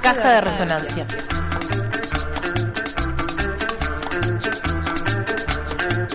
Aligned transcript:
Caja 0.00 0.32
de 0.32 0.40
resonancia. 0.40 1.06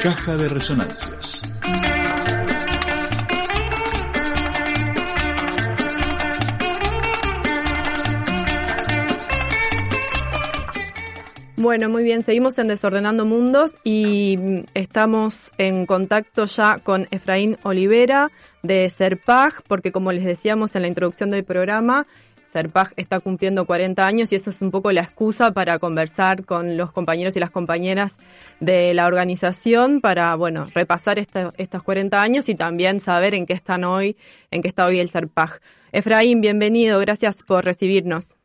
Caja 0.02 0.38
de 0.38 0.50
resonancias. 0.50 1.44
Bueno, 11.56 11.90
muy 11.90 12.04
bien, 12.04 12.24
seguimos 12.24 12.58
en 12.60 12.68
Desordenando 12.68 13.26
Mundos 13.26 13.74
y 13.84 14.64
estamos 14.74 15.52
en 15.58 15.86
contacto 15.86 16.46
ya 16.46 16.80
con 16.80 17.08
Efraín 17.12 17.58
Olivera 17.64 18.32
de 18.64 18.90
Serpag, 18.90 19.64
porque 19.68 19.92
como 19.92 20.12
les 20.12 20.24
decíamos 20.24 20.76
en 20.76 20.84
la 20.84 20.88
introducción 20.88 21.32
del 21.32 21.44
programa, 21.44 22.08
Serpag 22.48 22.94
está 22.96 23.20
cumpliendo 23.20 23.66
40 23.66 24.06
años 24.06 24.32
y 24.32 24.36
eso 24.36 24.50
es 24.50 24.62
un 24.62 24.72
poco 24.72 24.92
la 24.92 25.02
excusa 25.02 25.52
para 25.52 25.80
conversar 25.80 26.46
con 26.46 26.78
los 26.78 26.92
compañeros 26.92 27.36
y 27.36 27.40
las 27.40 27.52
compañeras 27.52 28.18
de 28.60 28.94
la 28.94 29.06
organización 29.06 30.00
para, 30.02 30.34
bueno, 30.36 30.68
repasar 30.74 31.20
estos 31.20 31.84
40 31.84 32.22
años 32.22 32.48
y 32.50 32.56
también 32.56 33.00
saber 33.00 33.34
en 33.34 33.46
qué 33.46 33.54
están 33.54 33.84
hoy, 33.84 34.18
en 34.50 34.62
qué 34.62 34.70
está 34.70 34.86
hoy 34.86 35.00
el 35.00 35.10
Serpag. 35.10 35.60
Efraín, 35.92 36.42
bienvenido, 36.42 37.00
gracias 37.00 37.44
por 37.44 37.66
recibirnos. 37.66 38.36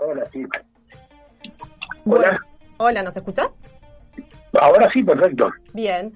Hola, 0.00 0.24
sí. 0.32 0.44
Hola. 2.06 2.40
hola, 2.78 3.02
¿nos 3.02 3.16
escuchás? 3.16 3.52
Ahora 4.58 4.90
sí, 4.92 5.02
perfecto. 5.02 5.50
Bien. 5.74 6.12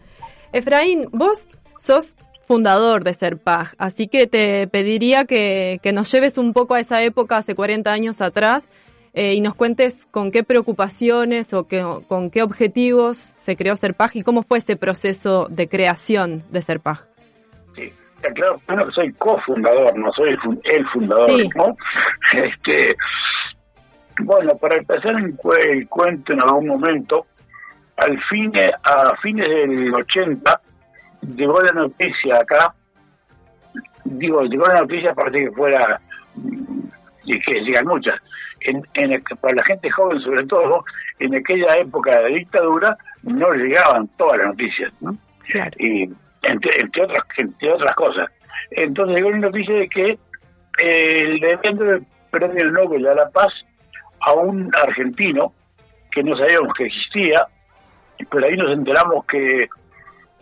Efraín, 0.52 1.09
vos 1.12 1.46
sos 1.78 2.16
fundador 2.44 3.04
de 3.04 3.14
Serpag, 3.14 3.74
así 3.78 4.08
que 4.08 4.26
te 4.26 4.66
pediría 4.66 5.24
que, 5.24 5.80
nos 5.92 6.10
lleves 6.12 6.38
un 6.38 6.52
poco 6.52 6.74
a 6.74 6.80
esa 6.80 7.02
época, 7.02 7.38
hace 7.38 7.54
40 7.54 7.92
años 7.92 8.20
atrás, 8.20 8.68
eh, 9.12 9.34
y 9.34 9.40
nos 9.40 9.54
cuentes 9.54 10.06
con 10.10 10.30
qué 10.32 10.42
preocupaciones 10.42 11.54
o 11.54 11.66
con 12.09 12.30
qué 12.30 12.42
objetivos 12.42 13.16
se 13.16 13.56
creó 13.56 13.76
Serpag 13.76 14.10
y 14.14 14.23
cómo 14.23 14.42
fue 14.42 14.59
ese 14.59 14.76
proceso 14.76 15.46
de 15.48 15.68
creación 15.68 16.42
de 16.51 16.62
Serpag. 16.62 17.06
Sí, 17.76 17.92
claro, 18.34 18.60
bueno, 18.66 18.90
soy 18.90 19.12
cofundador, 19.12 19.96
no 19.96 20.12
soy 20.12 20.36
el, 20.64 20.86
fundador, 20.88 21.30
¿no? 21.54 21.76
Este, 22.32 22.96
bueno, 24.23 24.56
para 24.56 24.76
empezar 24.76 25.14
el, 25.16 25.36
cuento 25.88 26.32
en 26.32 26.42
algún 26.42 26.66
momento, 26.68 27.26
al 27.96 28.20
fin, 28.24 28.52
a 28.82 29.16
fines 29.23 29.48
del 29.48 29.95
80, 29.95 30.60
llegó 31.36 31.60
la 31.60 31.72
noticia 31.72 32.38
acá, 32.38 32.74
digo, 34.04 34.42
llegó 34.42 34.66
la 34.66 34.80
noticia 34.80 35.14
para 35.14 35.30
que 35.30 35.50
fuera, 35.50 36.00
y 37.24 37.40
que 37.40 37.60
llegan 37.60 37.86
muchas, 37.86 38.20
en, 38.60 38.82
para 39.40 39.54
la 39.54 39.64
gente 39.64 39.90
joven 39.90 40.20
sobre 40.20 40.46
todo, 40.46 40.84
en 41.18 41.34
aquella 41.34 41.76
época 41.76 42.20
de 42.22 42.30
dictadura 42.30 42.96
no 43.22 43.52
llegaban 43.52 44.08
todas 44.16 44.38
las 44.38 44.48
noticias, 44.48 44.92
¿no? 45.00 45.16
Y 45.78 46.10
entre, 46.42 46.70
entre, 46.80 47.02
otras, 47.02 47.24
entre 47.36 47.72
otras 47.72 47.95
cosas. 47.95 48.26
Entonces 48.70 49.16
llegó 49.16 49.30
la 49.30 49.38
noticia 49.38 49.74
de 49.74 49.88
que 49.88 50.18
el 50.82 51.45
evento 51.45 51.84
del 51.84 52.04
Premio 52.30 52.70
Nobel 52.70 53.02
de 53.02 53.14
la 53.14 53.28
Paz 53.30 53.52
a 54.20 54.32
un 54.32 54.70
argentino 54.82 55.52
que 56.10 56.22
no 56.22 56.36
sabíamos 56.36 56.72
que 56.74 56.86
existía, 56.86 57.46
pero 58.30 58.46
ahí 58.46 58.56
nos 58.56 58.72
enteramos 58.72 59.24
que 59.26 59.68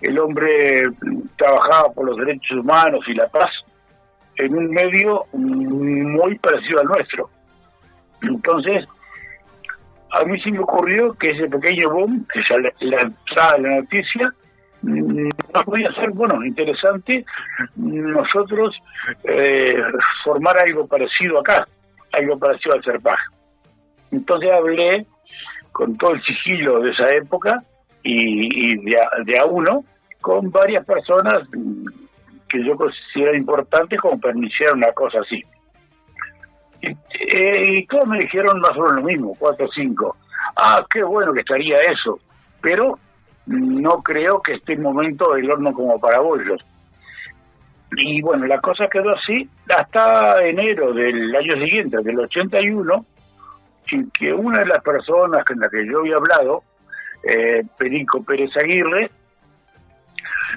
el 0.03 0.19
hombre 0.19 0.83
trabajaba 1.36 1.92
por 1.92 2.06
los 2.06 2.17
derechos 2.19 2.58
humanos 2.58 3.05
y 3.06 3.14
la 3.14 3.28
paz 3.28 3.50
en 4.36 4.56
un 4.56 4.70
medio 4.70 5.25
muy 5.33 6.39
parecido 6.39 6.81
al 6.81 6.86
nuestro. 6.86 7.31
Entonces, 8.22 8.86
a 10.11 10.25
mí 10.25 10.41
sí 10.41 10.53
me 10.53 10.61
ocurrió 10.61 11.14
que 11.14 11.28
ese 11.28 11.48
pequeño 11.48 11.91
boom, 11.91 12.27
que 12.33 12.41
ya 12.48 12.56
la, 12.59 13.00
entrada 13.00 13.56
de 13.56 13.62
la 13.62 13.77
noticia, 13.81 14.34
no 14.82 15.65
podía 15.65 15.93
ser, 15.93 16.10
bueno, 16.10 16.44
interesante 16.44 17.25
nosotros 17.77 18.77
eh, 19.25 19.81
formar 20.25 20.59
algo 20.59 20.87
parecido 20.87 21.38
acá, 21.38 21.66
algo 22.12 22.38
parecido 22.38 22.75
al 22.75 22.84
Serpaj. 22.84 23.21
Entonces 24.10 24.50
hablé 24.53 25.06
con 25.71 25.97
todo 25.97 26.12
el 26.12 26.22
sigilo 26.22 26.81
de 26.81 26.91
esa 26.91 27.15
época 27.15 27.62
y, 28.03 28.77
de, 28.84 29.38
a, 29.38 29.44
uno 29.47 29.84
con 30.22 30.50
varias 30.50 30.87
personas 30.87 31.47
que 32.49 32.65
yo 32.65 32.77
considero 32.77 33.37
importantes 33.37 34.00
como 34.00 34.19
para 34.19 34.37
iniciar 34.37 34.72
una 34.75 34.91
cosa 34.93 35.19
así. 35.21 35.44
Y, 36.81 36.88
eh, 37.37 37.87
todos 37.88 38.06
me 38.06 38.19
dijeron 38.19 38.60
más 38.60 38.72
o 38.72 38.83
menos 38.83 38.97
lo 38.97 39.03
mismo, 39.03 39.37
cuatro 39.38 39.66
o 39.66 39.72
cinco. 39.72 40.16
Ah, 40.56 40.84
qué 40.91 41.03
bueno 41.03 41.33
que 41.33 41.41
estaría 41.41 41.77
eso, 41.77 42.19
pero 42.60 42.99
no 43.47 44.03
creo 44.03 44.41
que 44.41 44.55
esté 44.55 44.75
el 44.75 44.81
momento 44.81 45.34
del 45.34 45.50
horno 45.50 45.72
como 45.72 46.00
para 46.00 46.21
bollos. 46.21 46.65
Y 47.97 48.22
bueno, 48.22 48.47
la 48.47 48.60
cosa 48.60 48.89
quedó 48.89 49.10
así 49.10 49.49
hasta 49.69 50.44
enero 50.44 50.93
del 50.93 51.34
año 51.34 51.54
siguiente, 51.54 51.99
del 52.03 52.21
81, 52.21 53.04
sin 53.89 54.10
que 54.10 54.33
una 54.33 54.60
de 54.60 54.66
las 54.66 54.83
personas 54.83 55.44
con 55.44 55.59
la 55.60 55.69
que 55.69 55.87
yo 55.87 56.00
había 56.00 56.16
hablado, 56.16 56.62
eh, 57.22 57.62
Perico 57.77 58.22
Pérez 58.22 58.50
Aguirre, 58.56 59.10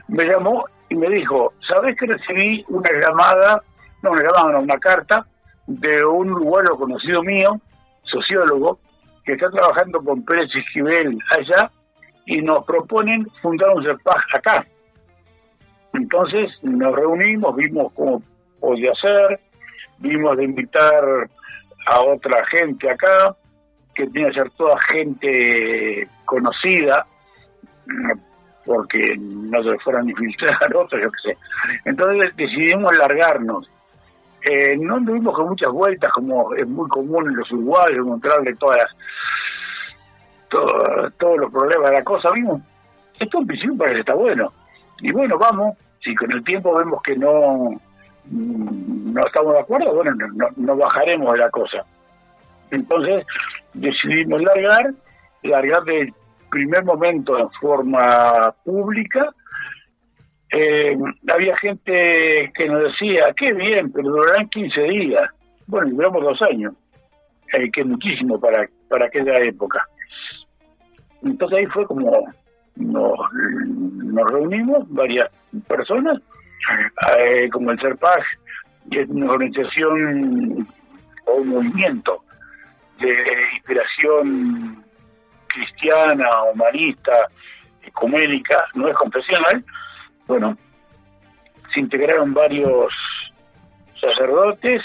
me 0.08 0.26
llamó 0.26 0.66
y 0.90 0.96
me 0.96 1.10
dijo, 1.10 1.54
¿sabes 1.68 1.96
que 1.98 2.06
recibí 2.06 2.64
una 2.70 2.90
llamada, 2.92 3.62
no 4.02 4.12
una 4.12 4.24
llamada, 4.24 4.52
no, 4.52 4.60
una 4.60 4.78
carta 4.78 5.26
de 5.68 6.06
un 6.06 6.32
uruguayo 6.32 6.78
conocido 6.78 7.24
mío, 7.24 7.60
sociólogo, 8.04 8.80
que 9.24 9.34
está 9.34 9.50
trabajando 9.50 10.02
con 10.04 10.24
Pérez 10.24 10.50
Esquivel 10.56 11.18
allá 11.32 11.72
y 12.26 12.42
nos 12.42 12.64
proponen 12.66 13.28
fundar 13.42 13.70
un 13.76 13.84
CEPAJ 13.84 14.36
acá. 14.36 14.68
Entonces 15.94 16.52
nos 16.62 16.96
reunimos, 16.96 17.56
vimos 17.56 17.92
cómo 17.94 18.22
podía 18.60 18.92
ser, 18.96 19.40
vimos 20.00 20.38
de 20.38 20.44
invitar 20.44 21.30
a 21.88 22.02
otra 22.02 22.46
gente 22.48 22.90
acá, 22.90 23.36
que 23.94 24.08
tiene 24.08 24.30
que 24.30 24.36
ser 24.36 24.52
toda 24.52 24.76
gente 24.90 26.08
conocida, 26.26 27.06
porque 28.66 29.16
no 29.18 29.64
se 29.64 29.78
fueran 29.80 30.08
a 30.08 30.10
infiltrar 30.10 30.76
otros, 30.76 31.02
yo 31.04 31.12
qué 31.12 31.30
sé. 31.30 31.38
Entonces 31.86 32.36
decidimos 32.36 32.96
largarnos. 32.98 33.70
Eh, 34.42 34.78
no 34.78 34.98
anduvimos 34.98 35.34
con 35.34 35.50
muchas 35.50 35.72
vueltas, 35.72 36.12
como 36.12 36.54
es 36.54 36.68
muy 36.68 36.88
común 36.90 37.28
en 37.28 37.36
los 37.36 37.52
uruguayos, 37.52 37.98
encontrarle 37.98 38.54
todas 38.56 38.88
todos 41.18 41.38
los 41.38 41.52
problemas 41.52 41.90
de 41.90 41.98
la 41.98 42.04
cosa. 42.04 42.32
Vimos, 42.32 42.62
esto 43.20 43.40
en 43.40 43.48
principio 43.48 43.78
parece 43.78 43.96
que 43.96 44.00
está 44.02 44.14
bueno. 44.14 44.54
Y 45.00 45.12
bueno, 45.12 45.38
vamos, 45.38 45.78
si 46.02 46.16
con 46.16 46.32
el 46.32 46.44
tiempo 46.44 46.76
vemos 46.76 47.02
que 47.02 47.16
no 47.18 47.72
no 48.32 49.26
estamos 49.26 49.54
de 49.54 49.60
acuerdo, 49.60 49.94
bueno, 49.94 50.12
no, 50.56 50.76
bajaremos 50.76 51.32
de 51.34 51.40
la 51.40 51.50
cosa. 51.50 51.86
Entonces 52.72 53.26
decidimos 53.74 54.42
largar, 54.42 54.92
largar 55.44 55.84
del 55.84 56.14
primer 56.50 56.84
momento 56.84 57.38
en 57.38 57.50
forma 57.52 58.54
pública. 58.64 59.34
Eh, 60.52 60.98
había 61.34 61.58
gente 61.58 62.52
que 62.56 62.68
nos 62.68 62.84
decía, 62.84 63.34
qué 63.36 63.54
bien, 63.54 63.92
pero 63.92 64.10
durarán 64.10 64.48
15 64.50 64.82
días. 64.82 65.24
Bueno, 65.68 65.92
duramos 65.92 66.24
dos 66.24 66.42
años, 66.44 66.74
eh, 67.54 67.70
que 67.72 67.84
muchísimo 67.84 68.40
para, 68.40 68.70
para 68.88 69.08
aquella 69.08 69.38
época. 69.40 69.86
Entonces 71.24 71.60
ahí 71.60 71.66
fue 71.68 71.86
como 71.88 72.28
nos, 72.76 73.20
nos 73.34 74.32
reunimos, 74.32 74.90
varias 74.90 75.30
personas, 75.68 76.22
eh, 77.20 77.50
como 77.52 77.72
el 77.72 77.80
CERPAG, 77.80 78.24
que 78.92 79.02
es 79.02 79.10
una 79.10 79.32
organización 79.32 80.68
o 81.26 81.34
un 81.36 81.48
movimiento 81.48 82.24
de 83.00 83.16
inspiración 83.56 84.84
cristiana, 85.56 86.44
humanista, 86.54 87.28
ecuménica, 87.82 88.66
no 88.74 88.88
es 88.88 88.96
confesional, 88.96 89.64
bueno, 90.28 90.58
se 91.74 91.80
integraron 91.80 92.34
varios 92.34 92.94
sacerdotes, 94.00 94.82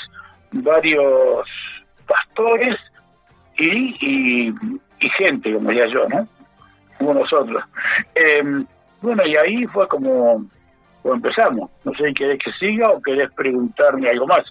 varios 0.52 1.46
pastores 2.06 2.76
y, 3.58 3.96
y, 4.00 5.10
gente, 5.18 5.52
como 5.52 5.70
decía 5.70 5.86
yo, 5.88 6.08
¿no? 6.08 6.28
Como 6.98 7.14
nosotros. 7.14 7.62
Em, 8.14 8.66
bueno, 9.02 9.26
y 9.26 9.36
ahí 9.36 9.66
fue 9.66 9.88
como 9.88 10.44
o 11.02 11.14
empezamos. 11.14 11.70
No 11.84 11.92
sé, 11.94 12.12
¿querés 12.12 12.38
que 12.38 12.52
siga 12.52 12.90
o 12.90 13.00
querés 13.00 13.30
preguntarme 13.32 14.08
algo 14.08 14.26
más? 14.26 14.42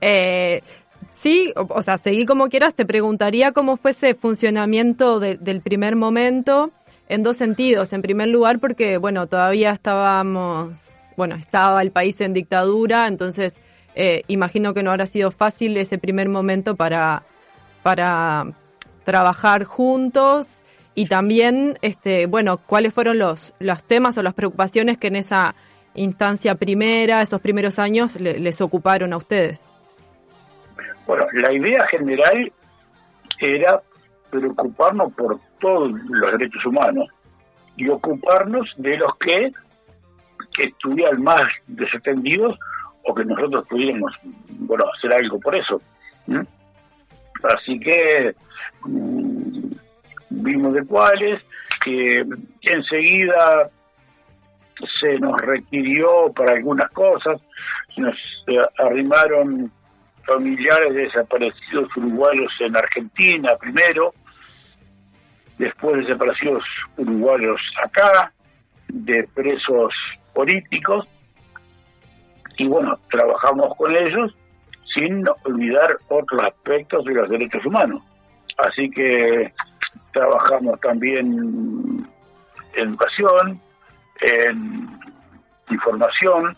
Eh, 0.00 0.62
sí, 1.10 1.52
o, 1.56 1.82
sea, 1.82 1.98
seguí 1.98 2.26
como 2.26 2.48
quieras. 2.48 2.74
Te 2.74 2.86
preguntaría 2.86 3.52
cómo 3.52 3.76
fue 3.76 3.92
ese 3.92 4.14
funcionamiento 4.14 5.20
del 5.20 5.60
primer 5.60 5.96
momento 5.96 6.70
en 7.08 7.22
dos 7.22 7.36
sentidos. 7.36 7.92
En 7.92 8.02
primer 8.02 8.28
lugar, 8.28 8.60
porque, 8.60 8.96
bueno, 8.96 9.26
todavía 9.26 9.72
estábamos, 9.72 11.12
bueno, 11.16 11.34
estaba 11.34 11.82
el 11.82 11.90
país 11.90 12.20
en 12.20 12.32
dictadura, 12.32 13.08
entonces 13.08 13.56
eh, 13.94 14.22
imagino 14.28 14.74
que 14.74 14.82
no 14.82 14.90
habrá 14.90 15.06
sido 15.06 15.30
fácil 15.30 15.76
ese 15.76 15.98
primer 15.98 16.28
momento 16.28 16.76
para, 16.76 17.24
para 17.82 18.52
trabajar 19.04 19.64
juntos 19.64 20.62
y 20.94 21.06
también, 21.06 21.78
este, 21.82 22.26
bueno, 22.26 22.58
cuáles 22.58 22.94
fueron 22.94 23.18
los, 23.18 23.54
los 23.58 23.82
temas 23.84 24.16
o 24.18 24.22
las 24.22 24.34
preocupaciones 24.34 24.98
que 24.98 25.08
en 25.08 25.16
esa 25.16 25.54
instancia 25.94 26.54
primera, 26.54 27.22
esos 27.22 27.40
primeros 27.40 27.78
años, 27.78 28.20
les 28.20 28.60
ocuparon 28.60 29.12
a 29.12 29.16
ustedes. 29.16 29.69
Bueno, 31.06 31.26
la 31.32 31.52
idea 31.52 31.86
general 31.86 32.52
era 33.38 33.80
preocuparnos 34.30 35.12
por 35.14 35.40
todos 35.60 35.92
los 36.08 36.32
derechos 36.32 36.64
humanos 36.64 37.08
y 37.76 37.88
ocuparnos 37.88 38.72
de 38.76 38.96
los 38.98 39.16
que, 39.16 39.52
que 40.52 40.64
estuvieran 40.64 41.22
más 41.22 41.42
desatendidos 41.66 42.58
o 43.04 43.14
que 43.14 43.24
nosotros 43.24 43.66
pudiéramos 43.68 44.12
bueno 44.50 44.84
hacer 44.96 45.12
algo 45.12 45.40
por 45.40 45.54
eso 45.54 45.80
así 47.42 47.80
que 47.80 48.34
mm, 48.84 49.70
vimos 50.30 50.74
de 50.74 50.84
cuáles 50.84 51.42
que 51.82 52.24
enseguida 52.62 53.70
se 55.00 55.18
nos 55.18 55.40
requirió 55.40 56.32
para 56.34 56.54
algunas 56.54 56.90
cosas 56.90 57.40
nos 57.96 58.16
eh, 58.46 58.62
arrimaron 58.78 59.72
familiares 60.32 60.94
de 60.94 61.02
desaparecidos 61.02 61.96
uruguayos 61.96 62.52
en 62.60 62.76
Argentina 62.76 63.56
primero 63.56 64.14
después 65.58 65.96
desaparecidos 65.98 66.64
uruguayos 66.96 67.60
acá 67.82 68.32
de 68.88 69.26
presos 69.34 69.92
políticos 70.32 71.06
y 72.56 72.68
bueno, 72.68 72.98
trabajamos 73.10 73.74
con 73.76 73.96
ellos 73.96 74.36
sin 74.94 75.24
olvidar 75.44 75.96
otros 76.08 76.42
aspectos 76.42 77.04
de 77.06 77.14
los 77.14 77.30
derechos 77.30 77.64
humanos. 77.64 78.02
Así 78.58 78.90
que 78.90 79.50
trabajamos 80.12 80.78
también 80.80 81.26
en 82.74 82.86
educación, 82.88 83.60
en 84.20 84.88
información, 85.70 86.56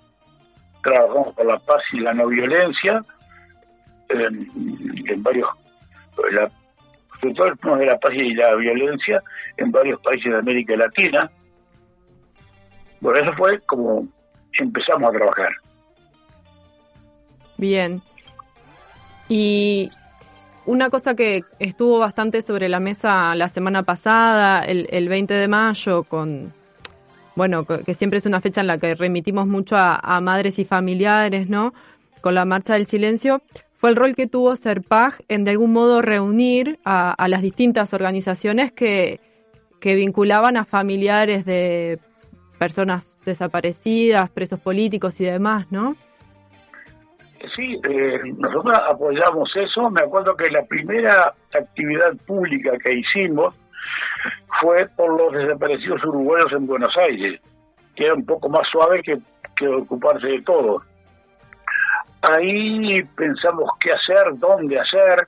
trabajamos 0.83 1.35
por 1.35 1.47
la 1.47 1.59
paz 1.61 1.83
y 1.93 2.01
la 2.01 2.15
no 2.15 2.27
violencia, 2.27 3.05
en, 4.13 5.23
varios, 5.23 5.49
la, 6.31 6.51
sobre 7.21 7.35
todo 7.35 7.77
de 7.77 7.87
la 7.87 7.99
paz 7.99 8.13
y 8.15 8.35
la 8.35 8.55
violencia 8.55 9.23
en 9.57 9.71
varios 9.71 10.01
países 10.01 10.33
de 10.33 10.39
América 10.39 10.77
Latina. 10.77 11.31
Bueno, 13.01 13.21
eso 13.21 13.33
fue 13.37 13.61
como 13.61 14.07
empezamos 14.59 15.11
a 15.11 15.13
trabajar. 15.13 15.53
Bien. 17.57 18.03
Y 19.29 19.91
una 20.67 20.91
cosa 20.91 21.15
que 21.15 21.43
estuvo 21.59 21.99
bastante 21.99 22.43
sobre 22.43 22.69
la 22.69 22.81
mesa 22.81 23.35
la 23.35 23.49
semana 23.49 23.83
pasada, 23.83 24.63
el, 24.65 24.87
el 24.91 25.09
20 25.09 25.35
de 25.35 25.49
mayo, 25.49 26.05
con, 26.05 26.53
bueno, 27.35 27.65
que 27.65 27.95
siempre 27.95 28.19
es 28.19 28.27
una 28.27 28.41
fecha 28.41 28.61
en 28.61 28.67
la 28.67 28.79
que 28.79 28.95
remitimos 28.95 29.47
mucho 29.47 29.77
a, 29.77 30.21
madres 30.21 30.59
y 30.59 30.65
familiares, 30.65 31.49
¿no? 31.49 31.73
Con 32.21 32.35
la 32.35 32.45
marcha 32.45 32.75
del 32.75 32.87
silencio, 32.87 33.43
fue 33.83 33.91
el 33.91 33.97
rol 33.97 34.15
que 34.15 34.29
tuvo 34.29 34.55
Serpag 34.55 35.25
en 35.27 35.43
de 35.43 35.51
algún 35.51 35.73
modo 35.73 36.03
reunir 36.03 36.79
a, 36.85 37.17
las 37.27 37.43
distintas 37.43 37.93
organizaciones 37.93 38.71
que, 38.71 39.19
que 39.81 39.97
vinculaban 39.97 40.57
a 40.57 40.65
familiares 40.65 41.45
de 41.45 41.99
personas 42.61 43.19
desaparecidas, 43.25 44.31
presos 44.31 44.61
políticos 44.61 45.21
y 45.21 45.25
demás, 45.25 45.67
¿no? 45.73 45.97
Sí, 47.57 47.81
eh, 47.91 48.21
nosotros 48.39 48.73
apoyamos 48.89 49.51
eso. 49.57 49.91
Me 49.91 50.03
acuerdo 50.03 50.37
que 50.37 50.49
la 50.49 50.65
primera 50.65 51.35
actividad 51.53 52.17
pública 52.25 52.79
que 52.79 53.01
hicimos 53.01 53.53
fue 54.61 54.87
por 54.97 55.19
los 55.19 55.33
desaparecidos 55.33 56.05
uruguayos 56.05 56.53
en 56.53 56.69
Buenos 56.69 56.97
Aires, 56.97 57.41
que 57.97 58.05
era 58.05 58.15
un 58.15 58.25
poco 58.25 58.49
más 58.49 58.65
suave 58.69 59.03
que, 59.03 59.19
que 59.57 59.67
ocuparse 59.67 60.29
de 60.29 60.43
todo. 60.43 60.85
Ahí 62.23 63.03
pensamos 63.17 63.69
qué 63.81 63.93
hacer, 63.93 64.39
dónde 64.39 64.79
hacer, 64.79 65.27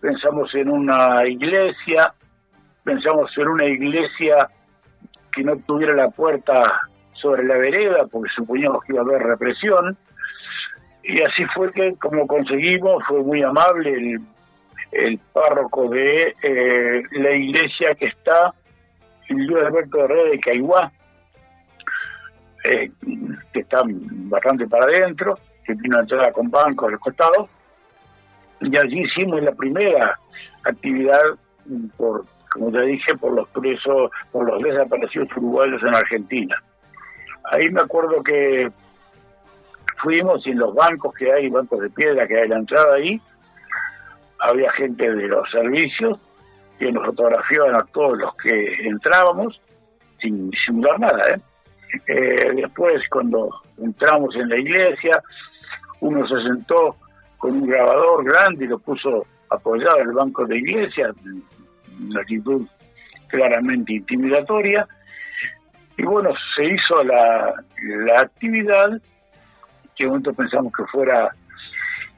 pensamos 0.00 0.54
en 0.54 0.70
una 0.70 1.26
iglesia, 1.26 2.14
pensamos 2.84 3.36
en 3.36 3.48
una 3.48 3.64
iglesia 3.66 4.48
que 5.32 5.42
no 5.42 5.56
tuviera 5.56 5.92
la 5.94 6.08
puerta 6.08 6.62
sobre 7.14 7.44
la 7.44 7.56
vereda, 7.56 8.06
porque 8.10 8.30
suponíamos 8.34 8.84
que 8.84 8.92
iba 8.92 9.02
a 9.02 9.04
haber 9.04 9.22
represión. 9.22 9.96
Y 11.02 11.20
así 11.20 11.44
fue 11.46 11.72
que 11.72 11.96
como 11.96 12.28
conseguimos, 12.28 13.02
fue 13.08 13.22
muy 13.22 13.42
amable 13.42 14.20
el, 14.92 15.20
párroco 15.32 15.88
de 15.88 16.34
eh, 16.42 17.02
la 17.10 17.32
iglesia 17.32 17.94
que 17.96 18.06
está 18.06 18.54
en 19.28 19.46
Luis 19.46 19.64
Alberto 19.64 20.04
Herrera 20.04 20.30
de 20.30 20.40
Caiguá, 20.40 20.92
eh, 22.64 22.90
que 23.52 23.60
está 23.60 23.82
bastante 23.84 24.66
para 24.68 24.84
adentro, 24.84 25.38
que 25.74 25.88
una 25.88 26.00
entrada 26.00 26.32
con 26.32 26.50
bancos 26.50 26.88
a 26.88 26.90
los 26.92 27.48
y 28.60 28.76
allí 28.78 29.02
hicimos 29.02 29.42
la 29.42 29.52
primera 29.52 30.18
actividad 30.64 31.20
por 31.96 32.24
como 32.56 32.72
te 32.72 32.80
dije, 32.82 33.14
por 33.16 33.34
los 33.34 33.48
presos, 33.50 34.10
por 34.32 34.46
los 34.46 34.62
desaparecidos 34.62 35.28
uruguayos 35.36 35.82
en 35.82 35.94
Argentina. 35.94 36.56
Ahí 37.44 37.70
me 37.70 37.82
acuerdo 37.82 38.22
que 38.22 38.70
fuimos 39.98 40.46
y 40.46 40.50
en 40.50 40.58
los 40.58 40.74
bancos 40.74 41.14
que 41.14 41.32
hay, 41.32 41.50
bancos 41.50 41.80
de 41.80 41.90
piedra 41.90 42.26
que 42.26 42.36
hay 42.36 42.44
en 42.44 42.50
la 42.50 42.56
entrada 42.56 42.94
ahí, 42.94 43.20
había 44.40 44.70
gente 44.72 45.14
de 45.14 45.28
los 45.28 45.50
servicios 45.50 46.18
que 46.78 46.90
nos 46.92 47.06
fotografiaban 47.06 47.76
a 47.76 47.84
todos 47.92 48.18
los 48.18 48.34
que 48.36 48.86
entrábamos 48.86 49.60
sin 50.20 50.50
disimular 50.50 50.98
nada. 50.98 51.22
¿eh? 51.28 51.40
Eh, 52.06 52.52
después, 52.54 53.02
cuando 53.10 53.50
entramos 53.78 54.34
en 54.36 54.48
la 54.48 54.58
iglesia, 54.58 55.22
uno 56.00 56.26
se 56.28 56.42
sentó 56.42 56.96
con 57.38 57.52
un 57.52 57.66
grabador 57.66 58.24
grande 58.24 58.64
y 58.64 58.68
lo 58.68 58.78
puso 58.78 59.26
apoyado 59.50 60.00
en 60.00 60.08
el 60.08 60.14
banco 60.14 60.46
de 60.46 60.58
iglesia, 60.58 61.12
una 62.00 62.20
actitud 62.20 62.66
claramente 63.28 63.94
intimidatoria. 63.94 64.86
Y 65.96 66.02
bueno, 66.02 66.30
se 66.54 66.64
hizo 66.64 67.02
la, 67.02 67.54
la 67.82 68.20
actividad 68.20 69.00
que 69.96 70.06
momento 70.06 70.34
pensamos 70.34 70.72
que 70.76 70.84
fuera 70.84 71.34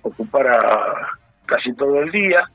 ocupara 0.03 1.09
casi 1.47 1.73
todo 1.75 2.01
el 2.03 2.11
día. 2.11 2.51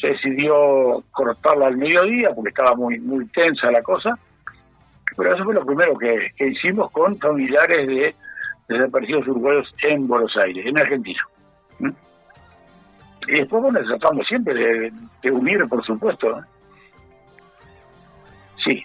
Se 0.00 0.08
decidió 0.08 1.02
cortarla 1.10 1.66
al 1.66 1.76
mediodía 1.76 2.30
porque 2.34 2.50
estaba 2.50 2.74
muy 2.74 2.98
muy 3.00 3.26
tensa 3.26 3.70
la 3.70 3.82
cosa. 3.82 4.18
Pero 5.16 5.34
eso 5.34 5.44
fue 5.44 5.54
lo 5.54 5.64
primero 5.64 5.96
que, 5.96 6.32
hicimos 6.44 6.90
con 6.90 7.18
familiares 7.18 7.86
de 7.86 8.14
desaparecidos 8.68 9.28
uruguayos 9.28 9.74
en 9.82 10.06
Buenos 10.06 10.36
Aires, 10.36 10.66
en 10.66 10.78
Argentina. 10.78 11.20
¿Mm? 11.78 11.90
Y 13.28 13.32
después, 13.32 13.62
bueno, 13.62 13.80
tratamos 13.84 14.26
siempre 14.26 14.54
de, 14.54 14.92
de 15.22 15.30
unir, 15.30 15.66
por 15.68 15.84
supuesto. 15.84 16.40
Sí, 18.64 18.84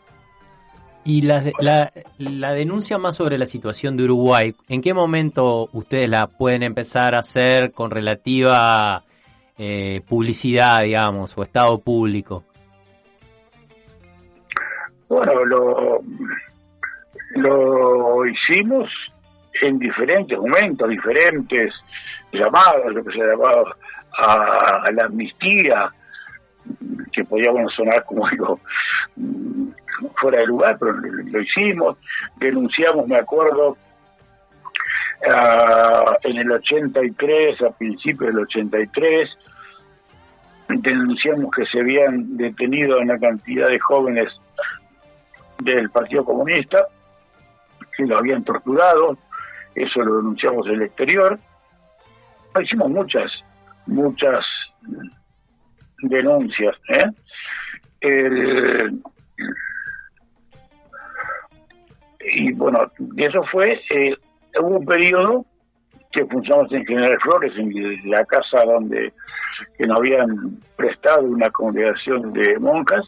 y 1.10 1.22
la, 1.22 1.44
la, 1.60 1.92
la, 2.20 2.54
denuncia 2.54 3.00
más 3.00 3.16
sobre 3.16 3.40
la 3.40 3.48
situación 3.48 3.98
de 3.98 4.04
Uruguay, 4.04 4.54
¿en 4.68 4.80
qué 4.80 4.94
momento 4.94 5.68
ustedes 5.74 6.08
la 6.08 6.28
pueden 6.28 6.62
empezar 6.62 7.16
a 7.16 7.20
hacer 7.20 7.72
con 7.72 7.90
relativa 7.90 9.04
eh, 9.58 10.02
publicidad, 10.08 10.84
digamos, 10.84 11.36
o 11.36 11.42
estado 11.42 11.80
público? 11.80 12.44
Bueno, 15.08 15.46
lo, 15.46 16.02
lo 17.38 18.26
hicimos 18.28 18.88
en 19.62 19.80
diferentes 19.80 20.38
momentos, 20.38 20.90
diferentes 20.90 21.74
llamados, 22.32 22.94
lo 22.94 23.04
que 23.04 23.12
se 23.12 23.22
ha 23.22 23.28
llamado 23.28 23.66
a, 24.18 24.92
la 24.92 25.06
amnistía, 25.06 25.92
que 27.12 27.24
podía 27.24 27.52
sonar 27.76 28.04
como 28.06 28.28
algo 28.28 28.60
fuera 30.20 30.40
de 30.40 30.48
lugar, 30.48 30.78
pero 30.80 30.94
lo, 30.94 31.42
hicimos, 31.42 31.98
denunciamos, 32.38 33.08
me 33.08 33.18
acuerdo, 33.18 33.78
en 36.24 36.38
el 36.38 36.52
83, 36.52 37.62
a 37.64 37.72
principios 37.72 38.34
del 38.34 38.44
83, 38.44 39.30
denunciamos 40.70 41.52
que 41.52 41.66
se 41.66 41.80
habían 41.80 42.38
detenido 42.38 43.00
una 43.00 43.20
cantidad 43.20 43.68
de 43.68 43.80
jóvenes 43.80 44.30
del 45.64 45.90
Partido 45.90 46.24
Comunista, 46.24 46.86
que 47.98 48.06
lo 48.06 48.18
habían 48.18 48.44
torturado, 48.44 49.18
eso 49.80 50.02
lo 50.02 50.18
denunciamos 50.18 50.68
en 50.68 50.76
el 50.76 50.82
exterior. 50.84 51.40
Hicimos 52.62 52.90
muchas, 52.90 53.32
muchas 53.86 54.46
denuncias. 56.02 56.76
¿eh? 58.02 58.92
Y 62.22 62.52
bueno, 62.54 62.92
eso 63.18 63.44
fue, 63.52 63.82
eh, 63.96 64.16
hubo 64.60 64.78
un 64.78 64.86
periodo 64.86 65.46
que 66.12 66.26
funcionamos 66.26 66.72
en 66.74 66.86
General 66.86 67.18
Flores, 67.22 67.54
en 67.56 68.10
la 68.10 68.26
casa 68.26 68.64
donde 68.66 69.14
que 69.78 69.88
nos 69.88 70.00
habían 70.00 70.58
prestado 70.76 71.24
una 71.24 71.50
congregación 71.50 72.34
de 72.34 72.58
monjas, 72.60 73.06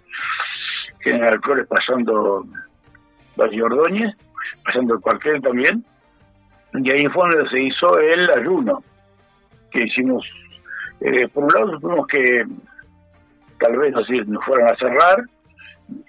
General 1.00 1.40
Flores 1.42 1.68
pasando 1.68 2.46
Valle 3.38 3.64
Ordóñez, 3.64 4.16
pasando 4.64 4.96
el 4.96 5.02
cuartel 5.02 5.42
también, 5.42 5.84
y 6.74 6.92
ahí 6.92 7.06
fue 7.08 7.30
donde 7.30 7.50
se 7.50 7.62
hizo 7.62 8.00
el 8.00 8.30
ayuno, 8.32 8.84
que 9.72 9.84
hicimos, 9.84 10.26
eh, 11.02 11.28
por 11.28 11.44
un 11.44 11.50
lado 11.54 11.72
supimos 11.72 12.08
que 12.08 12.46
tal 13.60 13.78
vez 13.78 13.96
así 13.96 14.20
nos 14.26 14.44
fueran 14.46 14.74
a 14.74 14.78
cerrar, 14.78 15.24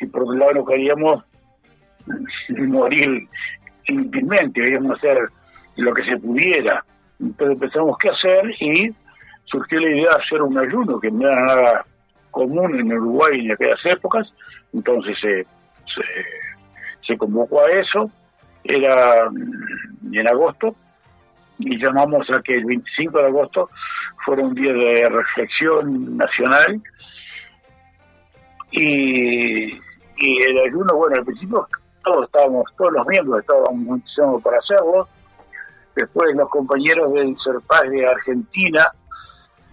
y 0.01 0.07
por 0.07 0.23
otro 0.23 0.35
lado 0.35 0.55
no 0.55 0.65
queríamos 0.65 1.25
morir 2.49 3.29
inútilmente, 3.89 4.61
queríamos 4.61 4.99
hacer 4.99 5.19
lo 5.77 5.93
que 5.93 6.05
se 6.05 6.17
pudiera. 6.19 6.85
Entonces 7.21 7.59
pensamos 7.59 7.97
qué 7.99 8.11
hacer 8.11 8.51
y 8.61 8.95
surgió 9.45 9.81
la 9.81 9.91
idea 9.91 10.11
de 10.11 10.23
hacer 10.23 10.43
un 10.43 10.59
ayuno, 10.59 11.01
que 11.01 11.11
no 11.11 11.29
era 11.29 11.41
nada 11.43 11.87
común 12.31 12.79
en 12.81 12.93
Uruguay 12.93 13.41
en 13.41 13.53
aquellas 13.53 13.85
épocas, 13.85 14.33
entonces 14.73 15.17
se, 15.21 15.47
se, 17.07 17.19
convocó 17.19 17.61
a 17.61 17.71
eso, 17.71 18.11
era 18.65 19.31
mm, 19.31 20.15
en 20.15 20.29
agosto, 20.29 20.75
y 21.59 21.79
llamamos 21.79 22.29
a 22.31 22.41
que 22.43 22.55
el 22.55 22.65
25 22.65 23.19
de 23.19 23.27
agosto 23.27 23.71
fuera 24.25 24.43
un 24.43 24.55
día 24.55 24.73
de 24.73 25.09
reflexión 25.09 26.17
nacional, 26.17 26.83
y, 28.71 29.73
y 30.17 30.43
el 30.43 30.59
ayuno, 30.67 30.97
bueno, 30.97 31.17
al 31.17 31.25
principio 31.25 31.69
todos 32.03 32.25
estábamos, 32.27 32.65
todos 32.77 32.93
los 32.93 33.07
miembros 33.07 33.41
estábamos 33.41 33.75
muchísimo 33.75 34.41
para 34.41 34.59
hacerlo, 34.59 35.09
después 35.95 36.35
los 36.35 36.49
compañeros 36.49 37.13
del 37.13 37.37
CERPAS 37.45 37.91
de 37.91 38.07
Argentina 38.07 38.87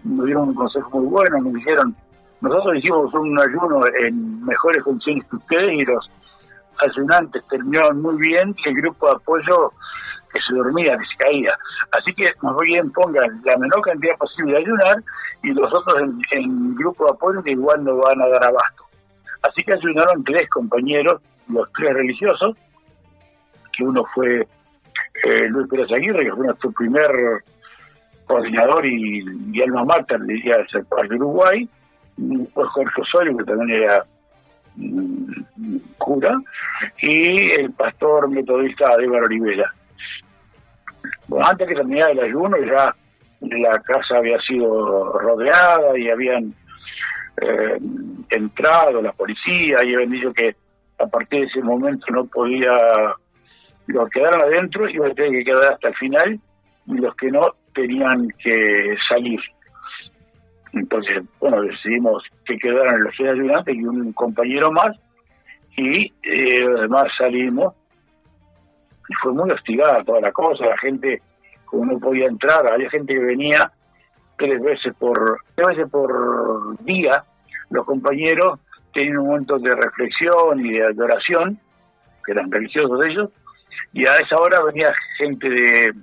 nos 0.04 0.26
dieron 0.26 0.50
un 0.50 0.54
consejo 0.56 1.00
muy 1.00 1.08
bueno, 1.08 1.40
nos 1.42 1.54
dijeron, 1.54 1.96
nosotros 2.42 2.78
hicimos 2.78 3.14
un 3.14 3.40
ayuno 3.40 3.82
en 4.02 4.46
mejores 4.46 4.84
condiciones 4.84 5.26
que 5.30 5.36
ustedes 5.36 5.74
y 5.74 5.86
los 5.86 6.10
ayunantes 6.82 7.44
terminaron 7.50 8.02
muy 8.02 8.18
bien 8.18 8.56
y 8.58 8.70
el 8.70 8.76
grupo 8.76 9.08
de 9.08 9.16
apoyo 9.16 9.74
que 10.32 10.40
se 10.48 10.54
dormía, 10.54 10.98
que 10.98 11.06
se 11.06 11.18
caía. 11.18 11.58
Así 11.92 12.14
que 12.14 12.32
más 12.42 12.56
bien 12.58 12.92
pongan 12.92 13.42
la 13.44 13.58
menor 13.58 13.82
cantidad 13.82 14.18
posible 14.18 14.54
de 14.54 14.60
ayunar 14.60 15.04
y 15.44 15.54
los 15.54 15.74
otros 15.74 16.02
en, 16.32 16.76
grupo 16.76 17.06
de 17.06 17.12
apoyo 17.12 17.44
que 17.44 17.52
igual 17.52 17.84
no 17.84 17.98
van 17.98 18.22
a 18.22 18.28
dar 18.28 18.44
abasto. 18.44 18.84
Así 19.42 19.64
que 19.64 19.74
ayunaron 19.74 20.24
tres 20.24 20.50
compañeros, 20.50 21.22
los 21.48 21.72
tres 21.74 21.94
religiosos, 21.94 22.56
que 23.76 23.84
uno 23.84 24.04
fue 24.14 24.48
eh, 25.24 25.48
Luis 25.50 25.68
Pérez 25.70 25.92
Aguirre, 25.92 26.26
que 26.26 26.34
fue 26.34 26.46
nuestro 26.46 26.72
primer 26.72 27.12
coordinador 28.28 28.86
y, 28.86 29.26
y 29.52 29.62
alma 29.64 29.86
mater, 29.86 30.22
diría, 30.22 30.58
del 30.58 31.14
Uruguay, 31.16 31.68
pues 32.54 32.68
Jorge 32.70 33.02
Osorio, 33.02 33.38
que 33.38 33.46
también 33.46 33.84
era 33.84 34.06
cura, 35.98 36.40
y 37.02 37.52
el 37.52 37.72
pastor 37.72 38.30
metodista 38.30 38.90
Álvaro 38.92 39.26
Olivera. 39.26 39.74
Bueno, 41.28 41.48
antes 41.48 41.68
que 41.68 41.76
terminara 41.76 42.12
el 42.12 42.20
ayuno, 42.20 42.58
ya 42.58 42.94
la 43.42 43.80
casa 43.80 44.18
había 44.18 44.40
sido 44.40 45.14
rodeada 45.20 45.98
y 45.98 46.10
habían 46.10 46.54
eh, 47.42 47.78
entrado 48.30 49.02
la 49.02 49.14
policía 49.14 49.78
y 49.84 49.94
habían 49.94 50.10
dicho 50.10 50.34
que 50.34 50.56
a 51.00 51.08
partir 51.08 51.42
de 51.42 51.46
ese 51.48 51.62
momento 51.62 52.06
no 52.10 52.26
podía, 52.26 52.74
los 53.88 54.10
que 54.10 54.20
quedaron 54.20 54.42
adentro 54.42 54.90
iban 54.90 55.12
a 55.12 55.16
tener 55.16 55.32
que 55.32 55.46
quedar 55.46 55.74
hasta 55.74 55.88
el 55.90 55.96
final 55.96 56.40
y 56.88 56.94
los 56.96 57.16
que 57.16 57.32
no 57.32 57.56
tenían 57.74 58.28
que 58.44 58.98
salir. 59.08 59.40
Entonces, 60.74 61.24
bueno, 61.40 61.62
decidimos 61.62 62.24
que 62.46 62.58
quedaran 62.58 63.02
los 63.02 63.16
seis 63.16 63.30
ayudantes 63.30 63.76
y 63.76 63.84
un 63.84 64.14
compañero 64.14 64.72
más, 64.72 64.96
y 65.76 66.14
eh, 66.24 66.66
además 66.78 67.06
salimos, 67.18 67.74
y 69.08 69.14
fue 69.16 69.34
muy 69.34 69.50
hostigada 69.50 70.04
toda 70.04 70.22
la 70.22 70.32
cosa, 70.32 70.66
la 70.66 70.78
gente, 70.78 71.22
como 71.66 71.94
no 71.94 72.00
podía 72.00 72.28
entrar, 72.28 72.72
había 72.72 72.90
gente 72.90 73.14
que 73.14 73.20
venía 73.20 73.72
tres 74.38 74.62
veces 74.62 74.94
por, 74.98 75.40
tres 75.56 75.70
veces 75.70 75.90
por 75.90 76.78
día, 76.84 77.24
los 77.72 77.86
compañeros 77.86 78.60
tenían 78.94 79.18
un 79.18 79.28
momento 79.28 79.58
de 79.58 79.76
reflexión 79.76 80.66
y 80.66 80.74
de 80.74 80.86
adoración, 80.86 81.60
que 82.26 82.32
eran 82.32 82.52
religiosos 82.52 83.06
ellos, 83.06 83.30
y 83.94 84.06
a 84.06 84.16
esa 84.18 84.38
hora 84.38 84.62
venía 84.64 84.94
gente 85.18 85.50
de 85.50 85.94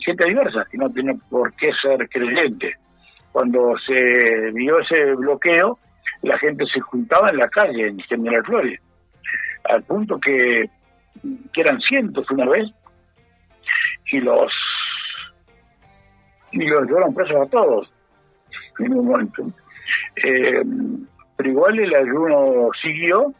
gente 0.00 0.24
diversa, 0.26 0.66
que 0.70 0.78
no 0.78 0.90
tiene 0.90 1.18
por 1.28 1.52
qué 1.54 1.70
ser 1.80 2.08
creyente 2.08 2.76
cuando 3.34 3.74
se 3.84 4.52
vio 4.52 4.78
ese 4.78 5.12
bloqueo, 5.16 5.76
la 6.22 6.38
gente 6.38 6.64
se 6.72 6.78
juntaba 6.78 7.30
en 7.30 7.38
la 7.38 7.48
calle, 7.48 7.88
en 7.88 7.98
General 7.98 8.44
Flores, 8.44 8.80
al 9.64 9.82
punto 9.82 10.20
que, 10.20 10.70
eran 11.56 11.80
cientos 11.80 12.30
una 12.30 12.48
vez, 12.48 12.70
y 14.12 14.20
los 14.20 14.52
y 16.52 16.64
los 16.64 16.86
llevaron 16.86 17.12
presos 17.12 17.44
a 17.44 17.50
todos 17.50 17.92
en 18.78 18.92
un 18.92 19.06
momento. 19.08 19.42
Eh, 20.24 20.62
pero 21.36 21.50
igual 21.50 21.80
el 21.80 21.92
ayuno 21.92 22.68
siguió 22.80 23.34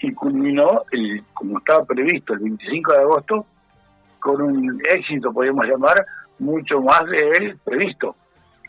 y 0.00 0.12
culminó, 0.12 0.82
el, 0.90 1.22
como 1.32 1.58
estaba 1.58 1.84
previsto, 1.84 2.32
el 2.32 2.40
25 2.40 2.92
de 2.92 2.98
agosto, 2.98 3.46
con 4.18 4.42
un 4.42 4.82
éxito, 4.92 5.32
podríamos 5.32 5.68
llamar, 5.68 6.04
mucho 6.40 6.80
más 6.80 7.04
de 7.08 7.30
él 7.38 7.58
previsto 7.64 8.16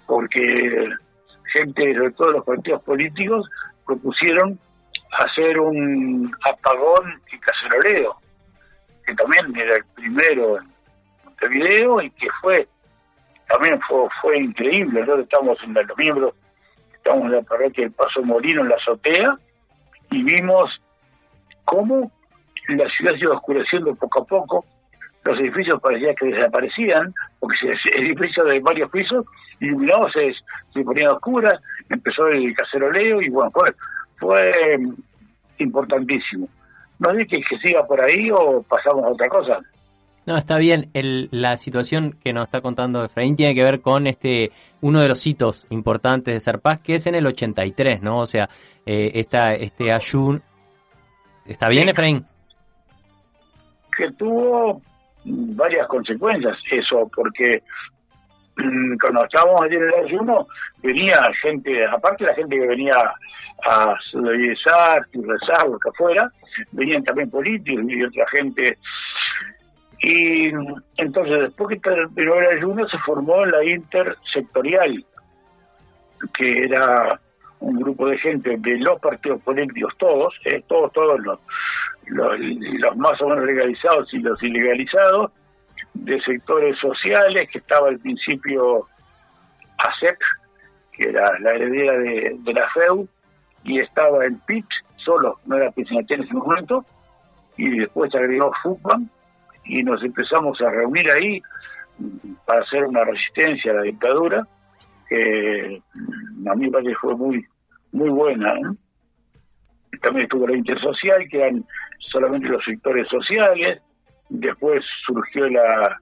porque 0.08 0.90
gente, 1.54 1.94
sobre 1.94 2.12
todo 2.12 2.32
los 2.32 2.46
partidos 2.46 2.82
políticos, 2.84 3.48
propusieron 3.86 4.60
hacer 5.20 5.60
un 5.60 6.32
apagón 6.46 7.22
y 7.32 7.38
caceroleo, 7.40 8.16
que 9.06 9.14
también 9.14 9.56
era 9.56 9.76
el 9.76 9.86
primero 9.96 10.58
en 10.58 10.68
Montevideo 11.24 12.02
y 12.02 12.10
que 12.12 12.28
fue, 12.42 12.68
también 13.48 13.80
fue, 13.88 14.08
fue 14.22 14.38
increíble. 14.40 15.02
Nosotros 15.02 15.26
estamos 15.26 15.58
en 15.64 15.74
los 15.74 15.98
miembros, 15.98 16.34
estamos 16.94 17.26
en 17.26 17.32
la 17.34 17.42
parroquia 17.42 17.84
del 17.84 17.94
Paso 17.94 18.22
Molino, 18.24 18.62
en 18.62 18.70
la 18.70 18.76
azotea, 18.76 19.38
y 20.12 20.24
vimos 20.24 20.82
cómo 21.66 22.12
la 22.70 22.90
ciudad 22.90 23.14
se 23.14 23.24
iba 23.24 23.36
oscureciendo 23.36 23.96
poco 23.96 24.24
a 24.24 24.26
poco, 24.26 24.66
los 25.24 25.40
edificios 25.40 25.80
parecían 25.82 26.16
que 26.16 26.26
desaparecían, 26.28 27.14
porque 27.40 27.56
edificios 27.96 28.48
de 28.50 28.60
varios 28.60 28.90
pisos 28.90 29.26
iluminados 29.60 30.12
se, 30.14 30.34
se 30.74 30.84
ponían 30.84 31.10
oscuras, 31.10 31.60
empezó 31.90 32.28
el 32.28 32.54
caceroleo 32.56 33.22
y 33.22 33.30
bueno, 33.30 33.52
fue, 33.52 33.74
fue 34.18 34.78
mm, 34.78 34.94
importantísimo. 35.60 36.48
No 37.00 37.14
sé 37.14 37.26
que, 37.28 37.42
que 37.42 37.58
siga 37.60 37.86
por 37.86 38.04
ahí 38.04 38.30
o 38.32 38.64
pasamos 38.64 39.06
a 39.06 39.10
otra 39.10 39.28
cosa. 39.30 39.60
No, 40.28 40.36
está 40.36 40.58
bien. 40.58 40.90
El, 40.94 41.30
la 41.32 41.56
situación 41.56 42.18
que 42.22 42.34
nos 42.34 42.48
está 42.48 42.60
contando 42.60 43.04
Efraín 43.04 43.38
tiene 43.38 43.56
que 43.56 43.64
ver 43.64 43.80
con 43.80 44.08
este 44.08 44.52
uno 44.82 45.00
de 45.00 45.08
los 45.08 45.26
hitos 45.26 45.66
importantes 45.70 46.34
de 46.34 46.40
Serpaz, 46.42 46.82
que 46.82 46.96
es 46.96 47.08
en 47.08 47.16
el 47.16 47.26
83, 47.26 48.02
¿no? 48.02 48.20
O 48.20 48.26
sea, 48.26 48.50
eh, 48.86 49.12
esta, 49.16 49.54
este 49.54 49.94
ayun... 49.94 50.42
¿Está 51.46 51.70
bien, 51.70 51.88
Efraín? 51.88 52.26
Que 53.96 54.12
tuvo 54.18 54.82
varias 55.24 55.88
consecuencias 55.88 56.58
eso, 56.72 57.10
porque 57.16 57.64
mm, 57.64 57.97
cuando 59.02 59.24
estábamos 59.26 59.66
en 59.68 59.84
el 59.84 59.94
ayuno, 60.06 60.48
venía 60.82 61.32
gente, 61.42 61.86
aparte 61.86 62.26
la 62.26 62.34
gente 62.34 62.58
que 62.58 62.68
venía 62.68 62.96
a 63.66 63.96
solidarizar 64.12 65.06
y 65.14 65.22
rezar, 65.22 65.68
lo 65.68 65.80
que 65.80 65.92
fuera, 65.98 66.32
venían 66.72 67.04
también 67.04 67.30
políticos 67.30 67.86
y 67.88 68.04
otra 68.04 68.28
gente. 68.30 68.78
Y 70.00 70.52
entonces, 70.98 71.40
después 71.40 71.70
que 71.70 71.90
terminó 71.90 72.36
el 72.36 72.58
ayuno, 72.58 72.88
se 72.88 72.98
formó 73.00 73.46
la 73.46 73.64
intersectorial, 73.64 75.04
que 76.34 76.64
era 76.64 77.20
un 77.60 77.80
grupo 77.80 78.08
de 78.08 78.18
gente 78.20 78.56
de 78.58 78.78
los 78.78 79.00
partidos 79.00 79.42
políticos, 79.42 79.94
todos, 79.98 80.34
eh, 80.46 80.64
todos, 80.68 80.92
todos 80.94 81.20
los, 81.20 81.40
los, 82.06 82.98
más 82.98 83.20
o 83.22 83.30
menos 83.30 83.46
legalizados 83.46 84.14
y 84.14 84.20
los 84.20 84.42
ilegalizados, 84.44 85.32
de 86.04 86.22
sectores 86.22 86.77
sociales, 86.80 87.50
que 87.51 87.60
estaba 87.60 87.89
al 87.89 88.00
principio 88.00 88.88
ASEP, 89.77 90.18
que 90.92 91.10
era 91.10 91.38
la 91.39 91.51
heredera 91.51 91.98
de, 91.98 92.54
la 92.54 92.68
FEU, 92.70 93.08
y 93.63 93.80
estaba 93.80 94.25
el 94.25 94.38
PIT, 94.46 94.66
solo, 94.98 95.39
no 95.46 95.58
era 95.58 95.72
PIT 95.72 95.92
en 95.92 96.24
ese 96.24 96.34
momento, 96.34 96.86
y 97.58 97.80
después 97.80 98.13
agregó 98.16 98.51
FUCBAN, 98.63 99.10
y 99.66 99.84
nos 99.84 100.01
empezamos 100.04 100.62
a 100.62 100.70
reunir 100.70 101.10
ahí 101.12 101.42
para 102.46 102.62
hacer 102.62 102.86
una 102.86 103.04
resistencia 103.04 103.72
a 103.72 103.75
la 103.75 103.82
dictadura, 103.82 104.48
que 105.10 105.82
a 106.50 106.56
mí 106.56 106.66
me 106.66 106.72
parece 106.72 106.96
fue 106.96 107.16
muy, 107.16 107.46
muy 107.92 108.10
buena. 108.10 108.54
También 110.01 110.24
estuvo 110.24 110.48
la 110.48 110.56
intersocial, 110.56 111.27
que 111.30 111.38
eran 111.38 111.66
solamente 112.00 112.48
los 112.48 112.63
sectores 112.63 113.08
sociales, 113.08 113.82
después 114.29 114.84
surgió 115.05 115.48
la 115.50 116.00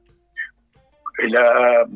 la, 1.24 1.88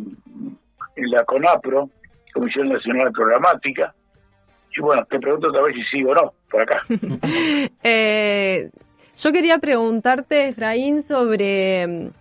la 0.96 1.24
CONAPRO, 1.26 1.90
Comisión 2.34 2.70
Nacional 2.70 3.12
Programática. 3.12 3.94
Y 4.76 4.82
bueno, 4.82 5.04
te 5.06 5.20
pregunto 5.20 5.48
otra 5.48 5.64
vez 5.64 5.76
si 5.76 5.84
sí 5.84 6.04
o 6.04 6.14
no, 6.14 6.34
por 6.50 6.62
acá. 6.62 6.82
eh, 7.84 8.70
yo 9.18 9.32
quería 9.32 9.58
preguntarte, 9.58 10.50
Efraín, 10.50 11.02
sobre, 11.02 12.12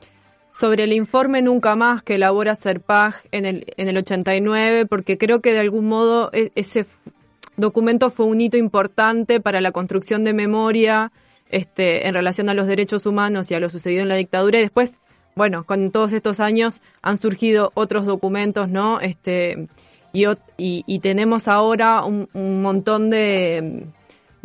sobre 0.51 0.85
el 0.85 0.93
informe 0.93 1.43
Nunca 1.43 1.77
Más 1.77 2.03
que 2.03 2.17
elabora 2.17 2.55
Serpag 2.55 3.15
en 3.33 3.45
el, 3.45 3.67
en 3.77 3.89
el 3.89 3.99
89, 3.99 4.87
porque 4.87 5.19
creo 5.19 5.41
que 5.41 5.53
de 5.53 5.61
algún 5.61 5.89
modo 5.89 6.31
e, 6.33 6.51
ese 6.55 6.87
documento 7.57 8.11
fue 8.11 8.27
un 8.27 8.41
hito 8.41 8.57
importante 8.57 9.41
para 9.41 9.61
la 9.61 9.73
construcción 9.73 10.25
de 10.25 10.33
memoria 10.33 11.13
este, 11.51 12.07
en 12.07 12.15
relación 12.15 12.49
a 12.49 12.55
los 12.55 12.67
derechos 12.67 13.07
humanos 13.07 13.51
y 13.51 13.55
a 13.55 13.61
lo 13.61 13.69
sucedido 13.69 14.03
en 14.03 14.09
la 14.09 14.17
dictadura. 14.17 14.59
Y 14.59 14.63
después, 14.63 14.99
bueno, 15.35 15.65
con 15.65 15.91
todos 15.91 16.13
estos 16.13 16.41
años 16.41 16.83
han 17.03 17.17
surgido 17.17 17.73
otros 17.75 18.07
documentos, 18.07 18.69
¿no? 18.69 19.01
Este, 19.01 19.69
y, 20.13 20.99
tenemos 21.01 21.49
ahora 21.49 22.05
un, 22.05 22.63
montón 22.63 23.11
de, 23.11 23.87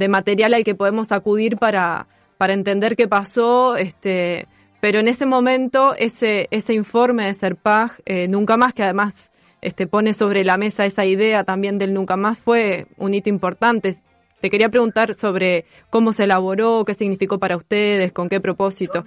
material 0.08 0.54
al 0.54 0.64
que 0.64 0.76
podemos 0.76 1.12
acudir 1.12 1.58
para, 1.58 2.08
para 2.38 2.54
entender 2.54 2.96
qué 2.96 3.08
pasó, 3.08 3.76
este, 3.78 4.48
pero 4.82 5.00
en 5.00 5.08
ese 5.08 5.26
momento 5.26 5.96
ese, 5.98 6.48
ese 6.52 6.74
informe 6.74 7.28
de 7.28 7.34
Serpag, 7.34 7.92
eh, 8.06 8.28
nunca 8.28 8.58
más, 8.58 8.74
que 8.74 8.84
además 8.84 9.32
este, 9.62 9.88
pone 9.88 10.14
sobre 10.14 10.44
la 10.44 10.58
mesa 10.58 10.86
esa 10.86 11.06
idea 11.06 11.46
también 11.46 11.78
del 11.78 11.94
nunca 11.94 12.18
más, 12.18 12.40
fue 12.40 12.88
un 12.98 13.14
hito 13.14 13.30
importante. 13.30 13.96
Te 14.44 14.50
quería 14.50 14.68
preguntar 14.68 15.14
sobre 15.14 15.64
cómo 15.90 16.12
se 16.12 16.26
elaboró, 16.26 16.84
qué 16.86 16.94
significó 16.96 17.40
para 17.40 17.56
ustedes, 17.56 18.12
con 18.12 18.28
qué 18.28 18.42
propósito. 18.42 19.06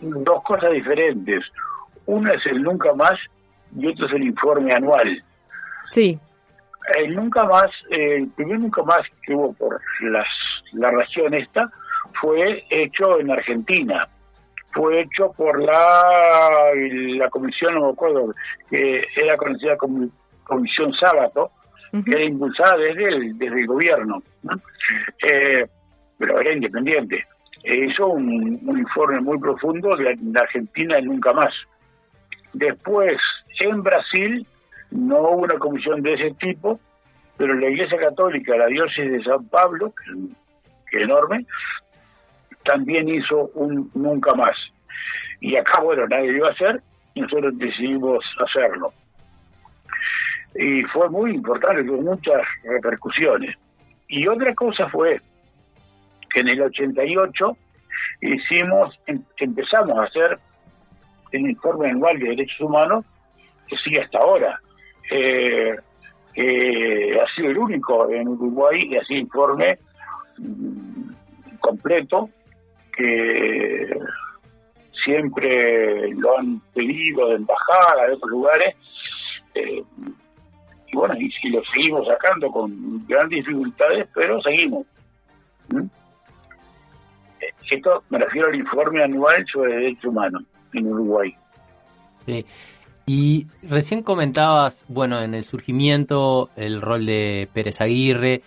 Dos 0.00 0.42
cosas 0.42 0.72
diferentes. 0.72 1.44
Una 2.06 2.32
es 2.32 2.44
el 2.46 2.64
nunca 2.64 2.92
más 2.94 3.12
y 3.78 3.86
otro 3.86 4.06
es 4.06 4.12
el 4.14 4.24
informe 4.24 4.74
anual. 4.74 5.22
Sí. 5.90 6.18
El 6.96 7.14
nunca 7.14 7.44
más, 7.44 7.68
el 7.90 8.26
primer 8.30 8.58
nunca 8.58 8.82
más 8.82 9.02
que 9.24 9.34
hubo 9.34 9.52
por 9.52 9.80
las, 10.00 10.26
la 10.72 10.90
región 10.90 11.32
esta 11.34 11.70
fue 12.20 12.64
hecho 12.68 13.20
en 13.20 13.30
Argentina. 13.30 14.08
Fue 14.74 15.02
hecho 15.02 15.30
por 15.36 15.62
la, 15.62 16.72
la 16.74 17.30
comisión, 17.30 17.76
no 17.76 17.82
me 17.82 17.92
acuerdo, 17.92 18.34
que 18.68 19.06
era 19.14 19.36
conocida 19.36 19.76
como 19.76 20.08
Comisión 20.42 20.92
Sábato, 20.94 21.52
que 21.92 22.10
era 22.10 22.22
impulsada 22.24 22.76
desde 22.76 23.08
el, 23.08 23.38
desde 23.38 23.60
el 23.60 23.66
gobierno, 23.66 24.22
eh, 25.28 25.66
pero 26.18 26.40
era 26.40 26.52
independiente. 26.52 27.24
hizo 27.64 28.08
un, 28.08 28.60
informe 28.78 29.20
muy 29.20 29.38
profundo 29.38 29.96
de, 29.96 30.16
de 30.18 30.40
Argentina 30.40 31.00
nunca 31.00 31.32
más. 31.32 31.54
Después, 32.52 33.16
en 33.60 33.82
Brasil, 33.82 34.46
no 34.90 35.20
hubo 35.20 35.42
una 35.44 35.58
comisión 35.58 36.02
de 36.02 36.14
ese 36.14 36.30
tipo, 36.34 36.80
pero 37.36 37.54
la 37.54 37.68
Iglesia 37.68 37.98
Católica, 37.98 38.56
la 38.56 38.66
diócesis 38.66 39.12
de 39.12 39.22
San 39.24 39.46
Pablo, 39.48 39.92
que 40.90 40.98
es 40.98 41.04
enorme, 41.04 41.46
también 42.64 43.08
hizo 43.08 43.50
un 43.54 43.90
nunca 43.94 44.34
más. 44.34 44.56
Y 45.40 45.56
acá, 45.56 45.80
bueno, 45.80 46.06
nadie 46.08 46.32
lo 46.32 46.38
iba 46.38 46.48
a 46.48 46.52
hacer, 46.52 46.82
y 47.14 47.20
nosotros 47.20 47.58
decidimos 47.58 48.24
hacerlo 48.42 48.92
y 50.58 50.82
fue 50.84 51.08
muy 51.10 51.32
importante, 51.32 51.84
tuvo 51.84 52.02
muchas 52.02 52.42
repercusiones. 52.64 53.56
Y 54.08 54.26
otra 54.26 54.54
cosa 54.54 54.88
fue 54.88 55.20
que 56.32 56.40
en 56.40 56.48
el 56.48 56.62
88 56.62 57.56
hicimos, 58.20 58.98
em, 59.06 59.22
empezamos 59.38 59.98
a 59.98 60.04
hacer 60.04 60.38
el 61.32 61.50
informe 61.50 61.90
anual 61.90 62.18
de 62.18 62.28
derechos 62.28 62.60
humanos 62.60 63.04
que 63.68 63.76
sigue 63.78 64.00
hasta 64.00 64.18
ahora. 64.18 64.60
Eh, 65.10 65.76
ha 67.18 67.34
sido 67.34 67.50
el 67.50 67.58
único 67.58 68.10
en 68.10 68.28
Uruguay 68.28 68.88
y 68.90 68.96
así 68.96 69.14
informe 69.14 69.78
mm, 70.38 71.10
completo 71.60 72.28
que 72.94 73.98
siempre 75.04 76.10
lo 76.14 76.38
han 76.38 76.60
pedido 76.74 77.28
de 77.28 77.36
embajada 77.36 78.06
de 78.06 78.12
otros 78.14 78.30
lugares 78.30 78.74
eh, 79.54 79.82
y 80.92 80.96
bueno, 80.96 81.14
y, 81.18 81.30
si 81.32 81.48
lo 81.48 81.62
seguimos 81.72 82.06
sacando 82.06 82.50
con 82.50 83.06
grandes 83.06 83.44
dificultades, 83.44 84.08
pero 84.14 84.40
seguimos. 84.42 84.86
¿Mm? 85.68 85.86
Eh, 87.40 87.54
esto 87.70 88.02
me 88.10 88.18
refiero 88.18 88.48
al 88.48 88.54
informe 88.54 89.02
anual 89.02 89.44
sobre 89.52 89.74
derechos 89.74 90.04
humanos 90.06 90.42
en 90.72 90.86
Uruguay. 90.86 91.34
Sí. 92.24 92.44
Y 93.06 93.46
recién 93.62 94.02
comentabas, 94.02 94.84
bueno, 94.88 95.20
en 95.20 95.34
el 95.34 95.44
surgimiento, 95.44 96.50
el 96.56 96.80
rol 96.80 97.06
de 97.06 97.48
Pérez 97.52 97.80
Aguirre, 97.80 98.42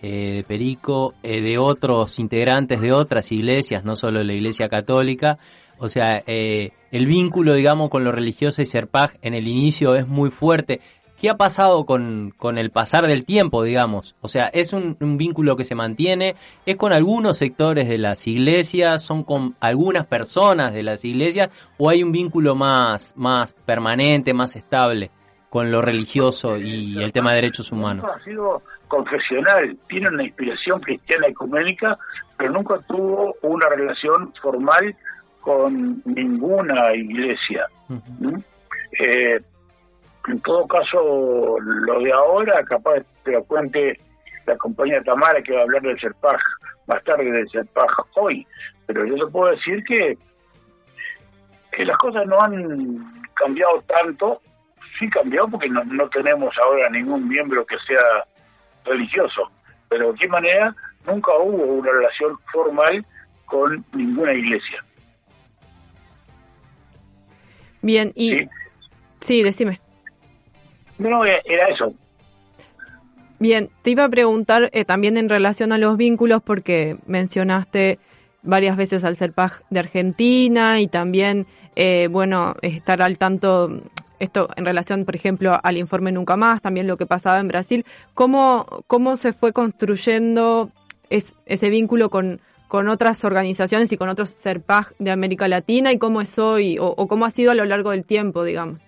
eh, 0.00 0.36
de 0.36 0.44
Perico, 0.44 1.14
eh, 1.22 1.42
de 1.42 1.58
otros 1.58 2.18
integrantes 2.18 2.80
de 2.80 2.92
otras 2.92 3.30
iglesias, 3.32 3.84
no 3.84 3.96
solo 3.96 4.22
la 4.22 4.32
Iglesia 4.32 4.68
Católica. 4.68 5.38
O 5.80 5.88
sea, 5.88 6.22
el 6.26 7.06
vínculo, 7.06 7.54
digamos, 7.54 7.88
con 7.88 8.02
lo 8.02 8.10
religioso 8.10 8.60
y 8.60 8.66
Serpag 8.66 9.16
en 9.22 9.34
el 9.34 9.46
inicio 9.46 9.94
es 9.94 10.08
muy 10.08 10.30
fuerte. 10.30 10.80
¿Qué 11.20 11.28
ha 11.28 11.36
pasado 11.36 11.84
con, 11.84 12.32
con, 12.36 12.58
el 12.58 12.70
pasar 12.70 13.06
del 13.06 13.24
tiempo, 13.24 13.64
digamos? 13.64 14.14
O 14.20 14.28
sea, 14.28 14.44
¿es 14.52 14.72
un, 14.72 14.96
vínculo 15.18 15.56
que 15.56 15.64
se 15.64 15.74
mantiene? 15.74 16.36
¿Es 16.64 16.76
con 16.76 16.92
algunos 16.92 17.38
sectores 17.38 17.88
de 17.88 17.98
las 17.98 18.26
iglesias? 18.28 19.02
¿Son 19.02 19.24
con 19.24 19.56
algunas 19.58 20.06
personas 20.06 20.72
de 20.72 20.84
las 20.84 21.04
iglesias? 21.04 21.50
¿O 21.76 21.90
hay 21.90 22.04
un 22.04 22.12
vínculo 22.12 22.54
más, 22.54 23.14
más 23.16 23.52
permanente, 23.52 24.32
más 24.32 24.54
estable 24.54 25.10
con 25.50 25.72
lo 25.72 25.82
religioso 25.82 26.56
y 26.56 27.02
el 27.02 27.10
tema 27.10 27.30
de 27.30 27.36
derechos 27.36 27.72
humanos? 27.72 28.06
Ha 28.14 28.22
sido 28.22 28.62
confesional, 28.86 29.76
tiene 29.88 30.08
una 30.08 30.22
inspiración 30.22 30.80
cristiana 30.80 31.26
ecuménica, 31.26 31.98
pero 32.36 32.52
nunca 32.52 32.78
tuvo 32.86 33.34
una 33.42 33.68
relación 33.68 34.32
formal 34.40 34.94
con 35.40 36.00
ninguna 36.04 36.94
iglesia. 36.94 37.66
En 40.28 40.40
todo 40.40 40.66
caso, 40.66 41.58
lo 41.60 42.00
de 42.00 42.12
ahora, 42.12 42.62
capaz 42.64 43.02
que 43.24 43.32
lo 43.32 43.44
cuente 43.44 43.98
la 44.46 44.56
compañía 44.56 45.02
Tamara, 45.02 45.42
que 45.42 45.54
va 45.54 45.60
a 45.60 45.62
hablar 45.62 45.82
del 45.82 45.98
CERPAJ 45.98 46.40
más 46.86 47.02
tarde 47.04 47.30
del 47.30 47.50
CERPAJ 47.50 48.06
hoy, 48.16 48.46
pero 48.86 49.06
yo 49.06 49.16
te 49.16 49.32
puedo 49.32 49.50
decir 49.54 49.82
que, 49.84 50.18
que 51.72 51.84
las 51.84 51.96
cosas 51.96 52.26
no 52.26 52.40
han 52.40 53.24
cambiado 53.34 53.82
tanto, 53.82 54.42
sí 54.98 55.08
cambió 55.08 55.48
porque 55.48 55.68
no, 55.70 55.82
no 55.84 56.08
tenemos 56.10 56.54
ahora 56.62 56.90
ningún 56.90 57.28
miembro 57.28 57.64
que 57.64 57.76
sea 57.86 58.24
religioso, 58.84 59.50
pero 59.88 60.12
de 60.12 60.18
qué 60.18 60.28
manera 60.28 60.74
nunca 61.06 61.32
hubo 61.38 61.62
una 61.64 61.90
relación 61.90 62.38
formal 62.52 63.04
con 63.46 63.84
ninguna 63.92 64.34
iglesia. 64.34 64.84
Bien, 67.80 68.12
y... 68.14 68.48
sí 69.20 69.42
decime. 69.42 69.80
No, 70.98 71.24
era 71.24 71.68
eso. 71.68 71.94
Bien, 73.40 73.68
te 73.82 73.90
iba 73.90 74.04
a 74.04 74.08
preguntar 74.08 74.68
eh, 74.72 74.84
también 74.84 75.16
en 75.16 75.28
relación 75.28 75.72
a 75.72 75.78
los 75.78 75.96
vínculos, 75.96 76.42
porque 76.42 76.96
mencionaste 77.06 78.00
varias 78.42 78.76
veces 78.76 79.04
al 79.04 79.16
CERPAG 79.16 79.62
de 79.70 79.78
Argentina 79.78 80.80
y 80.80 80.88
también, 80.88 81.46
eh, 81.76 82.08
bueno, 82.10 82.56
estar 82.62 83.00
al 83.00 83.16
tanto, 83.16 83.80
esto 84.18 84.48
en 84.56 84.64
relación, 84.64 85.04
por 85.04 85.14
ejemplo, 85.14 85.58
al 85.62 85.76
informe 85.76 86.10
Nunca 86.10 86.36
Más, 86.36 86.60
también 86.60 86.88
lo 86.88 86.96
que 86.96 87.06
pasaba 87.06 87.38
en 87.38 87.46
Brasil. 87.46 87.84
¿Cómo, 88.14 88.66
cómo 88.88 89.14
se 89.14 89.32
fue 89.32 89.52
construyendo 89.52 90.70
ese 91.08 91.70
vínculo 91.70 92.10
con, 92.10 92.40
con 92.66 92.88
otras 92.88 93.24
organizaciones 93.24 93.92
y 93.92 93.96
con 93.96 94.08
otros 94.08 94.34
CERPAG 94.34 94.94
de 94.98 95.12
América 95.12 95.46
Latina 95.46 95.92
y 95.92 95.98
cómo 95.98 96.20
es 96.20 96.38
hoy 96.40 96.76
o 96.80 97.06
cómo 97.06 97.24
ha 97.24 97.30
sido 97.30 97.52
a 97.52 97.54
lo 97.54 97.64
largo 97.64 97.92
del 97.92 98.04
tiempo, 98.04 98.42
digamos? 98.42 98.82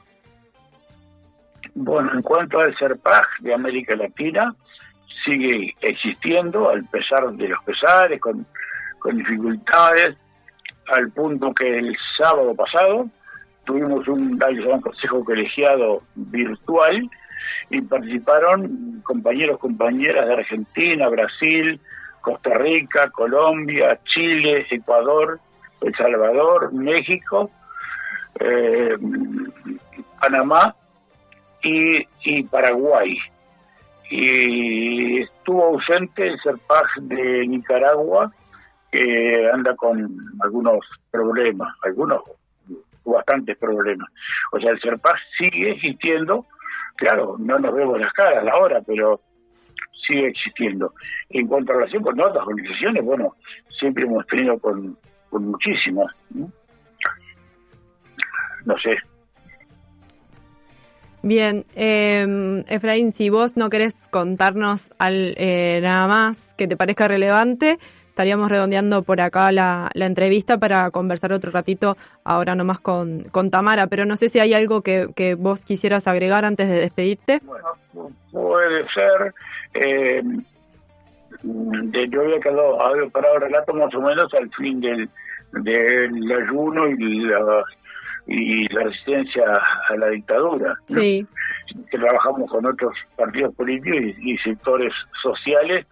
Bueno, 1.74 2.12
en 2.14 2.22
cuanto 2.22 2.61
al 2.61 2.76
CERPAG 2.76 3.26
de 3.40 3.54
América 3.54 3.94
Latina, 3.96 4.54
sigue 5.24 5.74
existiendo, 5.80 6.70
al 6.70 6.85
pesar 6.87 7.30
de 7.33 7.48
los 7.48 7.62
pesares, 7.64 8.20
con, 8.20 8.46
dificultades, 9.12 10.16
al 10.88 11.11
punto 11.11 11.54
que 11.54 11.78
el 11.78 11.96
sábado 12.18 12.54
pasado 12.54 13.09
tuvimos 13.64 14.06
un, 14.09 14.42
un 14.42 14.80
consejo 14.80 15.24
colegiado 15.24 16.02
virtual 16.14 17.09
y 17.70 17.80
participaron 17.83 19.00
compañeros, 19.02 19.59
compañeras 19.59 20.26
de 20.26 20.35
Argentina, 20.35 21.09
Brasil, 21.09 21.80
Costa 22.20 22.54
Rica, 22.54 23.09
Colombia, 23.11 23.98
Chile, 24.04 24.66
Ecuador, 24.70 25.40
El 25.80 25.94
Salvador, 25.94 26.72
México, 26.72 27.50
eh, 28.38 28.96
Panamá 30.20 30.74
y, 31.62 32.42
Paraguay. 32.44 33.18
Y 34.11 35.23
estuvo 35.23 35.66
ausente 35.66 36.27
el 36.27 36.40
Serpaj 36.40 36.87
de 37.03 37.46
Nicaragua, 37.46 38.33
que 38.90 39.49
anda 39.53 39.77
con 39.77 40.16
algunos 40.40 40.81
problemas, 41.11 41.75
algunos 41.83 42.23
bastantes 43.05 43.57
problemas. 43.57 44.09
O 44.53 44.61
sea, 44.61 44.73
el 44.73 44.81
CERPAS 44.81 45.20
sigue 45.38 45.70
existiendo, 45.73 46.46
claro, 46.96 47.37
no 47.38 47.59
nos 47.59 47.75
vemos 47.75 48.01
las 48.01 48.12
caras 48.12 48.46
ahora, 48.53 48.81
pero 48.87 49.20
sigue 50.07 50.29
existiendo. 50.29 50.94
En 51.29 51.46
cuanto 51.46 51.73
a 51.73 51.77
relación 51.77 52.03
con 52.03 52.20
otras 52.20 52.46
organizaciones, 52.46 53.05
bueno, 53.05 53.37
siempre 53.79 54.05
hemos 54.05 54.27
tenido 54.27 54.59
con, 54.59 54.96
con 55.29 55.51
muchísimas. 55.51 56.14
¿no? 56.31 56.51
sé. 58.79 58.96
Bien, 61.22 61.66
eh, 61.76 62.64
Efraín, 62.68 63.12
si 63.12 63.28
vos 63.28 63.56
no 63.56 63.68
querés 63.68 63.94
contarnos 64.11 64.90
al, 64.98 65.35
eh, 65.37 65.80
nada 65.83 66.06
más 66.06 66.54
que 66.54 66.66
te 66.66 66.76
parezca 66.76 67.09
relevante, 67.09 67.78
estaríamos 68.09 68.50
redondeando 68.50 69.02
por 69.02 69.20
acá 69.20 69.52
la, 69.52 69.90
entrevista 69.94 70.56
para 70.56 70.90
conversar 70.90 71.33
otro 71.33 71.50
ratito 71.50 71.98
ahora 72.24 72.54
nomás 72.54 72.80
con, 72.80 73.24
con 73.24 73.50
Tamara, 73.50 73.87
pero 73.87 74.06
no 74.06 74.16
sé 74.16 74.30
si 74.30 74.38
hay 74.38 74.54
algo 74.54 74.80
que, 74.80 75.09
que 75.14 75.35
vos 75.35 75.64
quisieras 75.66 76.06
agregar 76.06 76.46
antes 76.46 76.68
de 76.68 76.80
despedirte. 76.80 77.40
Bueno, 77.44 78.11
puede 78.33 78.87
ser. 78.88 79.35
Eh, 79.74 80.22
yo 81.42 82.20
había 82.22 82.40
quedado, 82.40 82.83
había 82.83 83.09
parado 83.11 83.37
el 83.37 83.42
relato 83.42 83.74
más 83.74 83.94
o 83.94 84.00
menos 84.00 84.33
al 84.35 84.50
fin 84.54 84.80
del, 84.80 85.09
del 85.52 86.33
ayuno 86.33 86.88
y 86.88 87.20
la, 87.20 87.64
y 88.32 88.68
la 88.68 88.84
resistencia 88.84 89.42
a 89.88 89.96
la 89.96 90.08
dictadura. 90.08 90.76
Sí. 90.86 91.26
Que 91.90 91.98
trabajamos 91.98 92.48
con 92.48 92.64
otros 92.64 92.94
partidos 93.16 93.54
políticos 93.56 94.00
y, 94.18 94.32
y, 94.32 94.38
sectores 94.38 94.92
sociales, 95.20 95.84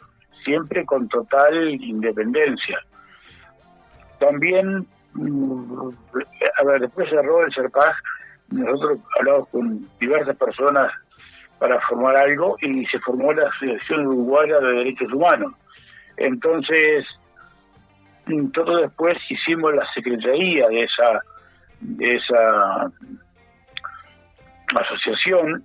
siempre 0.44 0.87
con 0.87 1.09
total 1.09 1.68
independencia. 1.68 2.79
También, 4.20 4.87
a 6.61 6.64
ver, 6.64 6.81
después 6.81 7.11
cerró 7.11 7.44
el 7.44 7.53
CERPAG, 7.53 7.96
nosotros 8.51 9.01
hablamos 9.18 9.48
con 9.48 9.88
diversas 9.98 10.37
personas 10.37 10.92
para 11.59 11.81
formar 11.88 12.16
algo 12.16 12.57
y 12.61 12.87
se 12.87 13.01
formó 13.01 13.33
la 13.33 13.48
Asociación 13.48 14.07
Uruguaya 14.07 14.61
de 14.61 14.72
Derechos 14.74 15.12
Humanos. 15.12 15.55
Entonces, 16.16 17.05
todo 18.53 18.77
después 18.77 19.16
hicimos 19.29 19.74
la 19.74 19.85
secretaría 19.92 20.68
de 20.68 20.83
esa, 20.85 21.20
esa 22.01 22.91
asociación, 24.75 25.64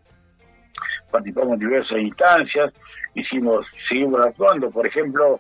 participamos 1.12 1.54
en 1.54 1.60
diversas 1.60 2.00
instancias, 2.00 2.74
hicimos, 3.16 3.66
seguimos 3.88 4.26
actuando, 4.26 4.70
por 4.72 4.88
ejemplo, 4.88 5.40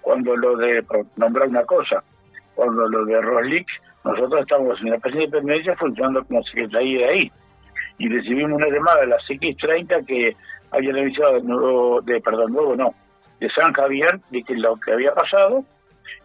cuando 0.00 0.36
lo 0.36 0.56
de, 0.56 0.84
nombrar 1.16 1.48
una 1.48 1.64
cosa, 1.64 2.02
cuando 2.54 2.88
lo 2.88 3.04
de 3.04 3.20
Roslick, 3.20 3.66
nosotros 4.04 4.40
estamos 4.40 4.80
en 4.80 4.90
la 4.90 4.98
presidencia 4.98 5.30
de 5.30 5.38
independencia 5.38 5.76
funcionando 5.76 6.24
como 6.24 6.42
secretaría 6.44 6.98
de 6.98 7.12
ahí. 7.12 7.32
Y 7.98 8.08
recibimos 8.08 8.52
una 8.52 8.68
llamada 8.68 9.02
de 9.02 9.06
las 9.08 9.22
X30 9.28 10.06
que 10.06 10.36
habían 10.72 10.96
avisado 10.96 11.34
de 11.34 11.42
nuevo, 11.42 12.00
de, 12.00 12.20
perdón, 12.20 12.52
nuevo 12.52 12.74
no, 12.74 12.94
de 13.38 13.48
San 13.50 13.72
Javier, 13.72 14.20
de 14.30 14.42
que 14.42 14.56
lo 14.56 14.76
que 14.76 14.92
había 14.92 15.14
pasado, 15.14 15.64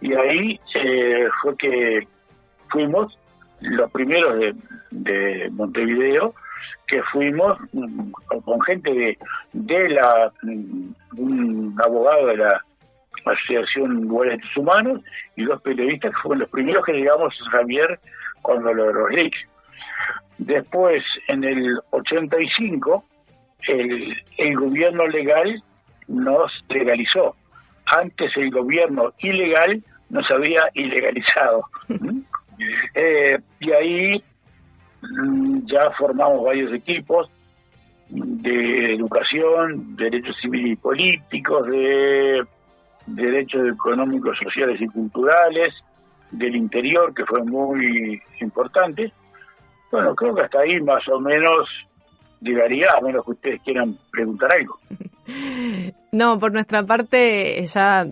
y 0.01 0.13
ahí 0.13 0.60
eh, 0.75 1.27
fue 1.41 1.55
que 1.57 2.07
fuimos 2.69 3.17
los 3.61 3.91
primeros 3.91 4.39
de, 4.39 4.55
de 4.91 5.49
Montevideo, 5.51 6.33
que 6.87 7.01
fuimos 7.03 7.57
mm, 7.73 8.11
con 8.43 8.61
gente 8.61 8.93
de, 8.93 9.17
de 9.53 9.89
la, 9.89 10.31
mm, 10.41 10.89
un 11.17 11.75
abogado 11.83 12.27
de 12.27 12.37
la 12.37 12.63
Asociación 13.25 14.07
de 14.07 14.17
Derechos 14.17 14.57
Humanos 14.57 15.01
y 15.35 15.43
dos 15.43 15.61
periodistas 15.61 16.11
que 16.11 16.21
fueron 16.21 16.39
los 16.39 16.49
primeros 16.49 16.85
que 16.85 16.93
llegamos 16.93 17.37
a 17.45 17.49
Javier 17.51 17.99
cuando 18.41 18.73
lo 18.73 18.87
de 18.87 18.93
los 18.93 19.11
leaks. 19.11 19.39
Después, 20.37 21.03
en 21.27 21.43
el 21.43 21.79
85, 21.89 23.03
el, 23.67 24.15
el 24.37 24.55
gobierno 24.55 25.07
legal 25.07 25.61
nos 26.07 26.51
legalizó. 26.69 27.35
Antes 27.85 28.35
el 28.37 28.51
gobierno 28.51 29.13
ilegal 29.19 29.83
nos 30.09 30.29
había 30.31 30.69
ilegalizado. 30.73 31.65
eh, 32.93 33.37
y 33.59 33.71
ahí 33.71 34.23
mm, 35.01 35.65
ya 35.65 35.91
formamos 35.97 36.43
varios 36.43 36.73
equipos 36.73 37.29
de 38.09 38.93
educación, 38.93 39.95
derechos 39.95 40.35
civiles 40.41 40.73
y 40.73 40.75
políticos, 40.75 41.67
de 41.67 42.45
derechos 43.05 43.67
económicos, 43.69 44.37
sociales 44.41 44.79
y 44.81 44.87
culturales, 44.87 45.73
del 46.31 46.55
interior, 46.55 47.13
que 47.13 47.25
fue 47.25 47.43
muy 47.43 48.21
importante, 48.41 49.13
bueno, 49.91 50.13
creo 50.15 50.35
que 50.35 50.41
hasta 50.41 50.59
ahí 50.59 50.81
más 50.81 51.07
o 51.07 51.19
menos 51.19 51.69
llegaría, 52.41 52.87
a 52.97 53.01
menos 53.01 53.23
que 53.25 53.31
ustedes 53.31 53.61
quieran 53.61 53.97
preguntar 54.11 54.51
algo. 54.51 54.79
No, 56.13 56.39
por 56.39 56.53
nuestra 56.53 56.83
parte 56.83 57.63
ya 57.65 58.07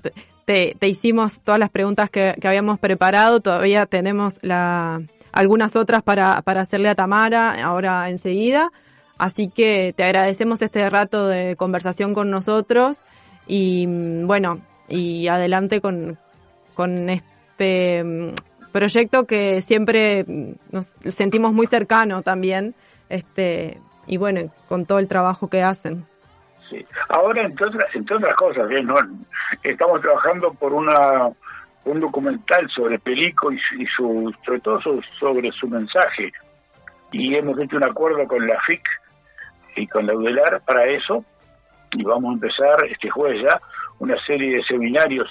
te, 0.45 0.75
hicimos 0.87 1.41
todas 1.41 1.59
las 1.59 1.69
preguntas 1.69 2.09
que, 2.09 2.35
habíamos 2.43 2.79
preparado, 2.79 3.39
todavía 3.39 3.85
tenemos 3.85 4.37
la, 4.41 5.01
algunas 5.31 5.75
otras 5.75 6.03
para, 6.03 6.37
hacerle 6.37 6.89
a 6.89 6.95
Tamara 6.95 7.63
ahora 7.63 8.09
enseguida, 8.09 8.71
así 9.17 9.49
que 9.49 9.93
te 9.95 10.03
agradecemos 10.03 10.61
este 10.61 10.87
rato 10.89 11.27
de 11.27 11.55
conversación 11.55 12.13
con 12.13 12.29
nosotros 12.29 12.99
y 13.47 13.85
bueno, 13.87 14.61
y 14.87 15.27
adelante 15.27 15.81
con, 15.81 16.17
este 17.09 18.33
proyecto 18.71 19.25
que 19.25 19.61
siempre 19.61 20.25
nos 20.71 20.89
sentimos 21.09 21.53
muy 21.53 21.65
cercano 21.65 22.21
también, 22.21 22.75
este, 23.09 23.79
y 24.05 24.17
bueno, 24.17 24.51
con 24.67 24.85
todo 24.85 24.99
el 24.99 25.07
trabajo 25.07 25.47
que 25.47 25.63
hacen. 25.63 26.05
Sí. 26.69 26.85
Ahora, 27.09 27.43
entre 27.43 27.67
otras, 27.67 27.95
entre 27.95 28.15
otras 28.15 28.35
cosas, 28.35 28.71
¿eh? 28.71 28.83
estamos 29.63 30.01
trabajando 30.01 30.53
por 30.53 30.73
una 30.73 31.29
un 31.85 31.99
documental 31.99 32.67
sobre 32.71 32.97
Pelico 32.97 33.51
y, 33.51 33.59
y 33.77 33.85
su, 33.85 34.33
sobre 34.43 34.59
todo 34.59 34.81
sobre 35.19 35.51
su 35.51 35.67
mensaje. 35.67 36.31
Y 37.11 37.35
hemos 37.35 37.59
hecho 37.59 37.77
un 37.77 37.83
acuerdo 37.83 38.27
con 38.27 38.45
la 38.47 38.59
FIC 38.61 38.81
y 39.75 39.87
con 39.87 40.07
la 40.07 40.15
UDELAR 40.15 40.61
para 40.65 40.85
eso. 40.85 41.23
Y 41.91 42.03
vamos 42.03 42.31
a 42.31 42.33
empezar 42.33 42.85
este 42.89 43.09
jueves 43.09 43.43
ya 43.43 43.61
una 43.99 44.19
serie 44.25 44.57
de 44.57 44.63
seminarios 44.63 45.29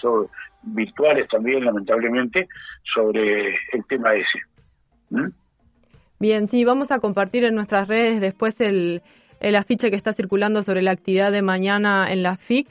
virtuales 0.62 1.29
también, 1.29 1.64
lamentablemente, 1.64 2.49
sobre 2.94 3.55
el 3.73 3.85
tema 3.88 4.14
ese. 4.14 4.40
¿Mm? 5.11 5.29
Bien, 6.18 6.49
sí, 6.49 6.64
vamos 6.64 6.90
a 6.90 7.01
compartir 7.01 7.44
en 7.44 7.55
nuestras 7.55 7.88
redes 7.88 8.20
después 8.20 8.61
el, 8.61 9.03
el 9.45 9.57
afiche 9.57 9.91
que 9.91 9.97
está 9.97 10.15
circulando 10.15 10.63
sobre 10.63 10.81
la 10.81 10.93
actividad 10.93 11.31
de 11.31 11.43
mañana 11.43 12.11
en 12.11 12.23
la 12.23 12.37
FIC. 12.37 12.67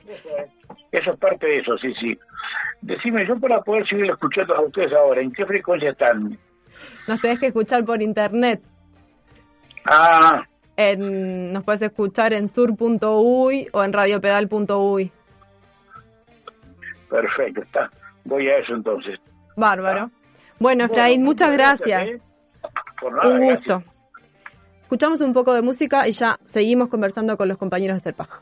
Eso 0.92 1.12
es 1.12 1.20
parte 1.20 1.46
de 1.46 1.60
eso, 1.60 1.78
sí, 1.78 1.94
sí. 2.00 2.18
Decime, 2.82 3.28
yo 3.28 3.40
para 3.40 3.62
poder 3.62 3.88
seguir 3.88 4.10
escuchando 4.10 4.56
a 4.56 4.62
ustedes 4.62 4.92
ahora, 4.92 5.22
¿en 5.22 5.32
qué 5.32 5.46
frecuencia 5.46 5.92
están? 5.92 6.38
Nos 7.08 7.22
tenés 7.22 7.40
que 7.40 7.48
escuchar 7.48 7.86
por 7.86 8.02
internet. 8.02 8.60
Ah. 9.86 10.44
En, 10.76 11.54
nos 11.54 11.64
puedes 11.64 11.84
escuchar 11.84 12.34
en 12.34 12.50
sur.uy 12.50 13.68
o 13.72 13.84
en 13.84 13.94
radiopedal.uy. 13.94 15.12
Perfecto, 17.08 17.62
está. 17.62 17.92
Voy 18.26 18.48
a 18.50 18.58
eso 18.58 18.74
entonces. 18.74 19.20
Bárbaro. 19.56 20.10
Bueno, 20.60 20.86
Efraín, 20.86 21.22
muchas 21.24 21.54
gracias. 21.54 22.10
¿eh? 22.10 22.22
Por 23.00 23.14
nada, 23.14 23.30
un 23.30 23.44
gusto. 23.44 23.76
Gracias. 23.76 23.92
Escuchamos 24.84 25.22
un 25.22 25.34
poco 25.34 25.54
de 25.54 25.62
música 25.62 26.08
y 26.08 26.12
ya 26.12 26.38
seguimos 26.46 26.89
conversando 26.89 27.36
con 27.36 27.48
los 27.48 27.58
compañeros 27.58 27.98
de 27.98 28.04
Serpaj. 28.04 28.41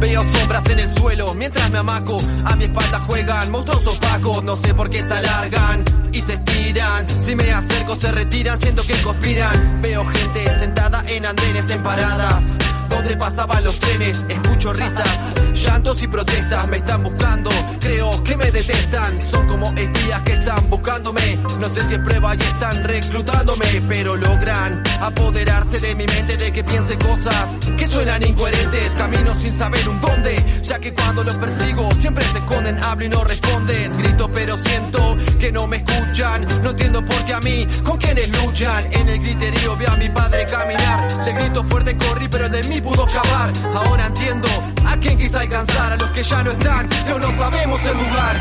Veo 0.00 0.26
sombras 0.26 0.66
en 0.66 0.78
el 0.80 0.90
suelo 0.90 1.34
mientras 1.34 1.70
me 1.70 1.78
amaco. 1.78 2.18
A 2.44 2.56
mi 2.56 2.64
espalda 2.64 3.00
juegan 3.00 3.50
monstruos 3.50 3.86
opacos. 3.86 4.44
No 4.44 4.56
sé 4.56 4.74
por 4.74 4.90
qué 4.90 5.04
se 5.06 5.14
alargan 5.14 5.84
y 6.12 6.20
se 6.20 6.34
estiran. 6.34 7.08
Si 7.08 7.34
me 7.36 7.50
acerco 7.50 7.96
se 7.96 8.12
retiran, 8.12 8.60
siento 8.60 8.82
que 8.82 9.00
conspiran. 9.02 9.80
Veo 9.80 10.04
gente 10.04 10.58
sentada 10.58 11.04
en 11.06 11.24
andenes 11.24 11.70
en 11.70 11.82
paradas. 11.82 12.58
Donde 12.90 13.16
pasaban 13.16 13.64
los 13.64 13.78
trenes, 13.80 14.26
escucho 14.28 14.72
risas, 14.72 15.30
llantos 15.54 16.02
y 16.02 16.08
protestas, 16.08 16.68
me 16.68 16.76
están 16.78 17.02
buscando, 17.02 17.50
creo 17.78 18.22
que 18.24 18.36
me 18.36 18.50
detestan, 18.50 19.18
son 19.18 19.46
como 19.46 19.72
espías 19.72 20.20
que 20.22 20.32
están 20.32 20.68
buscándome, 20.68 21.38
no 21.58 21.68
sé 21.72 21.82
si 21.82 21.94
es 21.94 22.00
prueba 22.00 22.34
y 22.34 22.40
están 22.40 22.84
reclutándome, 22.84 23.82
pero 23.88 24.16
logran 24.16 24.82
apoderarse 25.00 25.78
de 25.78 25.94
mi 25.94 26.06
mente 26.06 26.36
de 26.36 26.52
que 26.52 26.64
piense 26.64 26.98
cosas 26.98 27.56
que 27.78 27.86
suenan 27.86 28.22
incoherentes, 28.26 28.96
camino 28.96 29.34
sin 29.34 29.54
saber 29.54 29.88
un 29.88 30.00
dónde, 30.00 30.62
ya 30.62 30.78
que 30.78 30.92
cuando 30.92 31.24
los 31.24 31.36
persigo 31.36 31.88
siempre 31.98 32.24
se 32.24 32.38
esconden, 32.38 32.82
hablo 32.82 33.04
y 33.04 33.08
no 33.08 33.24
responden, 33.24 33.98
grito 33.98 34.30
pero 34.32 34.58
siento 34.58 35.16
que 35.38 35.52
no 35.52 35.66
me 35.66 35.78
escuchan, 35.78 36.46
no 36.62 36.70
entiendo 36.70 37.04
por 37.04 37.24
qué 37.24 37.34
a 37.34 37.40
mí, 37.40 37.66
con 37.84 37.98
quienes 37.98 38.28
luchan, 38.42 38.92
en 38.92 39.08
el 39.08 39.18
griterío 39.20 39.76
veo 39.76 39.90
a 39.90 39.96
mi 39.96 40.08
padre 40.10 40.46
caminar, 40.46 41.24
le 41.24 41.32
grito 41.32 41.64
fuerte 41.64 41.96
corrí 41.96 42.28
pero 42.28 42.48
de 42.48 42.62
mí 42.64 42.79
pudo 42.80 43.06
lugar. 43.06 43.52
Ahora 43.74 44.06
entiendo 44.06 44.48
a 44.86 44.96
quién 44.98 45.18
quise 45.18 45.36
alcanzar, 45.36 45.92
a 45.92 45.96
los 45.96 46.10
que 46.10 46.22
ya 46.22 46.42
no 46.42 46.50
están, 46.50 46.88
pero 47.06 47.18
no 47.18 47.34
sabemos 47.36 47.84
el 47.84 47.96
lugar. 47.98 48.36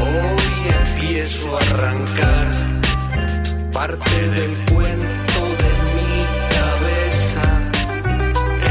Hoy 0.00 0.74
empiezo 0.86 1.56
a 1.56 1.60
arrancar 1.60 2.46
parte 3.72 4.28
del 4.30 4.64
cuento 4.66 5.40
de 5.62 5.72
mi 5.96 6.14
cabeza. 6.56 7.44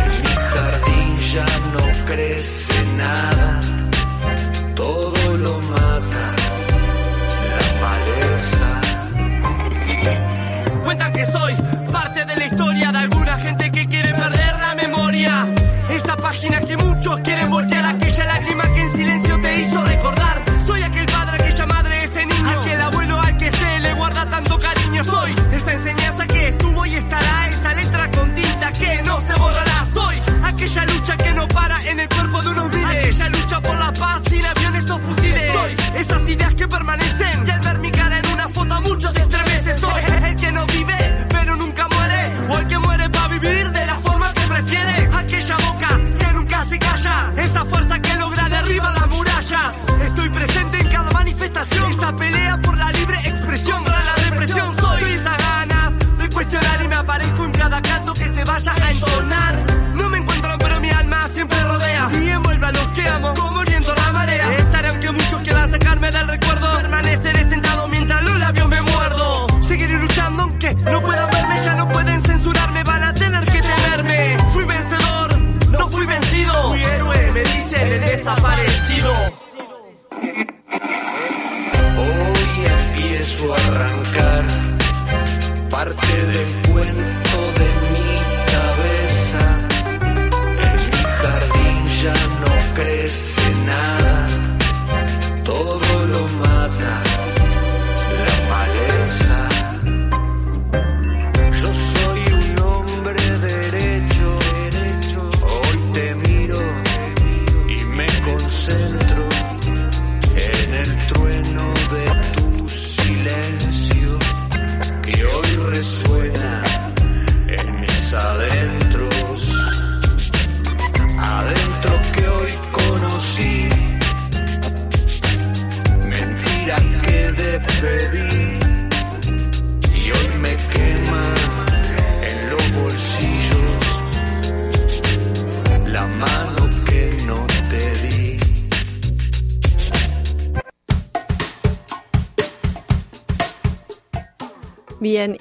En 0.01 0.11
mi 0.23 0.35
jardín 0.53 1.19
ya 1.33 1.47
no 1.73 2.05
crece 2.05 2.73
nada, 2.97 3.61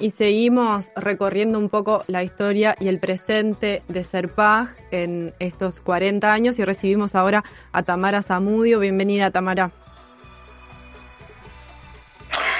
y 0.01 0.09
seguimos 0.09 0.87
recorriendo 0.95 1.59
un 1.59 1.69
poco 1.69 2.03
la 2.07 2.23
historia 2.23 2.75
y 2.79 2.87
el 2.87 2.99
presente 2.99 3.83
de 3.87 4.03
Serpaj 4.03 4.69
en 4.89 5.35
estos 5.37 5.79
40 5.79 6.33
años 6.33 6.57
y 6.57 6.65
recibimos 6.65 7.13
ahora 7.13 7.43
a 7.71 7.83
Tamara 7.83 8.23
Zamudio. 8.23 8.79
Bienvenida, 8.79 9.29
Tamara. 9.29 9.69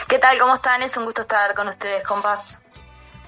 ¿Qué 0.07 0.19
tal? 0.19 0.37
¿Cómo 0.37 0.53
están? 0.53 0.83
Es 0.83 0.95
un 0.97 1.05
gusto 1.05 1.21
estar 1.23 1.55
con 1.55 1.67
ustedes, 1.67 2.03
compas. 2.03 2.61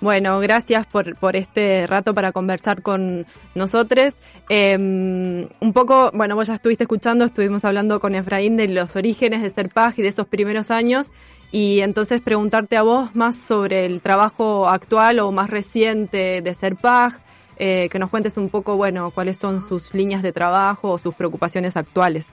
Bueno, 0.04 0.42
gracias 0.42 0.86
por, 0.86 1.16
por 1.16 1.38
este 1.38 1.88
rato 1.88 2.14
para 2.14 2.34
conversar 2.34 2.82
con 2.82 3.26
nosotros. 3.56 4.14
Eh, 4.50 4.76
un 4.78 5.74
poco, 5.74 6.12
bueno, 6.14 6.36
vos 6.36 6.50
ya 6.50 6.56
estuviste 6.56 6.84
escuchando, 6.84 7.24
estuvimos 7.24 7.64
hablando 7.64 8.02
con 8.02 8.14
Efraín 8.14 8.58
de 8.58 8.68
los 8.68 8.98
orígenes 8.98 9.42
de 9.42 9.50
Serpaj 9.50 9.98
y 9.98 10.02
de 10.02 10.10
esos 10.10 10.28
primeros 10.28 10.72
años. 10.72 11.10
Y 11.54 11.80
entonces 11.80 12.22
preguntarte 12.22 12.76
a 12.76 12.82
vos 12.82 13.16
más 13.16 13.38
sobre 13.38 13.86
el 13.86 14.02
trabajo 14.02 14.68
actual 14.68 15.20
o 15.20 15.32
más 15.32 15.50
reciente 15.50 16.42
de 16.42 16.54
Serpaj, 16.54 17.14
eh, 17.56 17.88
que 17.90 17.98
nos 17.98 18.10
cuentes 18.10 18.36
un 18.36 18.50
poco, 18.50 18.76
bueno, 18.76 19.10
cuáles 19.12 19.38
son 19.38 19.62
sus 19.62 19.94
líneas 19.94 20.22
de 20.22 20.34
trabajo 20.34 20.90
o 20.92 20.98
sus 20.98 21.16
preocupaciones 21.16 21.78
actuales. 21.78 22.26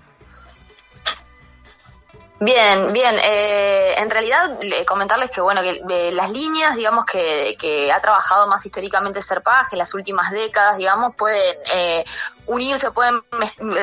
Bien, 2.43 2.91
bien. 2.95 3.17
Eh, 3.23 3.95
en 3.99 4.09
realidad, 4.09 4.59
comentarles 4.87 5.31
que, 5.31 5.43
bueno, 5.43 5.61
que 5.61 5.83
eh, 5.91 6.11
las 6.13 6.31
líneas, 6.31 6.75
digamos, 6.75 7.05
que, 7.05 7.55
que 7.61 7.93
ha 7.93 8.01
trabajado 8.01 8.47
más 8.47 8.65
históricamente 8.65 9.21
Serpaj 9.21 9.69
en 9.73 9.79
las 9.79 9.93
últimas 9.93 10.31
décadas, 10.31 10.79
digamos, 10.79 11.15
pueden 11.17 11.59
eh, 11.75 12.03
unirse, 12.47 12.91
pueden 12.91 13.23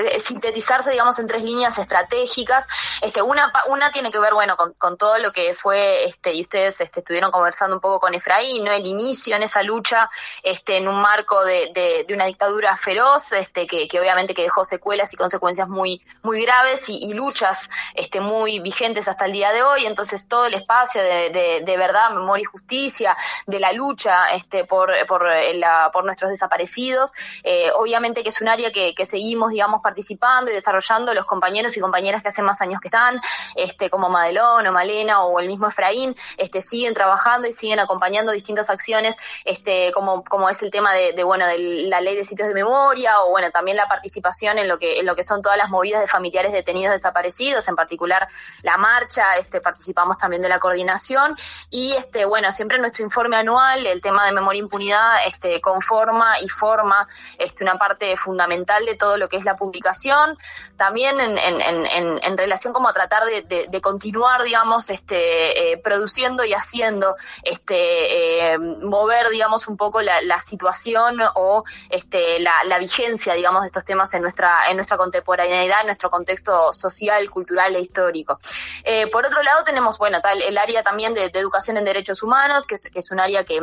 eh, 0.06 0.20
sintetizarse, 0.20 0.91
digamos, 0.91 1.20
en 1.20 1.28
tres 1.28 1.43
líneas 1.43 1.78
estratégicas. 1.78 2.65
Este, 3.02 3.22
una, 3.22 3.52
una 3.67 3.91
tiene 3.91 4.12
que 4.12 4.20
ver, 4.20 4.34
bueno, 4.34 4.58
con, 4.58 4.74
con 4.74 4.98
todo 4.98 5.17
lo 5.20 5.32
que 5.32 5.56
fue, 5.56 6.06
este, 6.06 6.34
y 6.34 6.41
ustedes 6.41 6.82
este, 6.82 7.00
estuvieron 7.00 7.32
conversando 7.32 7.76
un 7.76 7.82
poco 7.82 8.00
con 8.00 8.13
Efraín, 8.13 8.63
¿no? 8.63 8.72
El 8.72 8.86
inicio 8.86 9.36
en 9.36 9.43
esa 9.43 9.63
lucha, 9.63 10.10
este, 10.43 10.78
en 10.78 10.88
un 10.88 11.02
marco 11.02 11.43
de, 11.46 11.72
de, 11.74 12.06
de 12.08 12.13
una 12.13 12.26
dictadura 12.26 12.76
feroz, 12.78 13.32
este, 13.32 13.67
que, 13.67 13.88
que 13.88 14.00
obviamente 14.00 14.34
que 14.34 14.43
dejó 14.43 14.65
secuelas 14.65 15.13
y 15.13 15.17
consecuencias 15.17 15.67
muy, 15.67 16.04
muy 16.24 16.41
graves 16.41 16.89
y, 16.89 16.98
y 16.98 17.13
luchas, 17.13 17.70
este, 17.93 18.20
muy 18.20 18.60
vigentes 18.60 19.08
hasta 19.08 19.26
el 19.26 19.32
día 19.32 19.52
de 19.52 19.63
hoy. 19.63 19.86
Entonces, 19.86 20.28
todo 20.28 20.46
el 20.46 20.54
espacio 20.54 21.02
de, 21.02 21.62
de, 21.63 21.78
verdad, 21.78 22.12
memoria 22.12 22.41
y 22.41 22.46
justicia, 22.46 23.15
de 23.46 23.60
la 23.60 23.72
lucha, 23.72 24.28
este, 24.34 24.65
por, 24.65 24.91
por, 25.08 25.28
eh, 25.28 25.54
la, 25.54 25.89
por 25.93 26.06
nuestros 26.06 26.32
desaparecidos, 26.32 27.12
eh, 27.43 27.72
obviamente 27.76 28.24
que 28.24 28.30
es 28.30 28.41
un 28.48 28.54
área 28.54 28.72
que, 28.72 29.06
seguimos, 29.06 29.52
digamos, 29.52 29.82
participando 29.82 30.50
y 30.50 30.54
desarrollando 30.54 31.14
los 31.14 31.26
compañeros 31.26 31.76
y 31.76 31.82
compañeras 31.82 32.22
que 32.22 32.30
hace 32.30 32.42
más 32.42 32.62
años 32.62 32.80
que 32.80 32.88
están, 32.88 33.20
este, 33.56 33.90
como 33.90 34.10
Madelón 34.10 34.66
o 34.66 34.72
Malena 34.72 35.24
o 35.24 35.40
el 35.40 35.48
mismo 35.48 35.68
Efraín, 35.68 36.16
este, 36.38 36.62
siguen 36.62 36.94
trabajando 36.94 37.48
y 37.48 37.52
siguen 37.52 37.80
acompañando 37.80 38.32
distintas 38.32 38.70
acciones, 38.70 39.18
este, 39.44 39.92
como, 39.92 40.24
como 40.24 40.50
es 40.50 40.62
el 40.62 40.72
tema 40.72 40.94
de, 40.94 41.12
de, 41.12 41.24
bueno, 41.24 41.46
de 41.46 41.88
la 41.90 42.00
ley 42.00 42.16
de 42.16 42.24
sitios 42.24 42.48
de 42.48 42.54
memoria 42.54 43.22
o 43.22 43.32
bueno, 43.32 43.52
también 43.52 43.76
la 43.76 43.88
participación 43.88 44.58
en 44.60 44.70
lo 44.70 44.80
que, 44.80 45.00
en 45.00 45.06
lo 45.06 45.16
que 45.16 45.24
son 45.24 45.42
todas 45.42 45.58
las 45.58 45.70
movidas 45.70 46.00
de 46.00 46.08
familiares 46.08 46.54
detenidos 46.54 46.94
desaparecidos, 46.94 47.68
en 47.68 47.76
particular 47.76 48.30
la 48.64 48.78
marcha, 48.78 49.36
este, 49.38 49.60
participamos 49.60 50.18
también 50.18 50.42
de 50.42 50.50
la 50.50 50.60
coordinación 50.60 51.36
y 51.70 51.94
este, 51.98 52.24
bueno, 52.24 52.52
siempre 52.52 52.80
nuestro 52.80 53.04
informe 53.04 53.36
anual, 53.36 53.86
el 53.86 54.00
tema 54.00 54.26
de 54.26 54.32
memoria 54.32 54.60
e 54.60 54.64
impunidad, 54.64 55.16
este, 55.26 55.60
conforma 55.60 56.40
y 56.42 56.48
forma 56.48 57.08
este, 57.38 57.64
una 57.64 57.78
parte 57.78 58.16
fundamental 58.16 58.37
de 58.38 58.95
todo 58.95 59.17
lo 59.17 59.30
que 59.30 59.38
es 59.38 59.45
la 59.45 59.56
publicación, 59.56 60.38
también 60.78 61.19
en, 61.19 61.38
en, 61.38 61.62
en, 61.62 62.19
en 62.23 62.38
relación 62.38 62.73
como 62.73 62.88
a 62.89 62.93
tratar 62.93 63.23
de, 63.26 63.82
continuar, 63.82 64.43
digamos, 64.43 64.89
este, 64.89 65.71
eh, 65.71 65.78
produciendo 65.78 66.43
y 66.43 66.54
haciendo, 66.54 67.15
este, 67.43 68.54
eh, 68.54 68.58
mover, 68.58 69.30
digamos, 69.30 69.67
un 69.67 69.78
poco 69.78 70.02
la, 70.02 70.39
situación 70.39 71.19
o 71.36 71.63
este, 71.89 72.39
la, 72.39 72.80
vigencia, 72.80 73.34
digamos, 73.34 73.62
de 73.63 73.67
estos 73.67 73.86
temas 73.86 74.13
en 74.13 74.21
nuestra, 74.21 74.69
en 74.69 74.76
nuestra 74.76 74.97
contemporaneidad, 74.97 75.82
en 75.82 75.88
nuestro 75.88 76.10
contexto 76.10 76.71
social, 76.73 77.30
cultural 77.30 77.76
e 77.76 77.80
histórico. 77.80 78.39
Eh, 78.84 79.08
por 79.08 79.26
otro 79.26 79.41
lado, 79.41 79.63
tenemos, 79.63 79.97
bueno, 79.97 80.21
tal, 80.21 80.41
el 80.41 80.58
área 80.58 80.84
también 80.84 81.13
de, 81.13 81.26
educación 81.38 81.78
en 81.78 81.86
derechos 81.86 82.23
humanos, 82.23 82.65
que 82.65 82.76
es 82.76 83.12
un 83.12 83.19
área 83.19 83.43
que 83.43 83.62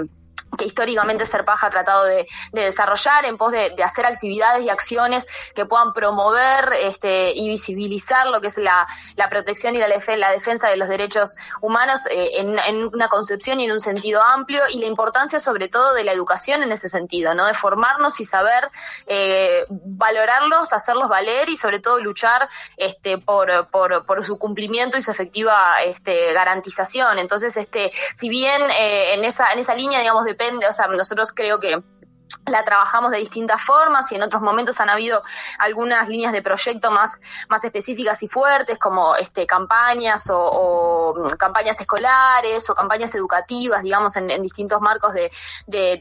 que 0.57 0.65
históricamente 0.65 1.27
Serpaja 1.27 1.67
ha 1.67 1.71
tratado 1.71 2.05
de, 2.05 2.27
desarrollar 2.53 3.25
en 3.25 3.37
pos 3.37 3.53
de, 3.53 3.75
hacer 3.83 4.07
actividades 4.07 4.65
y 4.65 4.69
acciones 4.69 5.27
que 5.55 5.67
puedan 5.67 5.93
promover 5.93 6.73
este, 6.81 7.33
y 7.35 7.49
visibilizar 7.49 8.27
lo 8.29 8.41
que 8.41 8.49
es 8.49 8.59
la, 8.59 8.87
protección 9.29 9.75
y 9.75 9.79
la, 9.79 9.89
defensa 9.89 10.69
de 10.69 10.77
los 10.77 10.89
derechos 10.89 11.37
humanos 11.61 12.07
eh, 12.11 12.41
en, 12.41 12.85
una 12.85 13.09
concepción 13.09 13.61
y 13.61 13.65
en 13.65 13.73
un 13.73 13.81
sentido 13.81 14.23
amplio 14.23 14.63
y 14.71 14.79
la 14.79 14.87
importancia 14.87 15.41
sobre 15.41 15.69
todo 15.69 15.95
de 15.95 16.05
la 16.05 16.13
educación 16.13 16.63
en 16.63 16.73
ese 16.73 16.89
sentido, 16.89 17.35
¿no? 17.35 17.47
de 17.47 17.55
formarnos 17.55 18.21
y 18.21 18.25
saber 18.25 18.71
eh, 19.07 19.65
valorarlos, 19.69 20.73
hacerlos 20.73 21.09
valer 21.09 21.49
y 21.49 21.57
sobre 21.57 21.81
todo 21.81 22.01
luchar 22.01 22.49
este, 22.77 23.19
por, 23.19 23.69
su 24.25 24.39
cumplimiento 24.39 24.99
y 24.99 25.03
su 25.03 25.11
efectiva 25.11 25.77
este, 25.85 26.33
garantización. 26.33 27.19
Entonces, 27.19 27.59
si 28.15 28.29
bien 28.29 28.63
eh, 28.71 29.15
en, 29.15 29.25
esa, 29.25 29.75
línea, 29.75 30.01
digamos, 30.01 30.25
o 30.69 30.73
sea, 30.73 30.87
nosotros 30.89 31.33
creo 31.33 31.61
que 31.61 31.83
la 32.51 32.65
trabajamos 32.65 33.11
de 33.11 33.19
distintas 33.19 33.63
formas 33.63 34.11
y 34.13 34.17
en 34.17 34.23
otros 34.23 34.43
momentos 34.43 34.81
han 34.81 34.91
habido 34.91 35.23
algunas 35.59 36.09
líneas 36.09 36.33
de 36.33 36.43
proyecto 36.43 36.91
más, 36.91 37.21
más 37.49 37.65
específicas 37.65 38.23
y 38.23 38.29
fuertes, 38.29 38.79
como 38.79 39.17
este, 39.17 39.47
campañas 39.47 40.29
o, 40.31 41.15
mm, 41.17 41.37
campañas 41.39 41.81
escolares 41.81 42.69
o 42.69 42.75
campañas 42.75 43.15
educativas, 43.15 43.83
digamos, 43.83 44.17
en, 44.17 44.25
distintos 44.43 44.81
marcos 44.81 45.15
de, 45.15 45.31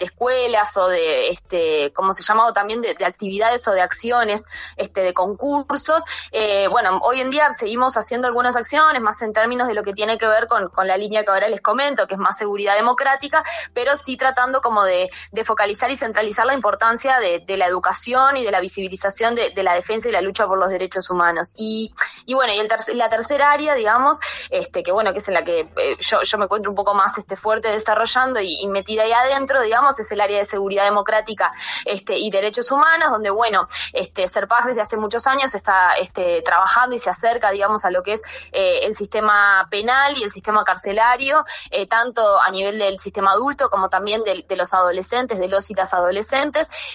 escuelas 0.02 0.76
o 0.78 0.88
de, 0.88 1.30
este, 1.30 1.94
como 1.94 2.14
se 2.14 2.24
llamado 2.24 2.52
también, 2.52 2.82
de, 2.82 2.96
actividades 3.06 3.68
o 3.68 3.72
de 3.72 3.82
acciones, 3.82 4.46
este, 4.76 5.02
de 5.02 5.14
concursos. 5.14 6.04
Eh, 6.32 6.68
bueno, 6.68 7.00
hoy 7.04 7.22
en 7.22 7.30
día 7.30 7.54
seguimos 7.54 7.96
haciendo 7.96 8.28
algunas 8.28 8.56
acciones, 8.56 9.02
más 9.02 9.22
en 9.22 9.34
términos 9.34 9.68
de 9.68 9.74
lo 9.74 9.84
que 9.84 9.94
tiene 9.94 10.18
que 10.18 10.28
ver 10.28 10.48
con, 10.48 10.70
la 10.84 10.98
línea 10.98 11.24
que 11.24 11.32
ahora 11.32 11.48
les 11.48 11.62
comento, 11.62 12.08
que 12.08 12.16
es 12.16 12.20
más 12.20 12.38
seguridad 12.38 12.76
democrática, 12.76 13.44
pero 13.74 13.96
sí 13.96 14.18
tratando 14.18 14.60
como 14.60 14.84
de 14.84 15.10
focalizar 15.46 15.90
y 15.90 15.96
centralizar 15.96 16.33
la 16.46 16.54
importancia 16.54 17.20
de, 17.20 17.58
la 17.58 17.66
educación 17.68 18.38
y 18.38 18.44
de 18.44 18.52
la 18.52 18.60
visibilización 18.60 19.36
de, 19.36 19.52
la 19.64 19.74
defensa 19.74 20.10
y 20.10 20.12
la 20.12 20.22
lucha 20.22 20.48
por 20.48 20.58
los 20.58 20.70
derechos 20.70 21.10
humanos. 21.10 21.54
Y, 21.56 21.94
bueno, 22.34 22.54
y 22.54 22.96
la 22.96 23.10
tercera 23.10 23.52
área, 23.52 23.76
digamos, 23.76 24.20
este, 24.50 24.84
que 24.84 24.92
bueno, 24.92 25.14
que 25.14 25.20
es 25.20 25.28
en 25.28 25.36
la 25.36 25.44
que 25.44 25.60
eh, 25.60 25.98
yo, 26.00 26.24
yo, 26.24 26.38
me 26.38 26.46
encuentro 26.46 26.72
un 26.72 26.76
poco 26.76 26.94
más 26.94 27.18
este, 27.18 27.36
fuerte 27.36 27.70
desarrollando 27.70 28.40
y, 28.42 28.68
metida 28.68 29.04
ahí 29.04 29.12
adentro, 29.12 29.62
digamos, 29.62 30.00
es 30.00 30.12
el 30.12 30.22
área 30.22 30.40
de 30.40 30.46
seguridad 30.46 30.86
democrática 30.86 31.52
este, 31.86 32.18
y 32.18 32.32
derechos 32.32 32.72
humanos, 32.72 33.12
donde 33.12 33.30
bueno, 33.30 33.68
este, 33.94 34.28
Serpaz 34.28 34.66
desde 34.66 34.82
hace 34.82 34.98
muchos 34.98 35.28
años 35.28 35.54
está 35.54 35.94
este, 35.94 36.42
trabajando 36.42 36.96
y 36.96 37.00
se 37.00 37.10
acerca, 37.10 37.52
digamos, 37.52 37.86
a 37.86 37.92
lo 37.92 38.02
que 38.02 38.14
es 38.14 38.24
eh, 38.52 38.80
el 38.84 38.96
sistema 38.96 39.68
penal 39.70 40.14
y 40.18 40.24
el 40.24 40.32
sistema 40.32 40.64
carcelario, 40.64 41.46
eh, 41.70 41.86
tanto 41.86 42.42
a 42.42 42.50
nivel 42.50 42.80
del 42.80 43.00
sistema 43.00 43.32
adulto 43.32 43.70
como 43.70 43.90
también 43.90 44.24
de, 44.24 44.44
de 44.48 44.56
los 44.56 44.74
adolescentes, 44.74 45.38
de 45.38 45.48
los 45.48 45.70
y 45.70 45.76
las 45.76 45.94
adolescentes 45.94 46.23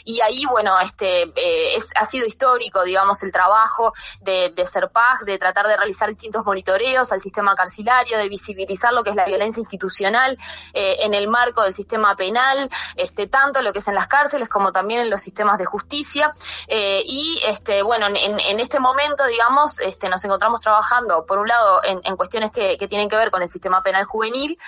y 0.05 0.21
ahí, 0.21 0.45
bueno, 0.47 0.79
este 0.81 1.23
eh, 1.23 1.77
es, 1.77 1.91
ha 1.97 2.05
sido 2.05 2.27
histórico, 2.27 2.83
digamos, 2.83 3.23
el 3.23 3.33
trabajo 3.33 3.93
de, 4.21 4.53
de 4.55 4.67
Serpag, 4.67 5.25
de 5.25 5.39
tratar 5.39 5.67
de 5.67 5.77
realizar 5.77 6.09
distintos 6.09 6.45
monitoreos 6.45 7.13
al 7.13 7.21
sistema 7.21 7.55
carcelario, 7.55 8.19
de 8.19 8.29
visibilizar 8.29 8.93
lo 8.93 9.03
que 9.03 9.11
es 9.11 9.17
la 9.17 9.27
violencia 9.27 9.61
institucional 9.61 10.37
eh, 10.73 10.97
en 11.01 11.15
el 11.15 11.29
marco 11.29 11.63
del 11.63 11.75
sistema 11.75 12.17
penal, 12.17 12.69
este 12.97 13.27
tanto 13.27 13.61
lo 13.63 13.73
que 13.73 13.81
es 13.81 13.89
en 13.89 13.95
las 13.95 14.07
cárceles 14.07 14.49
como 14.49 14.73
también 14.73 15.01
en 15.01 15.11
los 15.11 15.21
sistemas 15.21 15.59
de 15.59 15.65
justicia. 15.65 16.33
Eh, 16.67 17.03
y, 17.05 17.41
este 17.47 17.83
bueno, 17.83 18.07
en, 18.07 18.61
este 18.61 18.81
momento, 18.81 19.27
digamos, 19.27 19.81
este 19.81 20.09
nos 20.09 20.25
encontramos 20.25 20.61
trabajando, 20.61 21.25
por 21.27 21.39
un 21.39 21.49
lado, 21.49 21.81
en, 21.85 22.17
cuestiones 22.17 22.51
que, 22.51 22.77
que, 22.77 22.89
tienen 22.89 23.09
que 23.09 23.17
ver 23.17 23.31
con 23.31 23.43
el 23.43 23.49
sistema 23.49 23.83
penal 23.83 24.05
juvenil. 24.05 24.59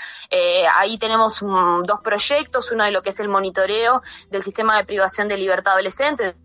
ahí 0.77 0.99
tenemos 0.99 1.43
mm, 1.43 1.83
dos 1.83 2.01
proyectos, 2.01 2.71
uno 2.71 2.85
de 2.85 2.91
lo 2.91 3.03
que 3.03 3.11
es 3.11 3.21
el 3.21 3.29
monitoreo 3.29 4.03
del 4.31 4.43
sistema 4.43 4.50
de 4.53 4.85
privación 4.85 5.29
de 5.29 5.37
libertad 5.37 5.75
adolescente 5.75 6.37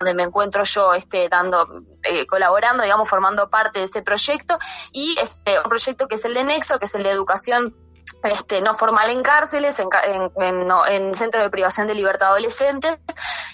donde 0.00 0.14
me 0.14 0.22
encuentro 0.22 0.64
yo 0.64 0.94
este, 0.94 1.28
dando, 1.28 1.84
eh, 2.04 2.26
colaborando, 2.26 2.82
digamos, 2.82 3.06
formando 3.06 3.50
parte 3.50 3.80
de 3.80 3.84
ese 3.84 4.00
proyecto, 4.00 4.58
y 4.92 5.14
este, 5.20 5.58
un 5.58 5.68
proyecto 5.68 6.08
que 6.08 6.14
es 6.14 6.24
el 6.24 6.32
de 6.32 6.42
Nexo, 6.42 6.78
que 6.78 6.86
es 6.86 6.94
el 6.94 7.02
de 7.02 7.10
educación 7.10 7.76
este, 8.22 8.60
no 8.60 8.74
formal 8.74 9.10
en 9.10 9.22
cárceles, 9.22 9.78
en, 9.78 9.88
en, 10.36 10.68
en, 10.88 11.14
centro 11.14 11.42
de 11.42 11.50
privación 11.50 11.86
de 11.86 11.94
libertad 11.94 12.28
adolescentes, 12.28 12.98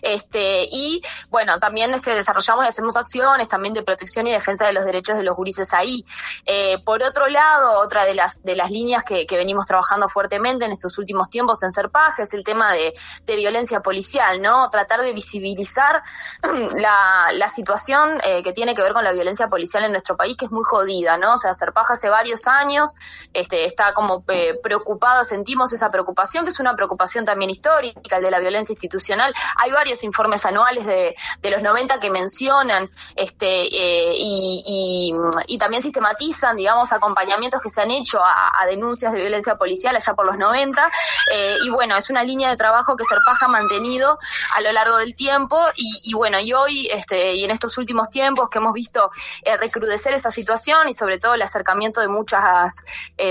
este, 0.03 0.67
y 0.71 1.03
bueno, 1.31 1.59
también 1.59 1.93
este, 1.95 2.15
desarrollamos 2.15 2.65
y 2.65 2.69
hacemos 2.69 2.97
acciones 2.97 3.49
también 3.49 3.75
de 3.75 3.83
protección 3.83 4.27
y 4.27 4.33
defensa 4.33 4.67
de 4.67 4.73
los 4.73 4.85
derechos 4.85 5.17
de 5.17 5.25
los 5.25 5.37
gurises 5.37 5.73
ahí. 5.73 6.05
Eh, 6.45 6.79
por 6.85 7.03
otro 7.03 7.29
lado, 7.29 7.81
otra 7.81 8.05
de 8.05 8.15
las, 8.15 8.43
de 8.43 8.57
las 8.57 8.71
líneas 8.71 9.05
que, 9.05 9.27
que, 9.27 9.37
venimos 9.37 9.67
trabajando 9.67 10.09
fuertemente 10.09 10.65
en 10.65 10.73
estos 10.73 10.99
últimos 10.99 11.29
tiempos 11.31 11.63
en 11.63 11.71
Serpaj 11.71 12.21
es 12.21 12.35
el 12.35 12.45
tema 12.45 12.73
de, 12.73 12.95
de 13.25 13.37
violencia 13.37 13.81
policial, 13.81 14.41
¿no? 14.41 14.71
Tratar 14.71 15.03
de 15.03 15.13
visibilizar 15.13 16.03
la, 16.77 17.49
situación 17.49 18.19
eh, 18.25 18.43
que 18.43 18.53
tiene 18.53 18.75
que 18.75 18.83
ver 18.83 18.93
con 18.93 19.05
la 19.05 19.13
violencia 19.13 19.49
policial 19.49 19.85
en 19.85 19.93
nuestro 19.93 20.17
país, 20.17 20.37
que 20.37 20.47
es 20.47 20.51
muy 20.51 20.65
jodida, 20.65 21.17
¿no? 21.17 21.35
O 21.35 21.39
sea, 21.39 21.55
Serpaj 21.55 21.93
hace 21.93 22.09
varios 22.09 22.47
años 22.47 22.97
este, 23.33 23.65
está 23.65 23.95
como 23.95 24.25
eh, 24.29 24.56
preocupado, 24.57 25.25
sentimos 25.25 25.73
esa 25.73 25.91
preocupación, 25.91 26.45
que 26.45 26.51
es 26.51 26.61
una 26.61 26.75
preocupación 26.75 27.25
también 27.25 27.51
histórica, 27.51 28.17
el 28.17 28.23
de 28.23 28.31
la 28.31 28.39
violencia 28.39 28.73
institucional. 28.73 29.33
Hay 29.57 29.71
varios 29.71 30.03
informes 30.05 30.45
anuales 30.47 30.87
de, 30.87 31.15
de 31.41 31.51
los 31.51 31.63
90 31.63 32.01
que 32.01 32.11
mencionan 32.11 32.91
este, 33.15 33.47
eh, 33.47 34.15
y, 34.17 35.15
y, 35.47 35.59
también 35.59 35.83
sistematizan, 35.83 36.57
digamos, 36.57 36.93
acompañamientos 36.93 37.61
que 37.61 37.71
se 37.71 37.81
han 37.81 37.91
hecho 37.91 38.21
a, 38.23 38.65
denuncias 38.67 39.13
de 39.13 39.21
violencia 39.21 39.57
policial 39.57 39.95
allá 39.95 40.15
por 40.15 40.27
los 40.27 40.37
90. 40.37 40.91
Eh, 41.33 41.57
y 41.65 41.71
bueno, 41.71 41.97
es 41.97 42.11
una 42.11 42.23
línea 42.23 42.51
de 42.51 42.57
trabajo 42.57 42.97
que 42.97 43.05
Serpaja 43.05 43.47
ha 43.47 43.49
mantenido 43.49 44.19
a 44.55 44.61
lo 44.61 44.73
largo 44.73 44.97
del 44.99 45.15
tiempo 45.15 45.59
y, 45.77 46.11
y 46.11 46.15
bueno, 46.15 46.39
y 46.41 46.53
hoy 46.53 46.89
este, 46.93 47.35
y 47.35 47.45
en 47.45 47.51
estos 47.51 47.79
últimos 47.79 48.11
tiempos 48.11 48.51
que 48.51 48.59
hemos 48.59 48.73
visto 48.73 49.11
eh, 49.43 49.57
recrudecer 49.57 50.15
esa 50.15 50.31
situación 50.31 50.89
y 50.89 50.95
sobre 50.95 51.19
todo 51.19 51.35
el 51.35 51.43
acercamiento 51.43 52.01
de 52.01 52.09
muchas 52.09 52.83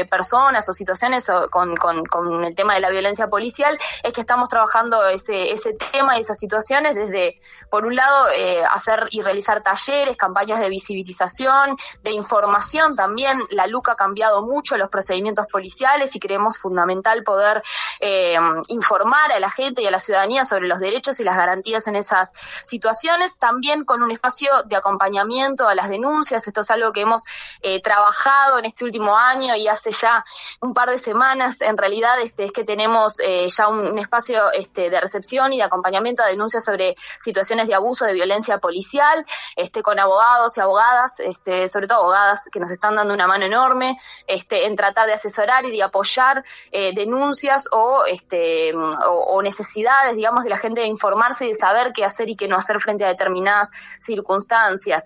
personas 0.10 0.68
o 0.70 0.74
situaciones 0.74 1.15
con, 1.50 1.76
con, 1.76 2.46
el 2.46 2.56
tema 2.56 2.76
de 2.76 2.80
la 2.80 2.90
violencia 2.90 3.28
policial, 3.28 3.78
es 4.04 4.14
que 4.14 4.22
estamos 4.22 4.50
trabajando 4.50 5.08
ese, 5.08 5.52
ese 5.52 5.74
tema 5.92 6.18
y 6.18 6.22
esas 6.22 6.38
situaciones 6.38 6.96
desde, 6.96 7.40
por 7.70 7.86
un 7.86 7.96
lado, 7.96 8.30
eh, 8.36 8.64
hacer 8.70 9.06
y 9.12 9.22
realizar 9.22 9.62
talleres, 9.62 10.18
campañas 10.18 10.60
de 10.60 10.70
visibilización, 10.70 11.78
de 12.04 12.12
información 12.12 12.96
también. 12.96 13.40
La 13.50 13.68
LUCA 13.68 13.94
ha 13.94 13.96
cambiado 13.96 14.42
mucho 14.44 14.78
los 14.78 14.90
procedimientos 14.90 15.48
policiales 15.48 16.16
y 16.16 16.20
creemos 16.20 16.58
fundamental 16.58 17.24
poder 17.24 17.64
eh, 18.00 18.38
informar 18.68 19.32
a 19.32 19.40
la 19.40 19.50
gente 19.50 19.82
y 19.82 19.88
a 19.88 19.92
la 19.92 20.00
ciudadanía 20.00 20.46
sobre 20.46 20.68
los 20.68 20.80
derechos 20.80 21.20
y 21.20 21.24
las 21.24 21.36
garantías 21.36 21.88
en 21.88 21.96
esas 21.96 22.32
situaciones, 22.66 23.38
también 23.38 23.86
con 23.86 24.04
un 24.04 24.12
espacio 24.12 24.50
de 24.66 24.76
acompañamiento 24.76 25.68
a 25.68 25.76
las 25.76 25.90
denuncias. 25.90 26.48
Esto 26.48 26.62
es 26.62 26.72
algo 26.72 26.92
que 26.92 27.02
hemos 27.02 27.24
eh, 27.62 27.82
trabajado 27.82 28.60
en 28.60 28.66
este 28.66 28.86
último 28.86 29.18
año 29.18 29.56
y 29.56 29.68
hace 29.68 29.92
ya 29.92 30.24
un 30.62 30.74
par 30.74 30.90
de 30.90 30.98
semanas, 30.98 31.62
en 31.62 31.78
realidad, 31.78 32.20
este, 32.22 32.46
es 32.46 32.52
que 32.52 32.64
tenemos 32.64 33.18
ya 33.48 33.68
un, 33.68 33.98
espacio 33.98 34.52
este, 34.52 34.90
de 34.90 35.00
recepción 35.00 35.54
y 35.54 35.58
de 35.58 35.64
acompañamiento 35.64 36.24
a 36.24 36.28
denuncias 36.28 36.64
sobre 36.64 36.96
situaciones 37.20 37.55
de 37.64 37.74
abuso, 37.76 38.06
de 38.06 38.14
violencia 38.14 38.58
policial, 38.60 39.26
este, 39.56 39.82
con 39.82 40.00
abogados 40.00 40.58
y 40.58 40.62
abogadas, 40.62 41.20
este, 41.20 41.68
sobre 41.68 41.88
todo 41.88 42.00
abogadas 42.00 42.50
que 42.52 42.60
nos 42.60 42.70
están 42.72 42.96
dando 42.96 43.14
una 43.14 43.28
mano 43.28 43.46
enorme, 43.46 43.98
este, 44.28 44.66
en 44.66 44.76
tratar 44.76 45.08
de 45.08 45.14
asesorar 45.14 45.66
y 45.66 45.72
de 45.72 45.84
apoyar 45.84 46.44
eh, 46.72 46.94
denuncias 46.94 47.70
o, 47.72 48.04
este, 48.06 48.74
o, 48.74 49.42
necesidades, 49.42 50.16
digamos, 50.16 50.44
de 50.44 50.50
la 50.50 50.58
gente 50.58 50.82
de 50.82 50.88
informarse 50.88 51.46
y 51.46 51.50
de 51.50 51.56
saber 51.56 51.94
qué 51.94 52.04
hacer 52.04 52.30
y 52.30 52.36
qué 52.36 52.48
no 52.48 52.58
hacer 52.58 52.80
frente 52.80 53.06
a 53.06 53.08
determinadas 53.08 53.70
circunstancias. 54.00 55.06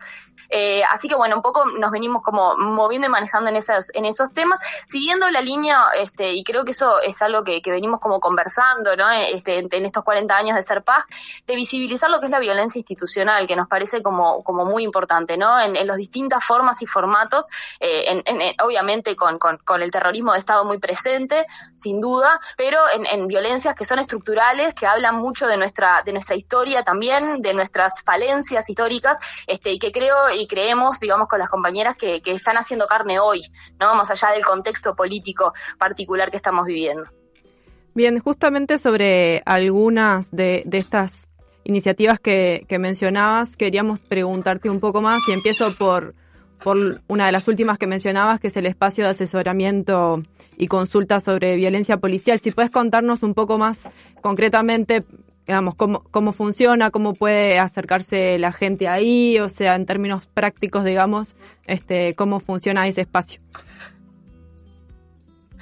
Eh, 0.49 0.83
así 0.85 1.07
que 1.07 1.15
bueno, 1.15 1.35
un 1.35 1.41
poco 1.41 1.65
nos 1.65 1.91
venimos 1.91 2.21
como 2.23 2.55
moviendo 2.57 3.07
y 3.07 3.11
manejando 3.11 3.49
en 3.49 3.57
esos, 3.57 3.93
en 3.93 4.05
esos 4.05 4.33
temas, 4.33 4.59
siguiendo 4.85 5.29
la 5.29 5.41
línea 5.41 5.85
este, 5.97 6.33
y 6.33 6.43
creo 6.43 6.65
que 6.65 6.71
eso 6.71 6.99
es 7.01 7.21
algo 7.21 7.43
que, 7.43 7.61
venimos 7.65 7.99
como 7.99 8.19
conversando, 8.19 8.95
¿no? 8.95 9.09
Este, 9.11 9.59
en, 9.59 9.85
estos 9.85 10.03
40 10.03 10.35
años 10.35 10.55
de 10.55 10.63
ser 10.63 10.83
paz, 10.83 11.03
de 11.45 11.55
visibilizar 11.55 12.09
lo 12.09 12.19
que 12.19 12.25
es 12.25 12.31
la 12.31 12.38
violencia 12.39 12.79
institucional, 12.79 13.47
que 13.47 13.55
nos 13.55 13.67
parece 13.67 14.01
como, 14.01 14.43
como 14.43 14.65
muy 14.65 14.83
importante, 14.83 15.37
¿no? 15.37 15.59
En, 15.59 15.79
las 15.87 15.97
distintas 15.97 16.43
formas 16.43 16.81
y 16.81 16.85
formatos, 16.85 17.47
eh, 17.79 18.23
obviamente 18.63 19.15
con, 19.15 19.39
con, 19.39 19.81
el 19.81 19.91
terrorismo 19.91 20.33
de 20.33 20.39
Estado 20.39 20.65
muy 20.65 20.77
presente, 20.77 21.45
sin 21.73 22.01
duda, 22.01 22.39
pero 22.57 22.79
en, 22.91 23.27
violencias 23.27 23.75
que 23.75 23.85
son 23.85 23.99
estructurales, 23.99 24.73
que 24.73 24.85
hablan 24.85 25.15
mucho 25.15 25.47
de 25.47 25.57
nuestra, 25.57 26.01
de 26.03 26.11
nuestra 26.11 26.35
historia 26.35 26.83
también, 26.83 27.41
de 27.41 27.53
nuestras 27.53 28.03
falencias 28.03 28.69
históricas, 28.69 29.17
este, 29.47 29.71
y 29.71 29.79
que 29.79 29.91
creo 29.91 30.15
y 30.35 30.47
creemos, 30.47 30.99
digamos, 30.99 31.27
con 31.27 31.39
las 31.39 31.49
compañeras 31.49 31.95
que, 31.95 32.21
que 32.21 32.31
están 32.31 32.57
haciendo 32.57 32.87
carne 32.87 33.19
hoy, 33.19 33.41
¿no? 33.79 33.95
Más 33.95 34.09
allá 34.11 34.31
del 34.31 34.45
contexto 34.45 34.95
político 34.95 35.53
particular 35.77 36.29
que 36.31 36.37
estamos 36.37 36.65
viviendo. 36.65 37.09
Bien, 37.93 38.19
justamente 38.19 38.77
sobre 38.77 39.41
algunas 39.45 40.31
de, 40.31 40.63
estas 40.71 41.27
iniciativas 41.69 42.19
que, 42.19 42.65
mencionabas, 42.79 43.55
queríamos 43.55 44.01
preguntarte 44.01 44.69
un 44.69 44.79
poco 44.79 45.01
más 45.01 45.21
y 45.27 45.33
empiezo 45.33 45.73
por, 45.75 46.15
por 46.63 47.01
una 47.07 47.27
de 47.27 47.31
las 47.31 47.47
últimas 47.47 47.77
que 47.77 47.85
mencionabas, 47.85 48.39
que 48.39 48.47
es 48.47 48.57
el 48.57 48.65
espacio 48.65 49.03
de 49.03 49.11
asesoramiento 49.11 50.19
y 50.57 50.67
consulta 50.67 51.19
sobre 51.19 51.55
violencia 51.55 51.97
policial. 51.97 52.39
Si 52.39 52.51
puedes 52.51 52.71
contarnos 52.71 53.21
un 53.21 53.35
poco 53.35 53.59
más 53.59 53.87
concretamente, 54.21 55.03
digamos, 55.45 55.75
cómo, 55.75 56.03
cómo 56.09 56.33
funciona, 56.33 56.89
cómo 56.89 57.13
puede 57.13 57.59
acercarse 57.59 58.39
la 58.39 58.51
gente 58.51 58.87
ahí, 58.87 59.37
o 59.39 59.47
sea, 59.47 59.75
en 59.75 59.85
términos 59.85 60.25
prácticos, 60.25 60.83
digamos, 60.83 61.35
este, 61.67 62.15
cómo 62.15 62.39
funciona 62.39 62.87
ese 62.87 63.01
espacio. 63.01 63.41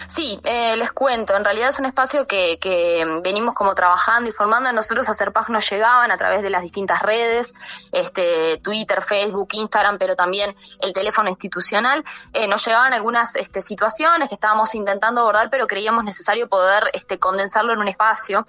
Sí, 0.07 0.39
eh, 0.43 0.75
les 0.77 0.91
cuento. 0.91 1.35
En 1.35 1.43
realidad 1.43 1.69
es 1.69 1.79
un 1.79 1.85
espacio 1.85 2.27
que, 2.27 2.59
que 2.59 3.19
venimos 3.23 3.53
como 3.53 3.73
trabajando 3.73 4.29
y 4.29 4.33
formando. 4.33 4.71
Nosotros 4.71 5.09
a 5.09 5.13
Serpag 5.13 5.49
nos 5.49 5.69
llegaban 5.69 6.11
a 6.11 6.17
través 6.17 6.41
de 6.43 6.49
las 6.49 6.61
distintas 6.61 7.01
redes, 7.01 7.53
este, 7.91 8.57
Twitter, 8.57 9.01
Facebook, 9.01 9.49
Instagram, 9.53 9.97
pero 9.97 10.15
también 10.15 10.55
el 10.79 10.93
teléfono 10.93 11.29
institucional. 11.29 12.03
Eh, 12.33 12.47
nos 12.47 12.65
llegaban 12.65 12.93
algunas 12.93 13.35
este, 13.35 13.61
situaciones 13.61 14.29
que 14.29 14.35
estábamos 14.35 14.75
intentando 14.75 15.21
abordar, 15.21 15.49
pero 15.49 15.67
creíamos 15.67 16.03
necesario 16.03 16.47
poder 16.47 16.83
este, 16.93 17.17
condensarlo 17.19 17.73
en 17.73 17.79
un 17.79 17.87
espacio. 17.87 18.45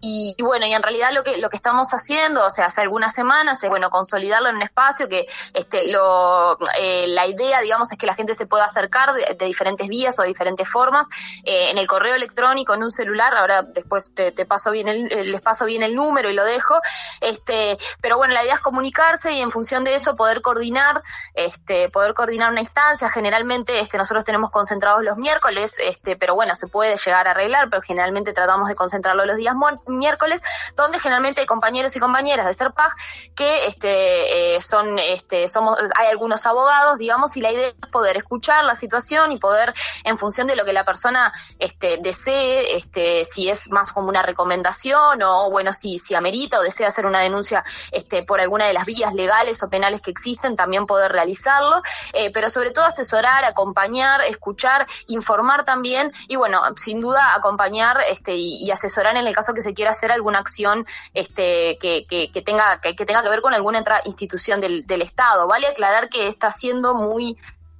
Y, 0.00 0.34
bueno, 0.40 0.66
y 0.66 0.74
en 0.74 0.82
realidad 0.82 1.10
lo 1.14 1.24
que 1.24 1.38
lo 1.38 1.48
que 1.48 1.56
estamos 1.56 1.92
haciendo, 1.92 2.44
o 2.44 2.50
sea, 2.50 2.66
hace 2.66 2.82
algunas 2.82 3.14
semanas 3.14 3.62
es 3.62 3.70
bueno 3.70 3.90
consolidarlo 3.90 4.48
en 4.48 4.56
un 4.56 4.62
espacio 4.62 5.08
que 5.08 5.26
este 5.54 5.90
lo 5.90 6.58
eh, 6.78 7.06
la 7.08 7.26
idea, 7.26 7.60
digamos, 7.60 7.90
es 7.90 7.98
que 7.98 8.06
la 8.06 8.14
gente 8.14 8.34
se 8.34 8.46
pueda 8.46 8.64
acercar 8.64 9.14
de, 9.14 9.46
diferentes 9.46 9.88
vías 9.88 10.18
o 10.18 10.22
de 10.22 10.28
diferentes 10.28 10.68
formas 10.68 11.06
eh, 11.44 11.70
en 11.70 11.78
el 11.78 11.86
correo 11.86 12.14
electrónico, 12.14 12.74
en 12.74 12.82
un 12.82 12.90
celular. 12.90 13.34
Ahora 13.36 13.62
después 13.62 14.14
te, 14.14 14.32
te 14.32 14.44
paso 14.44 14.70
bien 14.70 14.88
el, 14.88 15.32
les 15.32 15.40
paso 15.40 15.64
bien 15.64 15.82
el 15.82 15.94
número 15.94 16.30
y 16.30 16.34
lo 16.34 16.44
dejo. 16.44 16.80
Este, 17.20 17.76
pero 18.00 18.16
bueno, 18.16 18.34
la 18.34 18.44
idea 18.44 18.54
es 18.54 18.60
comunicarse 18.60 19.32
y 19.32 19.40
en 19.40 19.50
función 19.50 19.84
de 19.84 19.94
eso 19.94 20.16
poder 20.16 20.42
coordinar, 20.42 21.02
este, 21.34 21.88
poder 21.88 22.14
coordinar 22.14 22.50
una 22.50 22.60
instancia. 22.60 23.08
Generalmente, 23.10 23.80
este, 23.80 23.96
nosotros 23.98 24.24
tenemos 24.24 24.50
concentrados 24.50 25.02
los 25.02 25.16
miércoles, 25.16 25.76
este, 25.82 26.16
pero 26.16 26.34
bueno, 26.34 26.54
se 26.54 26.66
puede 26.66 26.96
llegar 26.96 27.26
a 27.26 27.32
arreglar, 27.32 27.70
pero 27.70 27.82
generalmente 27.82 28.32
tratamos 28.32 28.68
de 28.68 28.74
concentrarlo 28.74 29.24
los 29.24 29.36
días 29.36 29.54
miércoles, 29.94 30.42
donde 30.76 30.98
generalmente 30.98 31.40
hay 31.40 31.46
compañeros 31.46 31.94
y 31.96 32.00
compañeras 32.00 32.46
de 32.46 32.54
SERPAG 32.54 32.94
que 33.34 33.66
este, 33.66 34.56
eh, 34.56 34.60
son, 34.60 34.98
este, 34.98 35.48
somos, 35.48 35.78
hay 35.96 36.08
algunos 36.08 36.46
abogados, 36.46 36.98
digamos, 36.98 37.36
y 37.36 37.40
la 37.40 37.52
idea 37.52 37.68
es 37.68 37.74
poder 37.90 38.16
escuchar 38.16 38.64
la 38.64 38.74
situación 38.74 39.32
y 39.32 39.38
poder, 39.38 39.74
en 40.04 40.18
función 40.18 40.46
de 40.46 40.56
lo 40.56 40.64
que 40.64 40.72
la 40.72 40.84
persona 40.84 41.32
este, 41.58 41.98
desee, 41.98 42.76
este, 42.76 43.24
si 43.24 43.48
es 43.48 43.70
más 43.70 43.92
como 43.92 44.08
una 44.08 44.22
recomendación 44.22 45.22
o, 45.22 45.50
bueno, 45.50 45.72
si, 45.72 45.98
si 45.98 46.14
amerita 46.14 46.58
o 46.58 46.62
desea 46.62 46.88
hacer 46.88 47.06
una 47.06 47.20
denuncia 47.20 47.62
este, 47.92 48.22
por 48.22 48.40
alguna 48.40 48.66
de 48.66 48.72
las 48.72 48.84
vías 48.84 49.14
legales 49.14 49.62
o 49.62 49.68
penales 49.68 50.00
que 50.00 50.10
existen, 50.10 50.56
también 50.56 50.86
poder 50.86 51.12
realizarlo, 51.12 51.82
eh, 52.12 52.30
pero 52.32 52.50
sobre 52.50 52.70
todo 52.70 52.84
asesorar, 52.84 53.44
acompañar, 53.44 54.22
escuchar, 54.22 54.86
informar 55.08 55.64
también 55.64 56.12
y 56.28 56.36
bueno, 56.36 56.62
sin 56.76 57.00
duda 57.00 57.34
acompañar 57.34 57.98
este, 58.10 58.34
y, 58.36 58.64
y 58.64 58.70
asesorar 58.70 59.16
en 59.16 59.26
el 59.26 59.34
caso 59.34 59.54
que 59.54 59.62
se 59.62 59.73
quiera 59.74 59.90
hacer 59.90 60.12
alguna 60.12 60.38
acción 60.38 60.86
este, 61.12 61.78
que, 61.80 62.06
que, 62.06 62.42
tenga, 62.42 62.80
que, 62.80 62.94
tenga 62.94 63.22
que 63.22 63.28
ver 63.28 63.42
con 63.42 63.54
alguna 63.54 63.82
institución 64.04 64.60
del, 64.60 64.86
del 64.86 65.02
Estado. 65.02 65.46
Vale 65.46 65.66
aclarar 65.66 66.08
que 66.08 66.28
está 66.28 66.50
siendo 66.50 66.94
muy 66.94 67.36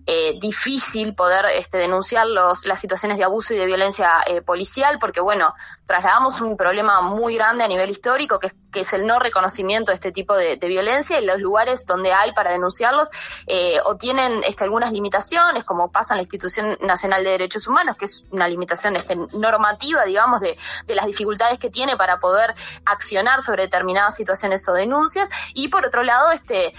eh, 0.07 0.39
difícil 0.39 1.15
poder 1.15 1.47
este, 1.57 1.79
denunciar 1.79 2.27
los, 2.27 2.67
las 2.67 2.79
situaciones 2.79 3.17
de 3.17 3.25
abuso 3.25 3.55
y 3.55 3.57
de 3.57 3.65
violencia 3.65 4.11
eh, 4.27 4.43
policial, 4.43 4.99
porque 4.99 5.21
bueno, 5.21 5.55
trasladamos 5.87 6.43
un 6.43 6.59
problema 6.59 7.01
muy 7.01 7.37
grande 7.37 7.65
a 7.65 7.69
nivel 7.69 7.89
histórico, 7.89 8.39
que 8.39 8.49
es, 8.49 8.55
que 8.71 8.81
es 8.81 8.93
el 8.93 9.07
no 9.07 9.19
reconocimiento 9.19 9.93
de 9.93 9.95
este 9.95 10.13
tipo 10.13 10.37
de, 10.37 10.57
violencia 10.57 11.21
y 11.21 11.25
los 11.25 11.41
lugares 11.41 11.87
donde 11.87 12.13
hay 12.13 12.33
para 12.33 12.51
denunciarlos 12.51 13.09
eh, 13.47 13.79
o 13.85 13.97
tienen 13.97 14.43
este, 14.45 14.65
algunas 14.65 14.93
limitaciones, 14.93 15.65
como 15.65 15.91
pasa 15.91 16.15
en 16.15 16.19
la 16.19 16.23
Institución 16.23 16.77
Nacional 16.83 17.25
de 17.25 17.31
Derechos 17.31 17.67
Humanos, 17.67 17.97
que 17.97 18.05
es 18.05 18.25
una 18.31 18.47
limitación 18.49 18.97
este, 18.97 19.17
normativa, 19.33 20.05
digamos, 20.05 20.41
de, 20.41 20.57
de 20.87 20.95
las 20.95 21.07
dificultades 21.07 21.59
que 21.59 21.71
tiene 21.71 21.97
para 21.97 22.19
poder 22.19 22.55
accionar 22.85 23.41
sobre 23.41 23.65
determinadas 23.65 24.17
situaciones 24.17 24.69
o 24.69 24.73
denuncias, 24.73 25.29
y 25.55 25.69
por 25.69 25.87
otro 25.87 26.03
lado, 26.03 26.31
este, 26.31 26.73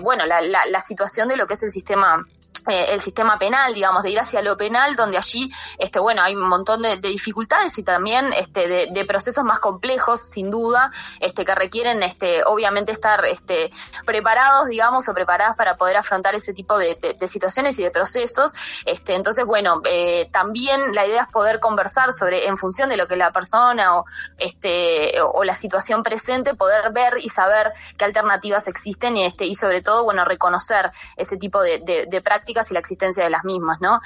bueno, 0.00 0.26
la, 0.26 0.40
la, 0.42 0.66
la 0.66 0.80
situación 0.80 1.28
de 1.28 1.36
lo 1.36 1.46
que 1.46 1.54
es 1.54 1.62
el 1.62 1.70
sistema 1.70 2.24
eh, 2.28 2.37
el 2.66 3.00
sistema 3.00 3.38
penal, 3.38 3.74
digamos, 3.74 4.02
de 4.02 4.10
ir 4.10 4.20
hacia 4.20 4.42
lo 4.42 4.56
penal, 4.56 4.96
donde 4.96 5.16
allí, 5.16 5.50
este, 5.78 5.98
bueno, 5.98 6.22
hay 6.22 6.34
un 6.34 6.48
montón 6.48 6.82
de, 6.82 6.96
dificultades 6.98 7.78
y 7.78 7.82
también 7.82 8.32
este, 8.34 8.88
de, 8.90 9.04
procesos 9.04 9.44
más 9.44 9.58
complejos, 9.58 10.20
sin 10.20 10.50
duda, 10.50 10.90
este, 11.20 11.44
que 11.44 11.54
requieren, 11.54 12.02
este, 12.02 12.42
obviamente, 12.44 12.92
estar 12.92 13.24
este, 13.24 13.70
preparados, 14.04 14.68
digamos, 14.68 15.08
o 15.08 15.14
preparadas 15.14 15.56
para 15.56 15.76
poder 15.76 15.96
afrontar 15.96 16.34
ese 16.34 16.52
tipo 16.52 16.76
de, 16.78 16.98
situaciones 17.26 17.78
y 17.78 17.82
de 17.82 17.90
procesos. 17.90 18.52
Este, 18.84 19.14
entonces, 19.14 19.44
bueno, 19.44 19.80
eh, 19.84 20.28
también 20.32 20.94
la 20.94 21.06
idea 21.06 21.22
es 21.22 21.28
poder 21.28 21.60
conversar 21.60 22.12
sobre, 22.12 22.46
en 22.46 22.58
función 22.58 22.90
de 22.90 22.96
lo 22.96 23.08
que 23.08 23.16
la 23.16 23.32
persona 23.32 23.98
o, 23.98 24.04
este, 24.38 25.14
o 25.22 25.44
la 25.44 25.54
situación 25.54 26.02
presente, 26.02 26.54
poder 26.54 26.92
ver 26.92 27.14
y 27.22 27.28
saber 27.28 27.72
qué 27.96 28.04
alternativas 28.04 28.68
existen 28.68 29.16
y, 29.16 29.24
este, 29.24 29.46
y 29.46 29.54
sobre 29.54 29.80
todo, 29.80 30.04
bueno, 30.04 30.24
reconocer 30.24 30.90
ese 31.16 31.36
tipo 31.36 31.62
de 31.62 32.22
prácticas 32.22 32.47
y 32.48 32.74
la 32.74 32.80
existencia 32.80 33.24
de 33.24 33.30
las 33.30 33.44
mismas, 33.44 33.80
¿no? 33.80 34.00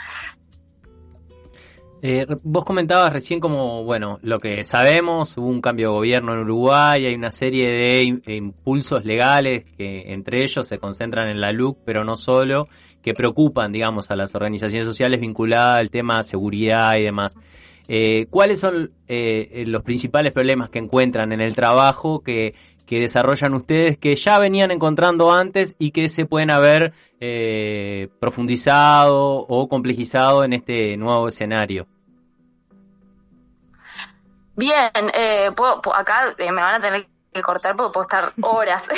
Eh, 2.04 2.26
vos 2.42 2.64
comentabas 2.64 3.12
recién 3.12 3.38
como, 3.38 3.84
bueno, 3.84 4.18
lo 4.22 4.40
que 4.40 4.64
sabemos, 4.64 5.36
hubo 5.36 5.46
un 5.46 5.60
cambio 5.60 5.90
de 5.90 5.94
gobierno 5.94 6.32
en 6.32 6.40
Uruguay, 6.40 7.06
hay 7.06 7.14
una 7.14 7.30
serie 7.30 7.68
de 7.68 8.34
impulsos 8.34 9.04
legales 9.04 9.64
que 9.76 10.12
entre 10.12 10.42
ellos 10.42 10.66
se 10.66 10.78
concentran 10.78 11.28
en 11.28 11.40
la 11.40 11.52
LUC, 11.52 11.78
pero 11.84 12.02
no 12.02 12.16
solo, 12.16 12.66
que 13.02 13.14
preocupan, 13.14 13.70
digamos, 13.70 14.10
a 14.10 14.16
las 14.16 14.34
organizaciones 14.34 14.84
sociales 14.84 15.20
vinculadas 15.20 15.78
al 15.78 15.90
tema 15.90 16.24
seguridad 16.24 16.96
y 16.96 17.04
demás. 17.04 17.36
Eh, 17.86 18.26
¿Cuáles 18.30 18.58
son 18.58 18.90
eh, 19.06 19.62
los 19.66 19.84
principales 19.84 20.32
problemas 20.32 20.70
que 20.70 20.80
encuentran 20.80 21.30
en 21.30 21.40
el 21.40 21.54
trabajo 21.54 22.20
que 22.20 22.54
que 22.86 23.00
desarrollan 23.00 23.54
ustedes 23.54 23.98
que 23.98 24.14
ya 24.16 24.38
venían 24.38 24.70
encontrando 24.70 25.32
antes 25.32 25.74
y 25.78 25.90
que 25.90 26.08
se 26.08 26.26
pueden 26.26 26.50
haber 26.50 26.92
eh, 27.20 28.08
profundizado 28.20 29.46
o 29.48 29.68
complejizado 29.68 30.44
en 30.44 30.52
este 30.52 30.96
nuevo 30.96 31.28
escenario? 31.28 31.86
Bien, 34.54 34.90
eh, 35.14 35.50
acá 35.94 36.34
eh, 36.36 36.52
me 36.52 36.60
van 36.60 36.74
a 36.74 36.80
tener 36.80 37.06
que 37.32 37.42
cortar 37.42 37.76
porque 37.76 37.92
puedo 37.92 38.02
estar 38.02 38.32
horas. 38.42 38.88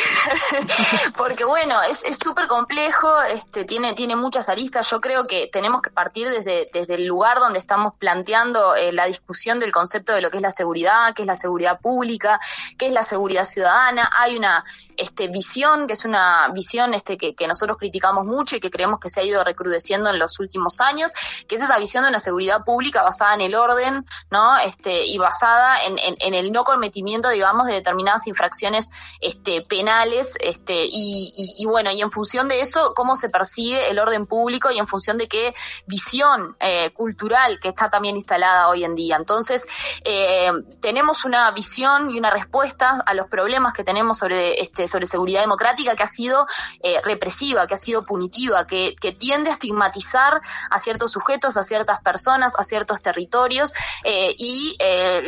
porque 1.16 1.44
bueno, 1.44 1.80
es 1.82 2.04
súper 2.18 2.48
complejo, 2.48 3.22
este, 3.22 3.64
tiene, 3.64 3.94
tiene 3.94 4.16
muchas 4.16 4.48
aristas. 4.48 4.90
Yo 4.90 5.00
creo 5.00 5.26
que 5.26 5.48
tenemos 5.52 5.82
que 5.82 5.90
partir 5.90 6.28
desde, 6.28 6.68
desde 6.72 6.94
el 6.94 7.06
lugar 7.06 7.38
donde 7.38 7.58
estamos 7.58 7.96
planteando 7.96 8.74
eh, 8.74 8.92
la 8.92 9.06
discusión 9.06 9.60
del 9.60 9.72
concepto 9.72 10.12
de 10.12 10.20
lo 10.20 10.30
que 10.30 10.38
es 10.38 10.42
la 10.42 10.50
seguridad, 10.50 11.14
qué 11.14 11.22
es 11.22 11.26
la 11.26 11.36
seguridad 11.36 11.80
pública, 11.80 12.40
qué 12.76 12.86
es 12.86 12.92
la 12.92 13.04
seguridad 13.04 13.44
ciudadana. 13.44 14.10
Hay 14.16 14.36
una 14.36 14.64
este, 14.96 15.28
visión, 15.28 15.86
que 15.86 15.92
es 15.92 16.04
una 16.04 16.48
visión 16.48 16.92
este, 16.94 17.16
que, 17.16 17.34
que 17.34 17.46
nosotros 17.46 17.78
criticamos 17.78 18.24
mucho 18.24 18.56
y 18.56 18.60
que 18.60 18.70
creemos 18.70 18.98
que 18.98 19.08
se 19.08 19.20
ha 19.20 19.24
ido 19.24 19.44
recrudeciendo 19.44 20.10
en 20.10 20.18
los 20.18 20.40
últimos 20.40 20.80
años, 20.80 21.12
que 21.46 21.54
es 21.54 21.62
esa 21.62 21.78
visión 21.78 22.02
de 22.02 22.10
una 22.10 22.20
seguridad 22.20 22.64
pública 22.64 23.02
basada 23.02 23.34
en 23.34 23.42
el 23.42 23.54
orden, 23.54 24.04
¿no? 24.30 24.58
Este, 24.58 25.04
y 25.06 25.18
basada 25.18 25.84
en, 25.84 25.96
en 25.98 26.34
el 26.34 26.50
no 26.50 26.64
cometimiento, 26.64 27.28
digamos, 27.28 27.66
de 27.66 27.74
determinadas 27.74 28.23
infracciones 28.26 28.90
este, 29.20 29.62
penales 29.62 30.36
este, 30.40 30.84
y, 30.86 31.64
bueno, 31.66 31.90
y 31.90 32.00
en 32.00 32.10
función 32.10 32.48
de 32.48 32.60
eso, 32.60 32.92
cómo 32.94 33.16
se 33.16 33.28
persigue 33.28 33.90
el 33.90 33.98
orden 33.98 34.26
público 34.26 34.70
y 34.70 34.78
en 34.78 34.86
función 34.86 35.18
de 35.18 35.28
qué 35.28 35.54
visión 35.86 36.56
eh, 36.60 36.90
cultural 36.90 37.58
que 37.60 37.68
está 37.68 37.90
también 37.90 38.16
instalada 38.16 38.68
hoy 38.68 38.84
en 38.84 38.94
día. 38.94 39.16
Entonces, 39.16 39.66
eh, 40.04 40.50
tenemos 40.80 41.24
una 41.24 41.50
visión 41.50 42.10
y 42.10 42.18
una 42.18 42.30
respuesta 42.30 43.02
a 43.04 43.14
los 43.14 43.28
problemas 43.28 43.72
que 43.72 43.84
tenemos 43.84 44.18
sobre, 44.18 44.60
este, 44.60 44.88
sobre 44.88 45.06
seguridad 45.06 45.40
democrática 45.40 45.96
que 45.96 46.02
ha 46.02 46.08
sido 46.08 46.46
eh, 46.82 47.00
represiva, 47.02 47.66
que 47.66 47.74
ha 47.74 47.78
sido 47.78 48.04
punitiva, 48.04 48.66
que, 48.66 48.94
tiende 49.18 49.50
a 49.50 49.52
estigmatizar 49.52 50.40
a 50.70 50.78
ciertos 50.78 51.12
sujetos, 51.12 51.56
a 51.56 51.62
ciertas 51.62 52.00
personas, 52.00 52.58
a 52.58 52.64
ciertos 52.64 53.00
territorios 53.00 53.72
y 54.04 54.76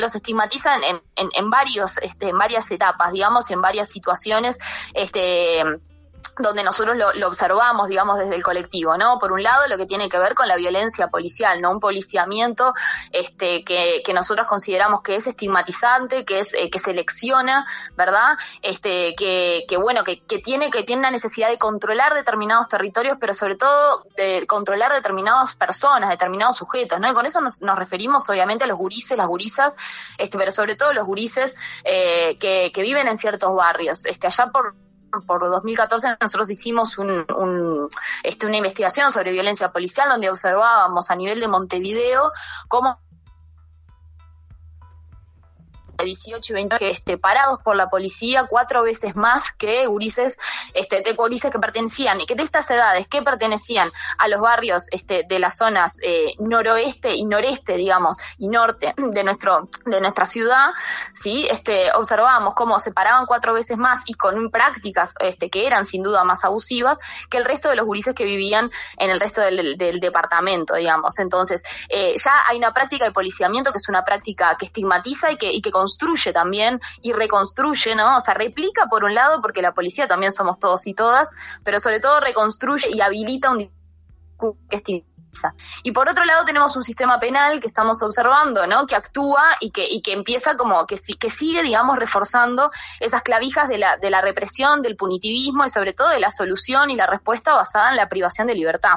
los 0.00 0.14
estigmatizan 0.14 0.80
en, 1.14 1.50
varios, 1.50 2.00
en 2.02 2.38
varias 2.38 2.70
etapas 2.70 2.85
digamos, 3.12 3.50
en 3.50 3.60
varias 3.60 3.88
situaciones, 3.88 4.58
este, 4.94 5.62
donde 6.38 6.62
nosotros 6.62 6.96
lo, 6.96 7.26
observamos, 7.26 7.88
digamos, 7.88 8.18
desde 8.18 8.36
el 8.36 8.42
colectivo, 8.42 8.96
¿no? 8.98 9.18
Por 9.18 9.32
un 9.32 9.42
lado, 9.42 9.66
lo 9.68 9.76
que 9.76 9.86
tiene 9.86 10.08
que 10.08 10.18
ver 10.18 10.34
con 10.34 10.48
la 10.48 10.56
violencia 10.56 11.08
policial, 11.08 11.60
¿no? 11.60 11.70
Un 11.70 11.80
policiamiento 11.80 12.74
este, 13.10 13.64
que, 13.64 14.02
nosotros 14.14 14.46
consideramos 14.46 15.02
que 15.02 15.16
es 15.16 15.26
estigmatizante, 15.26 16.24
que 16.24 16.38
es 16.38 16.54
eh, 16.54 16.70
que 16.70 16.78
selecciona, 16.78 17.66
¿verdad? 17.96 18.36
Este, 18.62 19.14
que, 19.14 19.64
que 19.68 19.76
bueno, 19.76 20.04
que, 20.04 20.20
que, 20.20 20.38
tiene 20.38 20.70
que 20.70 20.84
tiene 20.84 21.02
la 21.02 21.10
necesidad 21.10 21.50
de 21.50 21.58
controlar 21.58 22.14
determinados 22.14 22.68
territorios, 22.68 23.18
pero 23.20 23.34
sobre 23.34 23.56
todo 23.56 24.06
de 24.16 24.46
controlar 24.46 24.92
determinadas 24.92 25.54
personas, 25.56 26.08
determinados 26.08 26.56
sujetos, 26.56 26.98
¿no? 26.98 27.10
Y 27.10 27.14
con 27.14 27.26
eso 27.26 27.40
nos, 27.40 27.60
nos 27.60 27.76
referimos, 27.76 28.28
obviamente, 28.28 28.64
a 28.64 28.66
los 28.66 28.78
gurises, 28.78 29.16
las 29.16 29.26
gurisas, 29.26 29.76
este, 30.16 30.38
pero 30.38 30.50
sobre 30.50 30.76
todo 30.76 30.92
los 30.92 31.04
gurises 31.04 31.54
eh, 31.84 32.38
que, 32.38 32.70
que 32.72 32.82
viven 32.82 33.08
en 33.08 33.18
ciertos 33.18 33.54
barrios. 33.54 34.06
Este, 34.06 34.26
allá 34.26 34.46
por 34.46 34.74
por 35.26 35.48
2014 35.48 36.16
nosotros 36.20 36.50
hicimos 36.50 36.98
un, 36.98 37.88
este, 38.22 38.46
una 38.46 38.56
investigación 38.56 39.10
sobre 39.10 39.32
violencia 39.32 39.70
policial 39.72 40.08
donde 40.08 40.30
observábamos 40.30 41.10
a 41.10 41.16
nivel 41.16 41.40
de 41.40 41.48
Montevideo 41.48 42.32
cómo 42.68 42.98
18 46.04 46.52
y 46.52 46.54
20 46.54 46.78
que 46.78 46.90
este, 46.90 47.18
parados 47.18 47.60
por 47.62 47.76
la 47.76 47.88
policía 47.88 48.46
cuatro 48.48 48.82
veces 48.82 49.16
más 49.16 49.52
que 49.52 49.86
gurises 49.86 50.38
este, 50.74 51.00
de 51.00 51.14
policías 51.14 51.52
que 51.52 51.58
pertenecían 51.58 52.20
y 52.20 52.26
que 52.26 52.34
de 52.34 52.42
estas 52.42 52.70
edades 52.70 53.06
que 53.06 53.22
pertenecían 53.22 53.90
a 54.18 54.28
los 54.28 54.40
barrios 54.40 54.88
este, 54.92 55.24
de 55.28 55.38
las 55.38 55.56
zonas 55.56 55.98
eh, 56.02 56.34
noroeste 56.38 57.14
y 57.14 57.24
noreste, 57.24 57.76
digamos, 57.76 58.16
y 58.38 58.48
norte 58.48 58.94
de 58.96 59.24
nuestro 59.24 59.68
de 59.84 60.00
nuestra 60.00 60.24
ciudad, 60.24 60.70
sí, 61.14 61.46
este, 61.50 61.92
observábamos 61.92 62.54
cómo 62.54 62.78
se 62.78 62.92
paraban 62.92 63.26
cuatro 63.26 63.52
veces 63.52 63.76
más 63.76 64.02
y 64.06 64.14
con 64.14 64.50
prácticas 64.50 65.14
este, 65.20 65.50
que 65.50 65.66
eran 65.66 65.86
sin 65.86 66.02
duda 66.02 66.24
más 66.24 66.44
abusivas 66.44 66.98
que 67.28 67.38
el 67.38 67.44
resto 67.44 67.68
de 67.68 67.76
los 67.76 67.86
gurises 67.86 68.14
que 68.14 68.24
vivían 68.24 68.70
en 68.98 69.10
el 69.10 69.20
resto 69.20 69.40
del, 69.40 69.76
departamento, 69.76 70.74
digamos. 70.74 71.18
Entonces, 71.18 71.62
eh, 71.88 72.14
ya 72.22 72.32
hay 72.48 72.58
una 72.58 72.72
práctica 72.72 73.04
de 73.04 73.12
policiamiento 73.12 73.72
que 73.72 73.78
es 73.78 73.88
una 73.88 74.04
práctica 74.04 74.56
que 74.58 74.66
estigmatiza 74.66 75.30
y 75.30 75.36
que, 75.36 75.52
y 75.52 75.62
que 75.62 75.70
construye 75.86 76.32
también 76.32 76.80
y 77.00 77.12
reconstruye, 77.12 77.94
¿no? 77.94 78.16
O 78.16 78.20
sea, 78.20 78.34
replica 78.34 78.86
por 78.86 79.04
un 79.04 79.14
lado, 79.14 79.40
porque 79.40 79.62
la 79.62 79.72
policía 79.72 80.08
también 80.08 80.32
somos 80.32 80.58
todos 80.58 80.84
y 80.88 80.94
todas, 80.94 81.30
pero 81.62 81.78
sobre 81.78 82.00
todo 82.00 82.18
reconstruye 82.18 82.88
y 82.92 83.00
habilita 83.00 83.52
un 83.52 83.70
y 85.82 85.92
por 85.92 86.08
otro 86.08 86.24
lado 86.24 86.44
tenemos 86.44 86.76
un 86.76 86.82
sistema 86.82 87.18
penal 87.18 87.60
que 87.60 87.66
estamos 87.66 88.02
observando, 88.02 88.66
¿no? 88.66 88.86
Que 88.86 88.94
actúa 88.94 89.56
y 89.60 89.70
que, 89.70 89.86
que 90.02 90.12
empieza 90.12 90.56
como 90.56 90.86
que, 90.86 90.96
que 91.18 91.30
sigue, 91.30 91.62
digamos, 91.62 91.98
reforzando 91.98 92.70
esas 93.00 93.22
clavijas 93.22 93.68
de 93.68 93.78
la, 93.78 93.96
de 93.96 94.10
la 94.10 94.20
represión, 94.20 94.82
del 94.82 94.96
punitivismo 94.96 95.64
y 95.64 95.70
sobre 95.70 95.92
todo 95.92 96.08
de 96.08 96.20
la 96.20 96.30
solución 96.30 96.90
y 96.90 96.96
la 96.96 97.06
respuesta 97.06 97.54
basada 97.54 97.90
en 97.90 97.96
la 97.96 98.08
privación 98.08 98.46
de 98.46 98.54
libertad, 98.54 98.96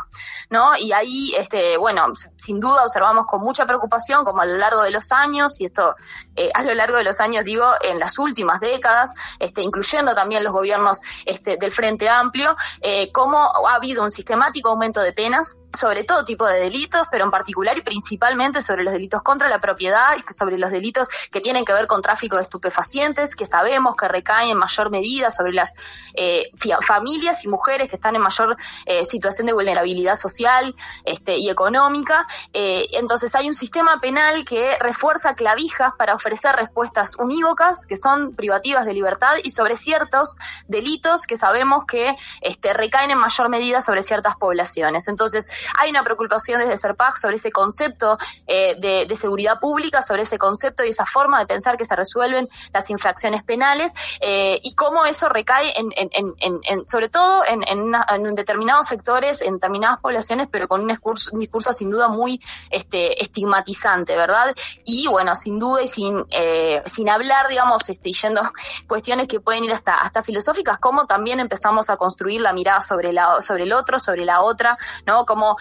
¿no? 0.50 0.76
Y 0.78 0.92
ahí, 0.92 1.34
este, 1.38 1.78
bueno, 1.78 2.08
sin 2.38 2.60
duda 2.60 2.84
observamos 2.84 3.26
con 3.26 3.42
mucha 3.42 3.66
preocupación 3.66 4.24
como 4.24 4.42
a 4.42 4.46
lo 4.46 4.58
largo 4.58 4.84
de 4.84 4.92
los 4.92 5.12
años, 5.12 5.60
y 5.60 5.66
esto 5.66 5.96
eh, 6.36 6.52
a 6.54 6.64
lo 6.64 6.74
largo 6.74 6.98
de 6.98 7.04
los 7.04 7.20
años 7.20 7.46
digo, 7.46 7.66
en 7.82 8.00
las 8.00 8.18
últimas 8.20 8.60
décadas, 8.60 9.14
este, 9.40 9.62
incluyendo 9.62 10.16
también 10.16 10.44
los 10.44 10.54
gobiernos 10.54 11.00
este, 11.26 11.58
del 11.58 11.72
Frente 11.72 12.10
Amplio, 12.10 12.56
eh, 12.82 13.12
cómo 13.12 13.40
ha 13.40 13.76
habido 13.76 14.04
un 14.04 14.12
sistemático 14.12 14.70
aumento 14.70 15.02
de 15.02 15.14
penas 15.14 15.58
sobre 15.74 16.04
todo 16.04 16.26
tipo 16.30 16.46
de 16.46 16.60
delitos, 16.60 17.08
pero 17.10 17.26
en 17.26 17.32
particular 17.32 17.76
y 17.76 17.82
principalmente 17.82 18.62
sobre 18.62 18.84
los 18.84 18.94
delitos 18.94 19.24
contra 19.24 19.50
la 19.50 19.60
propiedad 19.60 20.16
y 20.16 20.32
sobre 20.32 20.60
los 20.60 20.70
delitos 20.70 21.10
que 21.32 21.42
tienen 21.42 21.66
que 21.66 21.74
ver 21.74 21.88
con 21.88 22.04
tráfico 22.04 22.36
de 22.36 22.44
estupefacientes, 22.44 23.36
que 23.36 23.48
sabemos 23.48 23.96
que 23.96 24.08
recaen 24.08 24.50
en 24.50 24.58
mayor 24.58 24.92
medida 24.92 25.32
sobre 25.32 25.54
las 25.54 25.74
eh, 26.14 26.52
familias 26.82 27.44
y 27.46 27.48
mujeres 27.48 27.90
que 27.90 27.96
están 27.96 28.16
en 28.16 28.22
mayor 28.22 28.56
eh, 28.86 29.06
situación 29.06 29.48
de 29.48 29.54
vulnerabilidad 29.54 30.16
social 30.16 30.76
este, 31.04 31.38
y 31.38 31.50
económica. 31.50 32.28
Eh, 32.54 32.86
entonces 32.92 33.34
hay 33.34 33.48
un 33.48 33.56
sistema 33.56 34.00
penal 34.00 34.46
que 34.46 34.78
refuerza 34.80 35.34
clavijas 35.34 35.94
para 35.98 36.14
ofrecer 36.14 36.56
respuestas 36.56 37.16
unívocas, 37.18 37.88
que 37.88 37.98
son 37.98 38.36
privativas 38.36 38.86
de 38.86 38.94
libertad, 38.94 39.34
y 39.42 39.50
sobre 39.50 39.76
ciertos 39.76 40.38
delitos 40.68 41.24
que 41.24 41.38
sabemos 41.38 41.86
que 41.86 42.16
este, 42.42 42.74
recaen 42.74 43.10
en 43.10 43.18
mayor 43.18 43.50
medida 43.50 43.82
sobre 43.82 44.04
ciertas 44.04 44.36
poblaciones. 44.36 45.08
Entonces, 45.08 45.48
hay 45.76 45.90
una 45.90 46.04
preocupación 46.04 46.19
desde 46.28 46.78
SERPAG 46.78 47.18
sobre 47.18 47.36
ese 47.36 47.52
concepto 47.52 48.18
eh, 48.48 48.76
de, 48.78 49.16
seguridad 49.16 49.60
pública, 49.60 50.02
sobre 50.02 50.24
ese 50.24 50.38
concepto 50.38 50.84
y 50.86 50.90
esa 50.90 51.06
forma 51.06 51.40
de 51.40 51.46
pensar 51.46 51.78
que 51.78 51.84
se 51.84 51.96
resuelven 51.96 52.48
las 52.74 52.90
infracciones 52.90 53.44
penales 53.44 53.92
eh, 54.22 54.60
y 54.64 54.74
cómo 54.76 55.06
eso 55.06 55.28
recae 55.28 55.74
en, 55.76 56.86
sobre 56.86 57.10
todo 57.10 57.44
en, 57.48 58.34
determinados 58.34 58.88
sectores, 58.88 59.42
en 59.42 59.56
determinadas 59.56 60.00
poblaciones, 60.00 60.48
pero 60.50 60.68
con 60.68 60.82
un 60.82 60.88
discurso, 60.88 61.74
sin 61.74 61.90
duda 61.90 62.08
muy 62.08 62.42
este, 62.70 63.22
estigmatizante, 63.22 64.16
¿verdad? 64.16 64.56
Y 64.86 65.08
bueno, 65.08 65.36
sin 65.36 65.60
duda 65.60 65.82
y 65.82 65.88
sin, 65.88 66.26
eh, 66.32 66.82
sin 66.86 67.10
hablar, 67.10 67.48
digamos, 67.50 67.90
este, 67.90 68.12
yendo 68.12 68.42
cuestiones 68.88 69.28
que 69.28 69.40
pueden 69.40 69.64
ir 69.66 69.74
hasta, 69.74 69.96
hasta 69.96 70.24
filosóficas, 70.24 70.78
cómo 70.78 71.06
también 71.06 71.40
empezamos 71.40 71.90
a 71.90 71.98
construir 71.98 72.42
la 72.42 72.54
mirada 72.54 72.82
sobre, 72.82 73.12
la, 73.12 73.42
sobre 73.42 73.64
el 73.64 73.74
otro, 73.74 74.00
sobre 74.00 74.26
la 74.26 74.42
otra, 74.42 74.78
¿no? 75.06 75.26
Cómo 75.26 75.58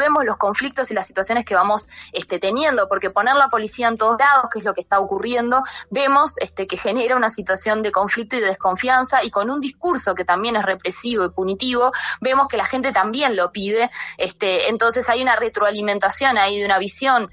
resolvemos 0.00 0.24
los 0.24 0.36
conflictos 0.36 0.90
y 0.90 0.94
las 0.94 1.06
situaciones 1.06 1.44
que 1.44 1.54
vamos 1.54 1.88
este, 2.12 2.38
teniendo, 2.38 2.88
porque 2.88 3.10
poner 3.10 3.36
la 3.36 3.48
policía 3.48 3.88
en 3.88 3.96
todos 3.96 4.18
lados, 4.18 4.48
que 4.50 4.58
es 4.58 4.64
lo 4.64 4.72
que 4.72 4.80
está 4.80 4.98
ocurriendo, 4.98 5.62
vemos 5.90 6.38
este, 6.38 6.66
que 6.66 6.76
genera 6.76 7.16
una 7.16 7.28
situación 7.28 7.82
de 7.82 7.92
conflicto 7.92 8.36
y 8.36 8.40
de 8.40 8.46
desconfianza 8.46 9.22
y 9.22 9.30
con 9.30 9.50
un 9.50 9.60
discurso 9.60 10.14
que 10.14 10.24
también 10.24 10.56
es 10.56 10.64
represivo 10.64 11.24
y 11.24 11.30
punitivo, 11.30 11.92
vemos 12.20 12.48
que 12.48 12.56
la 12.56 12.64
gente 12.64 12.92
también 12.92 13.36
lo 13.36 13.52
pide, 13.52 13.90
este, 14.16 14.68
entonces 14.70 15.08
hay 15.08 15.22
una 15.22 15.36
retroalimentación 15.36 16.38
ahí 16.38 16.58
de 16.58 16.64
una 16.64 16.78
visión 16.78 17.30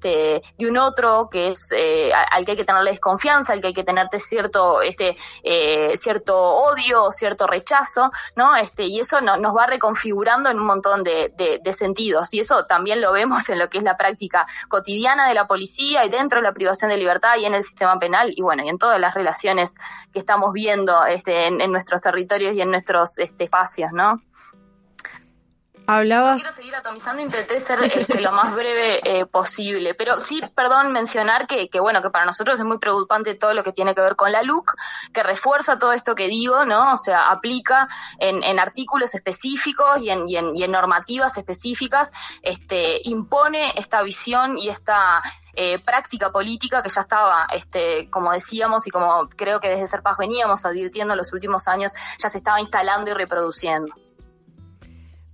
de 0.00 0.42
un 0.68 0.76
otro 0.76 1.28
que 1.30 1.48
es 1.48 1.70
eh, 1.74 2.10
al 2.12 2.44
que 2.44 2.52
hay 2.52 2.56
que 2.56 2.64
tenerle 2.64 2.90
desconfianza, 2.90 3.52
al 3.52 3.60
que 3.60 3.68
hay 3.68 3.74
que 3.74 3.84
tenerte 3.84 4.18
cierto, 4.18 4.82
este, 4.82 5.16
eh, 5.42 5.96
cierto 5.96 6.36
odio, 6.36 7.12
cierto 7.12 7.46
rechazo, 7.46 8.10
¿no? 8.34 8.56
Este, 8.56 8.84
y 8.84 9.00
eso 9.00 9.20
nos 9.20 9.56
va 9.56 9.66
reconfigurando 9.66 10.50
en 10.50 10.58
un 10.58 10.66
montón 10.66 11.04
de, 11.04 11.60
sentidos. 11.72 12.07
Y 12.32 12.40
eso 12.40 12.64
también 12.66 13.00
lo 13.00 13.12
vemos 13.12 13.48
en 13.48 13.58
lo 13.58 13.68
que 13.68 13.78
es 13.78 13.84
la 13.84 13.96
práctica 13.96 14.46
cotidiana 14.68 15.28
de 15.28 15.34
la 15.34 15.46
policía 15.46 16.04
y 16.04 16.08
dentro 16.08 16.38
de 16.38 16.42
la 16.42 16.52
privación 16.52 16.90
de 16.90 16.96
libertad 16.96 17.36
y 17.38 17.44
en 17.44 17.54
el 17.54 17.62
sistema 17.62 17.98
penal 17.98 18.32
y 18.34 18.42
bueno, 18.42 18.64
y 18.64 18.68
en 18.68 18.78
todas 18.78 19.00
las 19.00 19.14
relaciones 19.14 19.74
que 20.12 20.18
estamos 20.18 20.52
viendo 20.52 21.04
este, 21.06 21.46
en, 21.46 21.70
nuestros 21.70 22.00
territorios 22.00 22.54
y 22.56 22.62
en 22.62 22.70
nuestros 22.70 23.18
este, 23.18 23.44
espacios, 23.44 23.92
¿no? 23.92 24.22
Quiero 26.36 26.52
seguir 26.52 26.76
atomizando, 26.76 27.22
intenté 27.22 27.60
ser 27.60 27.82
este, 27.82 28.20
lo 28.20 28.30
más 28.30 28.54
breve 28.54 29.00
eh, 29.04 29.24
posible, 29.24 29.94
pero 29.94 30.18
sí, 30.18 30.42
perdón, 30.54 30.92
mencionar 30.92 31.46
que, 31.46 31.70
que, 31.70 31.80
bueno, 31.80 32.02
que 32.02 32.10
para 32.10 32.26
nosotros 32.26 32.58
es 32.58 32.64
muy 32.66 32.78
preocupante 32.78 33.34
todo 33.34 33.54
lo 33.54 33.64
que 33.64 33.72
tiene 33.72 33.94
que 33.94 34.02
ver 34.02 34.14
con 34.14 34.30
la 34.30 34.42
LUC, 34.42 34.74
que 35.14 35.22
refuerza 35.22 35.78
todo 35.78 35.94
esto 35.94 36.14
que 36.14 36.28
digo, 36.28 36.66
¿no? 36.66 36.92
O 36.92 36.96
sea, 36.96 37.30
aplica 37.30 37.88
en, 38.18 38.42
en 38.42 38.58
artículos 38.58 39.14
específicos 39.14 39.98
y 40.02 40.10
en, 40.10 40.28
y 40.28 40.36
en, 40.36 40.54
y 40.54 40.62
en 40.62 40.72
normativas 40.72 41.38
específicas, 41.38 42.12
este, 42.42 43.00
impone 43.04 43.72
esta 43.76 44.02
visión 44.02 44.58
y 44.58 44.68
esta 44.68 45.22
eh, 45.54 45.78
práctica 45.78 46.30
política 46.30 46.82
que 46.82 46.90
ya 46.90 47.00
estaba, 47.00 47.46
este, 47.54 48.10
como 48.10 48.30
decíamos 48.30 48.86
y 48.86 48.90
como 48.90 49.26
creo 49.30 49.58
que 49.58 49.70
desde 49.70 49.86
Serpaz 49.86 50.18
veníamos 50.18 50.66
advirtiendo 50.66 51.14
en 51.14 51.18
los 51.18 51.32
últimos 51.32 51.66
años, 51.66 51.94
ya 52.18 52.28
se 52.28 52.36
estaba 52.36 52.60
instalando 52.60 53.10
y 53.10 53.14
reproduciendo. 53.14 53.94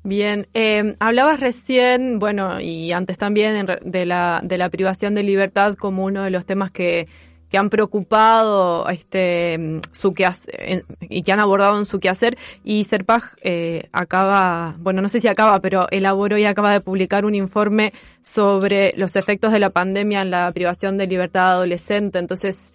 Bien, 0.06 0.46
eh, 0.52 0.96
hablabas 1.00 1.40
recién, 1.40 2.18
bueno, 2.18 2.60
y 2.60 2.92
antes 2.92 3.16
también 3.16 3.66
de 3.82 4.04
la, 4.04 4.40
de 4.44 4.58
la 4.58 4.68
privación 4.68 5.14
de 5.14 5.22
libertad 5.22 5.76
como 5.76 6.04
uno 6.04 6.22
de 6.22 6.30
los 6.30 6.44
temas 6.44 6.70
que, 6.70 7.08
que 7.54 7.56
han 7.56 7.70
preocupado 7.70 8.86
este 8.88 9.80
su 9.92 10.12
quehacer, 10.12 10.84
y 11.00 11.22
que 11.22 11.32
han 11.32 11.40
abordado 11.40 11.78
en 11.78 11.86
su 11.86 12.00
quehacer 12.00 12.36
y 12.64 12.84
Serpaj 12.84 13.36
eh, 13.42 13.88
acaba, 13.92 14.74
bueno, 14.78 15.00
no 15.00 15.08
sé 15.08 15.20
si 15.20 15.28
acaba, 15.28 15.60
pero 15.60 15.86
elaboró 15.90 16.36
y 16.36 16.44
acaba 16.44 16.72
de 16.72 16.80
publicar 16.80 17.24
un 17.24 17.34
informe 17.34 17.94
sobre 18.20 18.92
los 18.96 19.16
efectos 19.16 19.52
de 19.52 19.60
la 19.60 19.70
pandemia 19.70 20.20
en 20.20 20.32
la 20.32 20.52
privación 20.52 20.98
de 20.98 21.06
libertad 21.06 21.52
adolescente. 21.52 22.18
Entonces, 22.18 22.74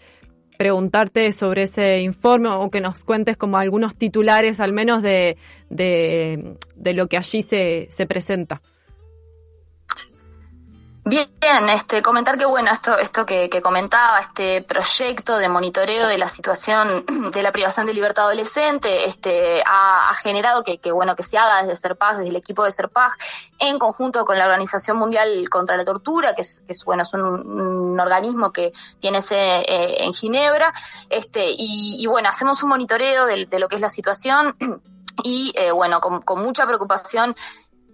preguntarte 0.60 1.32
sobre 1.32 1.64
ese 1.64 2.02
informe 2.02 2.50
o 2.50 2.70
que 2.70 2.82
nos 2.82 3.02
cuentes 3.06 3.38
como 3.38 3.58
algunos 3.58 3.96
titulares 3.96 4.60
al 4.60 4.74
menos 4.74 5.02
de, 5.02 5.38
de, 5.70 6.94
lo 6.94 7.08
que 7.08 7.16
allí 7.16 7.42
se, 7.44 7.88
se 7.90 8.06
presenta. 8.06 8.62
Bien, 11.10 11.28
este, 11.70 12.04
comentar 12.04 12.38
que 12.38 12.46
bueno, 12.46 12.72
esto, 12.72 12.96
esto 13.00 13.26
que, 13.26 13.50
comentaba, 13.64 14.20
este 14.20 14.62
proyecto 14.62 15.40
de 15.40 15.50
monitoreo 15.50 16.08
de 16.08 16.20
la 16.20 16.30
situación 16.30 17.04
de 17.34 17.42
la 17.42 17.52
privación 17.52 17.88
de 17.88 17.96
libertad 17.96 18.26
adolescente, 18.26 19.08
este, 19.08 19.64
ha, 19.66 20.14
generado 20.22 20.64
que, 20.64 20.92
bueno, 20.92 21.16
que 21.16 21.24
se 21.24 21.40
haga 21.40 21.64
desde 21.64 21.76
Serpag, 21.78 22.18
desde 22.18 22.30
el 22.30 22.36
equipo 22.36 22.64
de 22.64 22.72
Serpag, 22.72 23.12
en 23.58 23.80
conjunto 23.80 24.24
con 24.24 24.38
la 24.38 24.46
Organización 24.46 24.98
Mundial 24.98 25.50
contra 25.50 25.78
la 25.78 25.84
Tortura, 25.84 26.36
que 26.36 26.44
es, 26.44 26.84
bueno, 26.86 27.02
es 27.02 27.12
un, 27.16 28.00
organismo 28.00 28.52
que 28.52 28.72
tiene 29.00 29.24
sede 29.24 29.62
eh, 29.62 30.04
en 30.04 30.14
Ginebra, 30.14 30.72
este, 31.10 31.44
y, 31.58 32.06
bueno, 32.06 32.30
hacemos 32.30 32.62
un 32.62 32.70
monitoreo 32.70 33.26
de, 33.26 33.48
lo 33.58 33.68
que 33.68 33.78
es 33.78 33.82
la 33.82 33.90
situación 33.90 34.56
y 35.24 35.54
eh, 35.56 35.72
bueno, 35.72 36.02
con 36.02 36.44
mucha 36.44 36.68
preocupación 36.68 37.36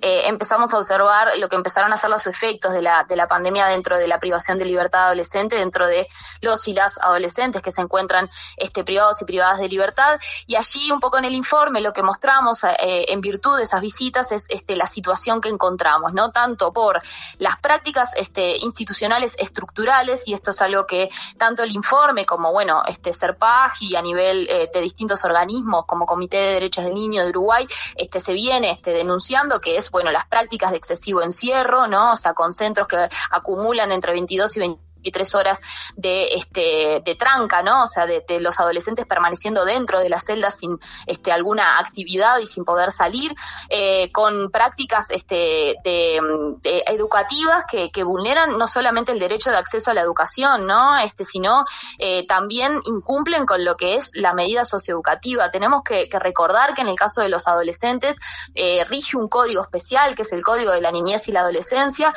eh, 0.01 0.23
empezamos 0.27 0.73
a 0.73 0.77
observar 0.77 1.29
lo 1.39 1.49
que 1.49 1.55
empezaron 1.55 1.91
a 1.93 1.97
ser 1.97 2.09
los 2.09 2.27
efectos 2.27 2.73
de 2.73 2.81
la, 2.81 3.05
de 3.07 3.15
la 3.15 3.27
pandemia 3.27 3.67
dentro 3.67 3.97
de 3.97 4.07
la 4.07 4.19
privación 4.19 4.57
de 4.57 4.65
libertad 4.65 5.05
adolescente, 5.05 5.55
dentro 5.55 5.87
de 5.87 6.07
los 6.41 6.67
y 6.67 6.73
las 6.73 6.97
adolescentes 6.99 7.61
que 7.61 7.71
se 7.71 7.81
encuentran 7.81 8.29
este, 8.57 8.83
privados 8.83 9.21
y 9.21 9.25
privadas 9.25 9.59
de 9.59 9.69
libertad. 9.69 10.19
Y 10.47 10.55
allí, 10.55 10.91
un 10.91 10.99
poco 10.99 11.17
en 11.17 11.25
el 11.25 11.33
informe, 11.33 11.81
lo 11.81 11.93
que 11.93 12.03
mostramos 12.03 12.63
eh, 12.63 13.05
en 13.07 13.21
virtud 13.21 13.57
de 13.57 13.63
esas 13.63 13.81
visitas 13.81 14.31
es 14.31 14.47
este, 14.49 14.75
la 14.75 14.85
situación 14.85 15.41
que 15.41 15.49
encontramos, 15.49 16.13
¿no? 16.13 16.31
Tanto 16.31 16.73
por 16.73 17.01
las 17.39 17.57
prácticas 17.57 18.13
este, 18.15 18.57
institucionales 18.57 19.35
estructurales, 19.39 20.27
y 20.27 20.33
esto 20.33 20.51
es 20.51 20.61
algo 20.61 20.85
que 20.85 21.09
tanto 21.37 21.63
el 21.63 21.71
informe 21.71 22.25
como, 22.25 22.51
bueno, 22.51 22.83
este, 22.87 23.13
SERPAG 23.13 23.71
y 23.81 23.95
a 23.95 24.01
nivel 24.01 24.47
eh, 24.49 24.69
de 24.73 24.81
distintos 24.81 25.23
organismos 25.23 25.85
como 25.85 26.05
Comité 26.05 26.37
de 26.37 26.53
Derechos 26.53 26.83
del 26.83 26.93
Niño 26.93 27.23
de 27.23 27.29
Uruguay, 27.29 27.67
este, 27.95 28.19
se 28.19 28.33
viene 28.33 28.71
este, 28.71 28.91
denunciando 28.91 29.59
que 29.61 29.77
es 29.77 29.84
bueno, 29.91 30.11
las 30.11 30.25
prácticas 30.25 30.71
de 30.71 30.77
excesivo 30.77 31.21
encierro, 31.21 31.87
¿no? 31.87 32.13
O 32.13 32.15
sea, 32.15 32.33
con 32.33 32.53
centros 32.53 32.87
que 32.87 33.07
acumulan 33.31 33.91
entre 33.91 34.13
22 34.13 34.57
y 34.57 34.59
20 34.59 34.84
tres 35.11 35.35
horas 35.35 35.61
de, 35.95 36.33
este, 36.33 37.01
de 37.03 37.15
tranca, 37.15 37.63
¿no? 37.63 37.83
O 37.83 37.87
sea, 37.87 38.05
de, 38.05 38.23
los 38.39 38.59
adolescentes 38.59 39.05
permaneciendo 39.05 39.65
dentro 39.65 39.99
de 39.99 40.09
las 40.09 40.25
celdas 40.25 40.57
sin 40.57 40.79
este, 41.07 41.31
alguna 41.31 41.79
actividad 41.79 42.39
y 42.39 42.47
sin 42.47 42.65
poder 42.65 42.91
salir, 42.91 43.33
eh, 43.69 44.11
con 44.11 44.51
prácticas 44.51 45.09
este, 45.09 45.75
de, 45.83 46.19
educativas 46.87 47.65
que, 47.69 47.91
que, 47.91 48.03
vulneran 48.03 48.57
no 48.57 48.67
solamente 48.67 49.11
el 49.11 49.19
derecho 49.19 49.49
de 49.49 49.57
acceso 49.57 49.91
a 49.91 49.93
la 49.93 50.01
educación, 50.01 50.67
¿no? 50.67 50.97
Este, 50.97 51.25
sino 51.25 51.65
eh, 51.97 52.25
también 52.27 52.79
incumplen 52.85 53.45
con 53.45 53.63
lo 53.65 53.77
que 53.77 53.95
es 53.95 54.11
la 54.15 54.33
medida 54.33 54.65
socioeducativa. 54.65 55.51
Tenemos 55.51 55.81
que, 55.83 56.09
recordar 56.11 56.73
que 56.73 56.81
en 56.81 56.87
el 56.87 56.95
caso 56.95 57.21
de 57.21 57.29
los 57.29 57.47
adolescentes 57.47 58.17
eh, 58.53 58.85
rige 58.85 59.17
un 59.17 59.27
código 59.27 59.61
especial, 59.61 60.15
que 60.15 60.21
es 60.21 60.33
el 60.33 60.43
Código 60.43 60.71
de 60.71 60.81
la 60.81 60.91
Niñez 60.91 61.27
y 61.27 61.31
la 61.31 61.41
Adolescencia, 61.41 62.13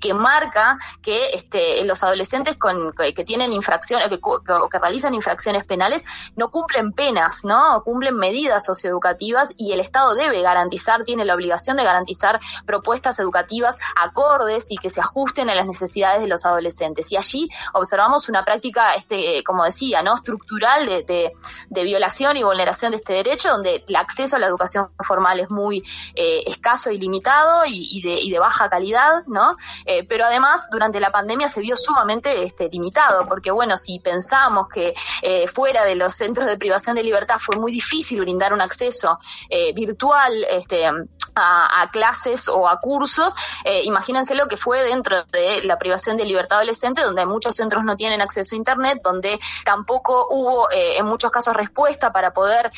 que 0.00 0.14
marca 0.14 0.76
que 1.02 1.30
este, 1.30 1.84
los 1.84 2.02
adolescentes 2.02 2.27
con, 2.58 2.92
que 2.92 3.24
tienen 3.24 3.52
infracciones, 3.52 4.08
que, 4.08 4.18
que, 4.18 4.78
realizan 4.78 5.14
infracciones 5.14 5.64
penales, 5.64 6.04
no 6.36 6.50
cumplen 6.50 6.92
penas, 6.92 7.44
¿no? 7.44 7.82
Cumplen 7.84 8.16
medidas 8.16 8.64
socioeducativas 8.64 9.54
y 9.56 9.72
el 9.72 9.80
Estado 9.80 10.14
debe 10.14 10.42
garantizar, 10.42 11.04
tiene 11.04 11.24
la 11.24 11.34
obligación 11.34 11.76
de 11.76 11.84
garantizar 11.84 12.40
propuestas 12.66 13.18
educativas 13.18 13.76
acordes 13.96 14.70
y 14.70 14.76
que 14.76 14.90
se 14.90 15.00
ajusten 15.00 15.50
a 15.50 15.54
las 15.54 15.66
necesidades 15.66 16.20
de 16.22 16.28
los 16.28 16.44
adolescentes. 16.44 17.10
Y 17.12 17.16
allí 17.16 17.48
observamos 17.72 18.28
una 18.28 18.44
práctica, 18.44 18.94
este, 18.94 19.42
como 19.44 19.64
decía, 19.64 20.02
¿no? 20.02 20.16
Estructural 20.16 20.86
de, 20.86 21.32
de, 21.68 21.84
violación 21.84 22.36
y 22.36 22.42
vulneración 22.42 22.90
de 22.90 22.98
este 22.98 23.14
derecho, 23.14 23.50
donde 23.50 23.84
el 23.86 23.96
acceso 23.96 24.36
a 24.36 24.38
la 24.38 24.46
educación 24.46 24.88
formal 25.00 25.40
es 25.40 25.50
muy 25.50 25.82
eh, 26.14 26.42
escaso 26.46 26.90
y 26.90 26.98
limitado 26.98 27.64
y, 27.66 28.02
de, 28.02 28.20
y, 28.20 28.30
de, 28.30 28.38
baja 28.38 28.68
calidad, 28.68 29.24
¿no? 29.26 29.56
Eh, 29.86 30.04
pero 30.04 30.26
además, 30.26 30.68
durante 30.70 31.00
la 31.00 31.10
pandemia 31.10 31.48
se 31.48 31.60
vio 31.60 31.76
sumamente 31.76 32.17
este, 32.26 32.68
limitado, 32.68 33.24
porque 33.26 33.50
bueno, 33.50 33.76
si 33.76 33.98
pensamos 33.98 34.68
que 34.68 34.94
eh, 35.22 35.46
fuera 35.48 35.84
de 35.84 35.96
los 35.96 36.14
centros 36.14 36.46
de 36.46 36.56
privación 36.56 36.96
de 36.96 37.02
libertad 37.02 37.36
fue 37.38 37.56
muy 37.56 37.72
difícil 37.72 38.20
brindar 38.20 38.52
un 38.52 38.60
acceso 38.60 39.18
eh, 39.48 39.72
virtual, 39.72 40.32
este, 40.50 40.88
a, 41.38 41.88
clases 41.90 42.48
o 42.48 42.68
a 42.68 42.80
cursos, 42.80 43.34
eh, 43.64 43.82
imagínense 43.84 44.34
lo 44.34 44.46
que 44.46 44.56
fue 44.56 44.82
dentro 44.82 45.24
de 45.24 45.62
la 45.64 45.78
privación 45.78 46.16
de 46.16 46.24
libertad 46.24 46.58
adolescente, 46.58 47.02
donde 47.02 47.24
muchos 47.24 47.56
centros 47.56 47.84
no 47.84 47.96
tienen 47.96 48.20
acceso 48.20 48.54
a 48.54 48.58
Internet, 48.58 49.00
donde 49.02 49.38
tampoco 49.64 50.28
hubo 50.30 50.68
en 50.70 51.06
muchos 51.06 51.30
casos 51.30 51.54
respuesta 51.54 52.12
para 52.12 52.32
poder 52.32 52.70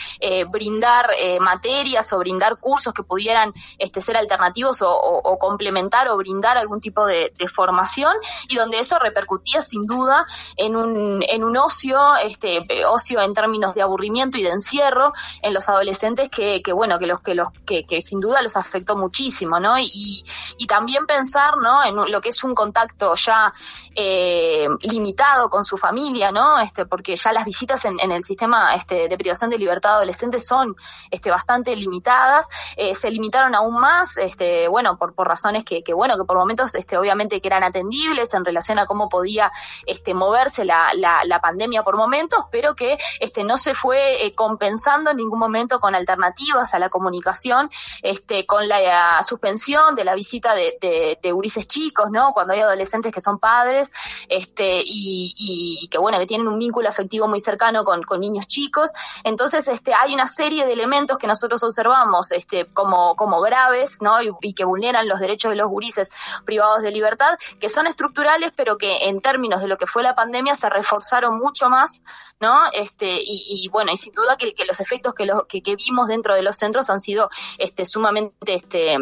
brindar 0.48 1.11
materias 1.40 2.12
o 2.12 2.18
brindar 2.18 2.58
cursos 2.58 2.92
que 2.92 3.02
pudieran 3.02 3.52
este, 3.78 4.00
ser 4.00 4.16
alternativos 4.16 4.82
o, 4.82 5.38
complementar 5.38 6.08
o 6.08 6.16
brindar 6.16 6.58
algún 6.58 6.80
tipo 6.80 7.06
de, 7.06 7.32
formación 7.52 8.14
y 8.48 8.56
donde 8.56 8.78
eso 8.78 8.98
repercute 8.98 9.40
sin 9.62 9.86
duda 9.86 10.26
en 10.56 10.76
un, 10.76 11.24
en 11.26 11.42
un 11.42 11.56
ocio, 11.56 11.98
este, 12.22 12.64
ocio 12.86 13.20
en 13.20 13.34
términos 13.34 13.74
de 13.74 13.82
aburrimiento 13.82 14.38
y 14.38 14.42
de 14.42 14.50
encierro 14.50 15.12
en 15.42 15.54
los 15.54 15.68
adolescentes 15.68 16.28
que, 16.28 16.62
que 16.62 16.72
bueno, 16.72 16.98
que 16.98 17.06
los, 17.06 17.20
que 17.20 17.34
los, 17.34 17.48
que, 17.66 17.84
que 17.84 18.00
sin 18.00 18.20
duda 18.20 18.42
los 18.42 18.49
afectó 18.57 18.96
muchísimo, 18.96 19.61
¿no? 19.61 19.78
Y, 19.78 20.24
también 20.68 21.05
pensar, 21.05 21.57
¿no? 21.57 21.82
En 21.82 22.12
lo 22.12 22.20
que 22.20 22.28
es 22.28 22.44
un 22.44 22.55
contacto 22.55 23.16
ya 23.16 23.53
eh, 23.96 24.68
limitado 24.82 25.51
con 25.51 25.64
su 25.64 25.76
familia, 25.76 26.30
¿no? 26.30 26.61
Este, 26.61 26.86
porque 26.86 27.16
ya 27.16 27.32
las 27.32 27.44
visitas 27.44 27.84
en, 27.84 27.98
el 27.98 28.22
sistema 28.22 28.76
este, 28.76 29.09
de 29.09 29.18
privación 29.18 29.51
de 29.51 29.59
libertad 29.59 29.96
adolescente 29.96 30.38
son 30.38 30.76
este, 31.11 31.28
bastante 31.28 31.74
limitadas, 31.74 32.48
eh, 32.76 32.94
se 32.94 33.11
limitaron 33.11 33.57
aún 33.57 33.80
más, 33.80 34.16
este, 34.16 34.68
bueno, 34.68 34.96
por, 34.96 35.12
razones 35.16 35.64
que, 35.64 35.82
bueno, 35.92 36.16
que 36.16 36.24
por 36.24 36.36
momentos, 36.36 36.74
este, 36.74 36.96
obviamente 36.96 37.40
que 37.40 37.48
eran 37.48 37.64
atendibles 37.64 38.32
en 38.34 38.44
relación 38.44 38.78
a 38.78 38.86
cómo 38.86 39.09
podía 39.09 39.51
este, 39.86 40.14
moverse 40.14 40.64
la, 40.64 40.90
la, 40.94 41.40
pandemia 41.40 41.82
por 41.82 41.96
momentos, 41.96 42.44
pero 42.51 42.74
que 42.74 42.98
este, 43.18 43.44
no 43.44 43.57
se 43.57 43.74
fue 43.74 44.26
eh, 44.26 44.34
compensando 44.34 45.11
en 45.11 45.16
ningún 45.16 45.38
momento 45.38 45.80
con 45.80 45.94
alternativas 45.94 46.74
a 46.74 46.78
la 46.78 46.90
comunicación, 46.90 47.70
este, 48.03 48.39
con 48.47 48.68
la 48.68 49.22
suspensión 49.22 49.95
de 49.95 50.05
la 50.05 50.14
visita 50.14 50.55
de, 50.55 50.76
de, 50.80 51.18
de 51.22 51.64
chicos, 51.66 52.11
¿no? 52.11 52.32
Cuando 52.32 52.55
hay 52.55 52.61
adolescentes 52.61 53.12
que 53.12 53.20
son 53.20 53.38
padres, 53.38 53.93
este, 54.28 54.82
y, 54.84 55.88
que 55.91 55.99
bueno, 55.99 56.18
que 56.18 56.26
tienen 56.26 56.49
un 56.49 56.59
vínculo 56.59 56.88
afectivo 56.88 57.28
muy 57.28 57.41
cercano 57.41 57.84
con, 57.84 58.01
niños 58.20 58.47
chicos. 58.47 58.91
Entonces, 59.24 59.66
este, 59.68 59.95
hay 59.95 60.12
una 60.12 60.26
serie 60.26 60.66
de 60.66 60.72
elementos 60.72 61.16
que 61.16 61.26
nosotros 61.26 61.62
observamos, 61.62 62.32
este, 62.32 62.66
como, 62.66 63.16
como 63.16 63.41
graves, 63.41 64.03
¿no? 64.03 64.20
Y, 64.20 64.30
y 64.43 64.53
que 64.53 64.64
vulneran 64.64 65.09
los 65.09 65.20
derechos 65.20 65.51
de 65.51 65.57
los 65.57 65.68
gurises 65.68 66.11
privados 66.45 66.82
de 66.82 66.91
libertad, 66.91 67.38
que 67.59 67.70
son 67.70 67.86
estructurales, 67.86 68.53
pero 68.55 68.76
que 68.76 69.09
en 69.09 69.20
términos 69.20 69.62
de 69.62 69.68
lo 69.68 69.76
que 69.76 69.86
fue 69.86 70.03
la 70.03 70.14
pandemia 70.14 70.55
se 70.55 70.68
reforzaron 70.68 71.38
mucho 71.38 71.70
más, 71.70 72.03
¿no? 72.41 72.59
Este, 72.72 73.18
y, 73.22 73.68
bueno, 73.70 73.93
y 73.93 73.97
sin 73.97 74.14
duda 74.14 74.36
que, 74.36 74.55
los 74.64 74.80
efectos 74.80 75.14
que, 75.14 75.26
lo, 75.26 75.45
que, 75.45 75.61
vimos 75.76 76.09
dentro 76.09 76.34
de 76.34 76.43
los 76.43 76.57
centros 76.57 76.91
han 76.91 77.01
sido 77.01 77.28
este, 77.59 77.84
sumamente 77.86 78.19
este, 78.46 78.96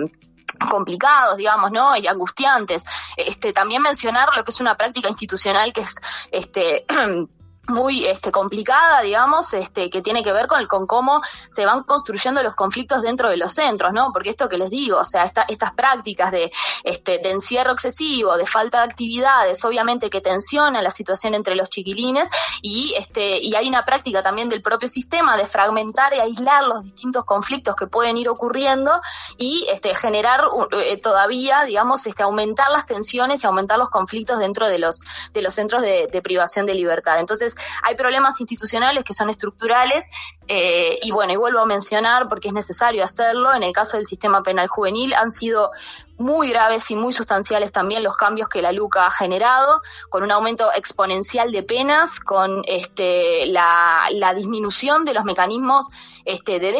complicados, 0.70 1.36
digamos, 1.36 1.70
¿no? 1.70 1.96
Y 1.96 2.06
angustiantes. 2.06 2.84
Este, 3.16 3.52
también 3.52 3.82
mencionar 3.82 4.28
lo 4.36 4.44
que 4.44 4.50
es 4.50 4.60
una 4.60 4.76
práctica 4.76 5.08
institucional 5.08 5.72
que 5.72 5.82
es 5.82 5.96
este 6.30 6.84
muy 7.68 8.06
este, 8.06 8.32
complicada, 8.32 9.02
digamos, 9.02 9.52
este, 9.54 9.90
que 9.90 10.00
tiene 10.00 10.22
que 10.22 10.32
ver 10.32 10.46
con, 10.46 10.66
con 10.66 10.86
cómo 10.86 11.20
se 11.50 11.66
van 11.66 11.82
construyendo 11.84 12.42
los 12.42 12.54
conflictos 12.54 13.02
dentro 13.02 13.28
de 13.30 13.36
los 13.36 13.52
centros, 13.52 13.92
¿no? 13.92 14.10
Porque 14.12 14.30
esto 14.30 14.48
que 14.48 14.58
les 14.58 14.70
digo, 14.70 14.98
o 14.98 15.04
sea, 15.04 15.24
estas 15.24 15.72
prácticas 15.72 16.32
de, 16.32 16.50
este, 16.84 17.30
encierro 17.30 17.72
excesivo, 17.72 18.36
de 18.36 18.46
falta 18.46 18.78
de 18.78 18.84
actividades, 18.84 19.64
obviamente 19.64 20.10
que 20.10 20.20
tensionan 20.20 20.82
la 20.82 20.90
situación 20.90 21.34
entre 21.34 21.56
los 21.56 21.68
chiquilines 21.68 22.28
y, 22.62 22.94
este, 22.96 23.38
y 23.38 23.54
hay 23.54 23.68
una 23.68 23.84
práctica 23.84 24.22
también 24.22 24.48
del 24.48 24.62
propio 24.62 24.88
sistema 24.88 25.36
de 25.36 25.46
fragmentar 25.46 26.14
y 26.14 26.20
aislar 26.20 26.64
los 26.64 26.82
distintos 26.84 27.24
conflictos 27.24 27.76
que 27.76 27.86
pueden 27.86 28.16
ir 28.16 28.28
ocurriendo 28.28 29.00
y 29.36 29.66
este, 29.70 29.94
generar 29.94 30.44
eh, 30.72 30.96
todavía, 30.96 31.64
digamos, 31.64 32.06
este, 32.06 32.22
aumentar 32.22 32.70
las 32.70 32.86
tensiones 32.86 33.44
y 33.44 33.46
aumentar 33.46 33.78
los 33.78 33.90
conflictos 33.90 34.38
dentro 34.38 34.68
de 34.68 34.78
los, 34.78 35.00
de 35.34 35.42
los 35.42 35.54
centros 35.54 35.82
de 35.82 36.20
privación 36.22 36.66
de 36.66 36.74
libertad. 36.74 37.20
Entonces, 37.20 37.54
hay 37.82 37.94
problemas 37.94 38.40
institucionales 38.40 39.04
que 39.04 39.14
son 39.14 39.30
estructurales 39.30 40.04
eh, 40.46 40.98
y 41.02 41.10
bueno, 41.10 41.32
y 41.32 41.36
vuelvo 41.36 41.60
a 41.60 41.66
mencionar 41.66 42.28
porque 42.28 42.48
es 42.48 42.54
necesario 42.54 43.04
hacerlo, 43.04 43.54
en 43.54 43.62
el 43.62 43.72
caso 43.72 43.96
del 43.96 44.06
sistema 44.06 44.42
penal 44.42 44.68
juvenil 44.68 45.14
han 45.14 45.30
sido 45.30 45.70
muy 46.18 46.50
graves 46.50 46.90
y 46.90 46.96
muy 46.96 47.12
sustanciales 47.12 47.70
también 47.70 48.02
los 48.02 48.16
cambios 48.16 48.48
que 48.48 48.60
la 48.60 48.72
LUCA 48.72 49.06
ha 49.06 49.10
generado, 49.10 49.80
con 50.08 50.22
un 50.22 50.30
aumento 50.30 50.70
exponencial 50.74 51.52
de 51.52 51.62
penas, 51.62 52.18
con 52.18 52.62
este, 52.66 53.46
la, 53.46 54.08
disminución 54.34 55.04
de 55.04 55.14
los 55.14 55.24
mecanismos 55.24 55.88
este, 56.24 56.58
de 56.58 56.72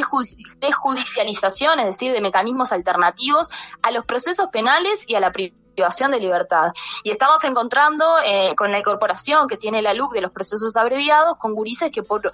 desjudicialización, 0.59 1.81
es 1.81 1.87
decir, 1.87 2.13
de 2.13 2.21
mecanismos 2.21 2.73
alternativos 2.73 3.49
a 3.83 3.91
los 3.91 4.05
procesos 4.05 4.49
penales 4.49 5.05
y 5.09 5.15
a 5.15 5.21
la 5.21 5.33
privación 5.79 6.11
de 6.11 6.19
libertad. 6.19 6.73
Y 7.05 7.13
estamos 7.13 7.45
encontrando 7.45 8.05
eh, 8.27 8.53
con 8.57 8.73
la 8.73 8.81
incorporación 8.81 9.47
que 9.47 9.57
tiene 9.57 9.81
la 9.81 9.95
LUC 9.95 10.13
de 10.13 10.21
los 10.21 10.33
procesos 10.33 10.77
abreviados 10.77 11.39
con 11.39 11.55
gurises 11.55 11.93
que 11.93 12.03
por, 12.03 12.33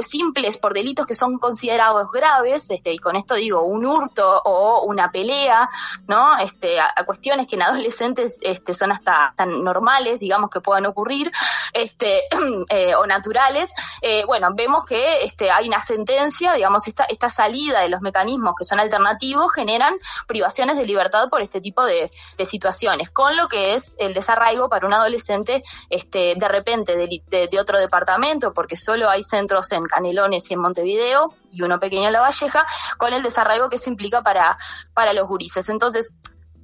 simples, 0.00 0.58
por 0.58 0.74
delitos 0.74 1.06
que 1.06 1.14
son 1.14 1.38
considerados 1.38 2.10
graves, 2.12 2.68
este, 2.68 2.92
y 2.92 2.98
con 2.98 3.16
esto 3.16 3.36
digo 3.36 3.62
un 3.62 3.86
hurto 3.86 4.42
o 4.44 4.82
una 4.82 5.10
pelea, 5.10 5.70
¿no? 6.06 6.36
Este, 6.36 6.78
a, 6.78 6.92
cuestiones 7.06 7.46
que 7.46 7.56
en 7.56 7.62
adolescentes 7.62 8.36
este, 8.42 8.74
son 8.74 8.92
hasta 8.92 9.32
tan 9.34 9.64
normales, 9.64 10.20
digamos, 10.20 10.50
que 10.50 10.60
puedan 10.60 10.84
ocurrir, 10.84 11.32
este, 11.72 12.24
eh, 12.68 12.94
o 12.96 13.06
naturales, 13.06 13.72
eh, 14.02 14.24
bueno, 14.26 14.50
vemos 14.54 14.84
que 14.84 15.24
este, 15.24 15.50
hay 15.50 15.68
una 15.68 15.80
sentencia, 15.80 16.52
digamos, 16.52 16.86
esta, 16.86 17.04
esta 17.04 17.30
salida 17.30 17.80
de 17.80 17.88
los 17.88 18.02
mecanismos 18.02 18.54
que 18.58 18.64
son 18.66 18.78
alternativos 18.78 19.50
generan 19.54 19.94
privaciones 20.26 20.76
de 20.76 20.84
libertad 20.84 21.30
por 21.30 21.40
este 21.40 21.62
tipo 21.62 21.82
de 21.82 22.10
situaciones 22.44 22.73
con 23.12 23.36
lo 23.36 23.48
que 23.48 23.74
es 23.74 23.94
el 23.98 24.14
desarraigo 24.14 24.68
para 24.68 24.86
un 24.86 24.92
adolescente 24.92 25.62
este, 25.90 26.34
de 26.36 26.48
repente 26.48 26.96
de, 26.96 27.48
de, 27.48 27.60
otro 27.60 27.78
departamento, 27.78 28.52
porque 28.52 28.76
solo 28.76 29.08
hay 29.08 29.22
centros 29.22 29.70
en 29.72 29.84
Canelones 29.84 30.50
y 30.50 30.54
en 30.54 30.60
Montevideo 30.60 31.34
y 31.52 31.62
uno 31.62 31.78
pequeño 31.78 32.06
en 32.06 32.12
La 32.12 32.20
Valleja, 32.20 32.66
con 32.98 33.12
el 33.12 33.22
desarraigo 33.22 33.70
que 33.70 33.76
eso 33.76 33.90
implica 33.90 34.22
para, 34.22 34.58
para 34.92 35.12
los 35.12 35.28
gurises. 35.28 35.68
Entonces, 35.68 36.12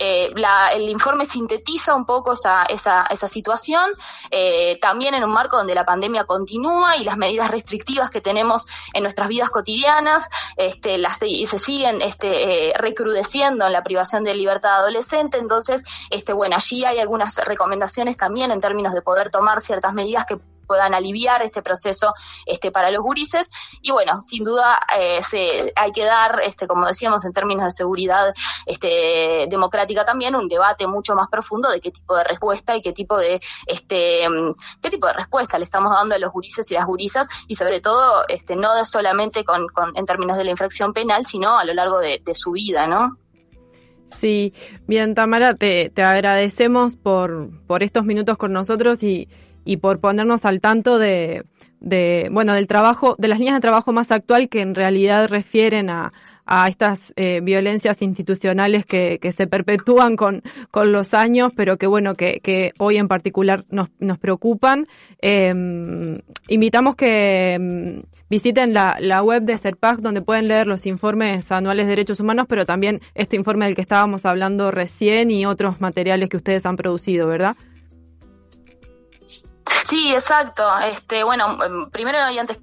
eh, 0.00 0.32
el 0.74 0.88
informe 0.88 1.26
sintetiza 1.26 1.94
un 1.94 2.06
poco 2.06 2.32
esa, 2.32 2.64
esa, 2.64 3.06
esa 3.10 3.28
situación, 3.28 3.90
eh, 4.30 4.78
también 4.80 5.14
en 5.14 5.22
un 5.22 5.30
marco 5.30 5.58
donde 5.58 5.74
la 5.74 5.84
pandemia 5.84 6.24
continúa 6.24 6.96
y 6.96 7.04
las 7.04 7.18
medidas 7.18 7.50
restrictivas 7.50 8.10
que 8.10 8.20
tenemos 8.20 8.66
en 8.94 9.02
nuestras 9.02 9.28
vidas 9.28 9.50
cotidianas 9.50 10.26
este, 10.56 10.96
las, 10.98 11.18
se 11.18 11.58
siguen 11.58 12.00
este, 12.00 12.70
eh, 12.70 12.72
recrudeciendo 12.76 13.66
en 13.66 13.72
la 13.72 13.82
privación 13.82 14.24
de 14.24 14.34
libertad 14.34 14.76
adolescente. 14.76 15.38
Entonces, 15.38 15.84
este, 16.08 16.32
bueno, 16.32 16.56
allí 16.56 16.84
hay 16.84 16.98
algunas 16.98 17.36
recomendaciones 17.44 18.16
también 18.16 18.50
en 18.50 18.60
términos 18.60 18.94
de 18.94 19.02
poder 19.02 19.30
tomar 19.30 19.60
ciertas 19.60 19.92
medidas 19.92 20.24
que 20.24 20.38
puedan 20.70 20.94
aliviar 20.94 21.42
este 21.42 21.62
proceso 21.62 22.14
este, 22.46 22.70
para 22.70 22.92
los 22.92 23.02
gurises. 23.02 23.50
Y 23.82 23.90
bueno, 23.90 24.22
sin 24.22 24.44
duda 24.44 24.78
eh, 24.96 25.20
se, 25.24 25.72
hay 25.74 25.90
que 25.90 26.04
dar, 26.04 26.38
este, 26.46 26.68
como 26.68 26.86
decíamos, 26.86 27.24
en 27.24 27.32
términos 27.32 27.64
de 27.64 27.72
seguridad 27.72 28.32
este, 28.66 29.48
democrática 29.50 30.04
también, 30.04 30.36
un 30.36 30.46
debate 30.46 30.86
mucho 30.86 31.16
más 31.16 31.28
profundo 31.28 31.68
de 31.68 31.80
qué 31.80 31.90
tipo 31.90 32.14
de 32.14 32.22
respuesta 32.22 32.76
y 32.76 32.82
qué 32.82 32.92
tipo 32.92 33.18
de, 33.18 33.40
este, 33.66 34.28
qué 34.80 34.90
tipo 34.90 35.08
de 35.08 35.14
respuesta 35.14 35.58
le 35.58 35.64
estamos 35.64 35.92
dando 35.92 36.14
a 36.14 36.20
los 36.20 36.30
gurises 36.30 36.70
y 36.70 36.74
las 36.74 36.86
gurisas 36.86 37.26
y 37.48 37.56
sobre 37.56 37.80
todo 37.80 38.22
este, 38.28 38.54
no 38.54 38.84
solamente 38.84 39.42
con, 39.42 39.66
con, 39.70 39.90
en 39.96 40.06
términos 40.06 40.36
de 40.36 40.44
la 40.44 40.52
infracción 40.52 40.92
penal, 40.92 41.24
sino 41.24 41.58
a 41.58 41.64
lo 41.64 41.74
largo 41.74 41.98
de, 41.98 42.22
de 42.24 42.34
su 42.36 42.52
vida, 42.52 42.86
¿no? 42.86 43.18
Sí, 44.06 44.54
bien, 44.86 45.16
Tamara, 45.16 45.54
te, 45.54 45.90
te 45.90 46.04
agradecemos 46.04 46.94
por, 46.94 47.50
por 47.66 47.82
estos 47.82 48.04
minutos 48.04 48.38
con 48.38 48.52
nosotros 48.52 49.02
y, 49.02 49.28
y 49.64 49.78
por 49.78 50.00
ponernos 50.00 50.44
al 50.44 50.60
tanto 50.60 50.98
de, 50.98 51.44
de, 51.80 52.28
bueno, 52.30 52.54
del 52.54 52.66
trabajo, 52.66 53.16
de 53.18 53.28
las 53.28 53.38
líneas 53.38 53.56
de 53.56 53.60
trabajo 53.60 53.92
más 53.92 54.10
actual 54.12 54.48
que 54.48 54.60
en 54.60 54.74
realidad 54.74 55.28
refieren 55.28 55.90
a, 55.90 56.12
estas 56.68 57.12
eh, 57.14 57.38
violencias 57.44 58.02
institucionales 58.02 58.84
que, 58.84 59.20
se 59.32 59.46
perpetúan 59.46 60.16
con, 60.16 60.42
con 60.72 60.90
los 60.90 61.14
años, 61.14 61.52
pero 61.54 61.76
que 61.76 61.86
bueno, 61.86 62.16
que, 62.16 62.72
hoy 62.78 62.96
en 62.96 63.06
particular 63.06 63.64
nos, 63.70 63.88
nos 64.00 64.18
preocupan. 64.18 64.88
Eh, 65.22 65.54
invitamos 66.48 66.96
que 66.96 67.52
em, 67.52 68.02
visiten 68.28 68.74
la, 68.74 68.96
la 68.98 69.22
web 69.22 69.44
de 69.44 69.58
CERPAC 69.58 70.00
donde 70.00 70.22
pueden 70.22 70.48
leer 70.48 70.66
los 70.66 70.86
informes 70.86 71.52
anuales 71.52 71.86
de 71.86 71.90
derechos 71.90 72.18
humanos, 72.18 72.46
pero 72.48 72.66
también 72.66 73.00
este 73.14 73.36
informe 73.36 73.66
del 73.66 73.76
que 73.76 73.82
estábamos 73.82 74.26
hablando 74.26 74.72
recién 74.72 75.30
y 75.30 75.46
otros 75.46 75.80
materiales 75.80 76.28
que 76.28 76.36
ustedes 76.36 76.66
han 76.66 76.76
producido, 76.76 77.28
¿verdad? 77.28 77.56
Sí, 79.84 80.12
exacto. 80.12 80.68
Este, 80.80 81.24
bueno, 81.24 81.58
em, 81.64 81.90
primero 81.90 82.18
y 82.30 82.38
antes 82.38 82.58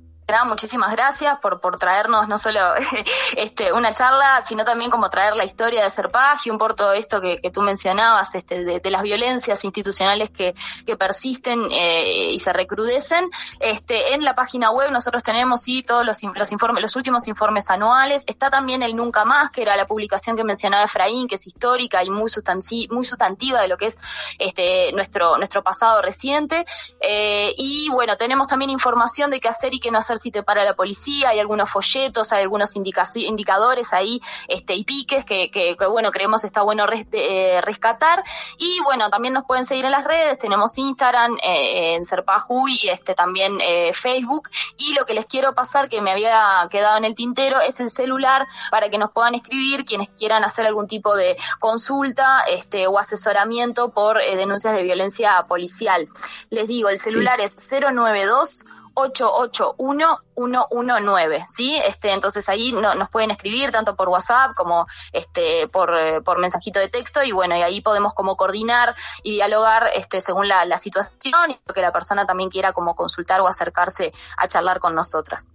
muchísimas 0.46 0.92
gracias 0.92 1.40
por, 1.40 1.62
por 1.62 1.78
traernos 1.78 2.28
no 2.28 2.38
solo 2.38 2.60
este, 3.38 3.72
una 3.72 3.94
charla, 3.94 4.44
sino 4.46 4.66
también 4.66 4.92
como 4.92 5.10
traer 5.10 5.36
la 5.36 5.46
historia 5.46 5.84
de 5.84 5.90
Serpag 5.90 6.40
y 6.44 6.50
un 6.50 6.58
por 6.58 6.74
todo 6.74 6.92
esto 6.92 7.22
que, 7.22 7.40
que 7.40 7.50
tú 7.50 7.62
mencionabas, 7.62 8.36
este, 8.36 8.66
de, 8.66 8.92
las 8.92 9.02
violencias 9.02 9.64
institucionales 9.64 10.30
que, 10.30 10.54
que 10.86 10.98
persisten 10.98 11.68
eh, 11.72 12.32
y 12.32 12.40
se 12.40 12.52
recrudecen. 12.52 13.30
Este, 13.60 14.14
en 14.14 14.24
la 14.24 14.36
página 14.36 14.72
web 14.72 14.92
nosotros 14.92 15.24
tenemos 15.24 15.62
sí 15.62 15.84
todos 15.84 16.06
los, 16.06 16.22
informes, 16.24 16.82
los 16.82 16.96
últimos 16.96 17.28
informes 17.28 17.70
anuales. 17.70 18.24
Está 18.28 18.50
también 18.50 18.84
el 18.84 18.96
Nunca 18.96 19.24
Más, 19.24 19.52
que 19.52 19.62
era 19.62 19.76
la 19.76 19.88
publicación 19.88 20.36
que 20.36 20.44
mencionaba 20.44 20.84
Efraín, 20.84 21.28
que 21.28 21.36
es 21.36 21.48
histórica 21.48 22.04
y 22.04 22.10
muy 22.10 22.30
sustantiva 22.30 23.62
de 23.62 23.68
lo 23.68 23.78
que 23.78 23.88
es 23.88 23.98
este, 24.40 24.92
nuestro, 24.94 25.38
nuestro 25.38 25.64
pasado 25.64 26.02
reciente. 26.02 26.66
Eh, 27.02 27.54
y 27.58 27.90
bueno, 27.90 28.18
tenemos 28.18 28.48
también 28.48 28.72
información 28.72 29.30
de 29.32 29.40
qué 29.40 29.48
hacer 29.48 29.74
y 29.74 29.80
qué 29.80 29.92
no 29.92 30.00
hacer 30.00 30.17
si 30.18 30.32
te 30.32 30.44
para 30.44 30.64
la 30.64 30.76
policía, 30.76 31.30
hay 31.30 31.40
algunos 31.40 31.70
folletos, 31.70 32.32
hay 32.32 32.44
algunos 32.44 32.76
indicadores 32.76 33.94
ahí 33.94 34.22
este, 34.48 34.76
y 34.76 34.84
piques 34.84 35.26
que, 35.26 35.50
que, 35.52 35.76
bueno, 35.88 36.12
creemos 36.12 36.44
está 36.44 36.62
bueno 36.62 36.86
eh, 37.12 37.62
rescatar. 37.62 38.24
Y 38.58 38.80
bueno, 38.84 39.10
también 39.10 39.34
nos 39.34 39.46
pueden 39.46 39.66
seguir 39.66 39.86
en 39.86 39.92
las 39.92 40.06
redes, 40.06 40.38
tenemos 40.40 40.78
Instagram, 40.78 41.38
eh, 41.44 41.96
en 41.96 42.06
Serpaju 42.06 42.68
y 42.68 42.88
este, 42.90 43.14
también 43.14 43.60
eh, 43.62 43.92
Facebook. 43.94 44.50
Y 44.78 44.94
lo 44.94 45.06
que 45.06 45.14
les 45.14 45.26
quiero 45.26 45.54
pasar, 45.54 45.90
que 45.90 46.02
me 46.02 46.12
había 46.12 46.68
quedado 46.70 46.98
en 46.98 47.06
el 47.06 47.16
tintero, 47.16 47.60
es 47.60 47.80
el 47.80 47.90
celular 47.90 48.48
para 48.72 48.90
que 48.90 48.98
nos 48.98 49.12
puedan 49.12 49.36
escribir 49.36 49.86
quienes 49.86 50.10
quieran 50.18 50.44
hacer 50.44 50.66
algún 50.66 50.88
tipo 50.88 51.16
de 51.16 51.38
consulta 51.60 52.44
este, 52.50 52.88
o 52.88 53.00
asesoramiento 53.00 53.90
por 53.90 54.20
denuncias 54.20 54.74
de 54.74 54.84
violencia 54.84 55.46
policial. 55.48 56.08
Les 56.50 56.68
digo, 56.68 56.90
el 56.90 56.98
celular 56.98 57.42
es 57.42 57.58
092 57.70 58.66
881-119, 58.98 61.44
¿sí? 61.46 61.80
Este, 61.86 62.12
entonces 62.12 62.50
ahí 62.50 62.72
no, 62.72 62.96
nos 62.96 63.10
pueden 63.10 63.30
escribir 63.30 63.72
tanto 63.72 63.96
por 63.96 64.10
WhatsApp 64.10 64.56
como 64.56 64.88
este, 65.14 65.68
por, 65.68 65.96
eh, 65.96 66.22
por 66.22 66.40
mensajito 66.40 66.80
de 66.80 66.88
texto 66.88 67.22
y 67.24 67.32
bueno, 67.32 67.56
y 67.56 67.62
ahí 67.62 67.82
podemos 67.82 68.16
como 68.16 68.36
coordinar 68.36 68.96
y 69.22 69.34
dialogar 69.34 69.88
este, 69.96 70.20
según 70.20 70.48
la, 70.48 70.66
la 70.66 70.80
situación 70.80 71.52
y 71.52 71.60
que 71.74 71.82
la 71.82 71.92
persona 71.92 72.26
también 72.26 72.50
quiera 72.50 72.74
como 72.74 72.96
consultar 72.96 73.40
o 73.42 73.48
acercarse 73.48 74.12
a 74.36 74.48
charlar 74.48 74.80
con 74.80 74.96
nosotras. 74.96 75.50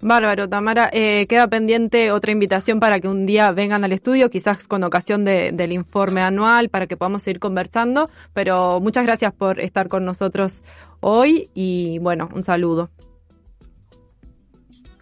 Bárbaro, 0.00 0.48
Tamara. 0.48 0.90
Eh, 0.92 1.26
queda 1.28 1.48
pendiente 1.48 2.12
otra 2.12 2.30
invitación 2.30 2.78
para 2.78 3.00
que 3.00 3.08
un 3.08 3.26
día 3.26 3.50
vengan 3.50 3.82
al 3.82 3.92
estudio, 3.92 4.30
quizás 4.30 4.68
con 4.68 4.84
ocasión 4.84 5.24
de, 5.24 5.50
del 5.52 5.72
informe 5.72 6.20
anual, 6.20 6.68
para 6.68 6.86
que 6.86 6.96
podamos 6.96 7.24
seguir 7.24 7.40
conversando. 7.40 8.08
Pero 8.32 8.78
muchas 8.80 9.04
gracias 9.04 9.34
por 9.34 9.58
estar 9.58 9.88
con 9.88 10.04
nosotros 10.04 10.62
hoy 11.00 11.50
y 11.54 11.98
bueno, 11.98 12.28
un 12.34 12.42
saludo. 12.42 12.90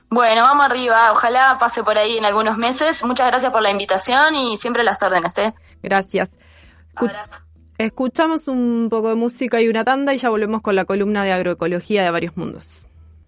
Bueno, 0.09 0.43
vamos 0.43 0.65
arriba. 0.65 1.13
Ojalá 1.13 1.57
pase 1.59 1.83
por 1.83 1.99
ahí 1.99 2.17
en 2.17 2.25
algunos 2.25 2.57
meses. 2.57 3.05
Muchas 3.05 3.27
gracias 3.27 3.53
por 3.53 3.63
la 3.63 3.71
invitación 3.71 4.35
y 4.35 4.57
siempre 4.57 4.85
las 4.85 5.03
órdenes. 5.03 5.37
¿eh? 5.39 5.55
Gracias. 5.83 6.31
Escuchamos 7.79 8.49
un 8.49 8.89
poco 8.89 9.11
de 9.11 9.17
música 9.17 9.61
y 9.61 9.69
una 9.69 9.85
tanda 9.85 10.15
y 10.15 10.19
ya 10.19 10.31
volvemos 10.31 10.63
con 10.63 10.75
la 10.75 10.85
columna 10.85 11.25
de 11.25 11.33
agroecología 11.33 12.05
de 12.05 12.11
varios 12.11 12.37
mundos. 12.37 12.86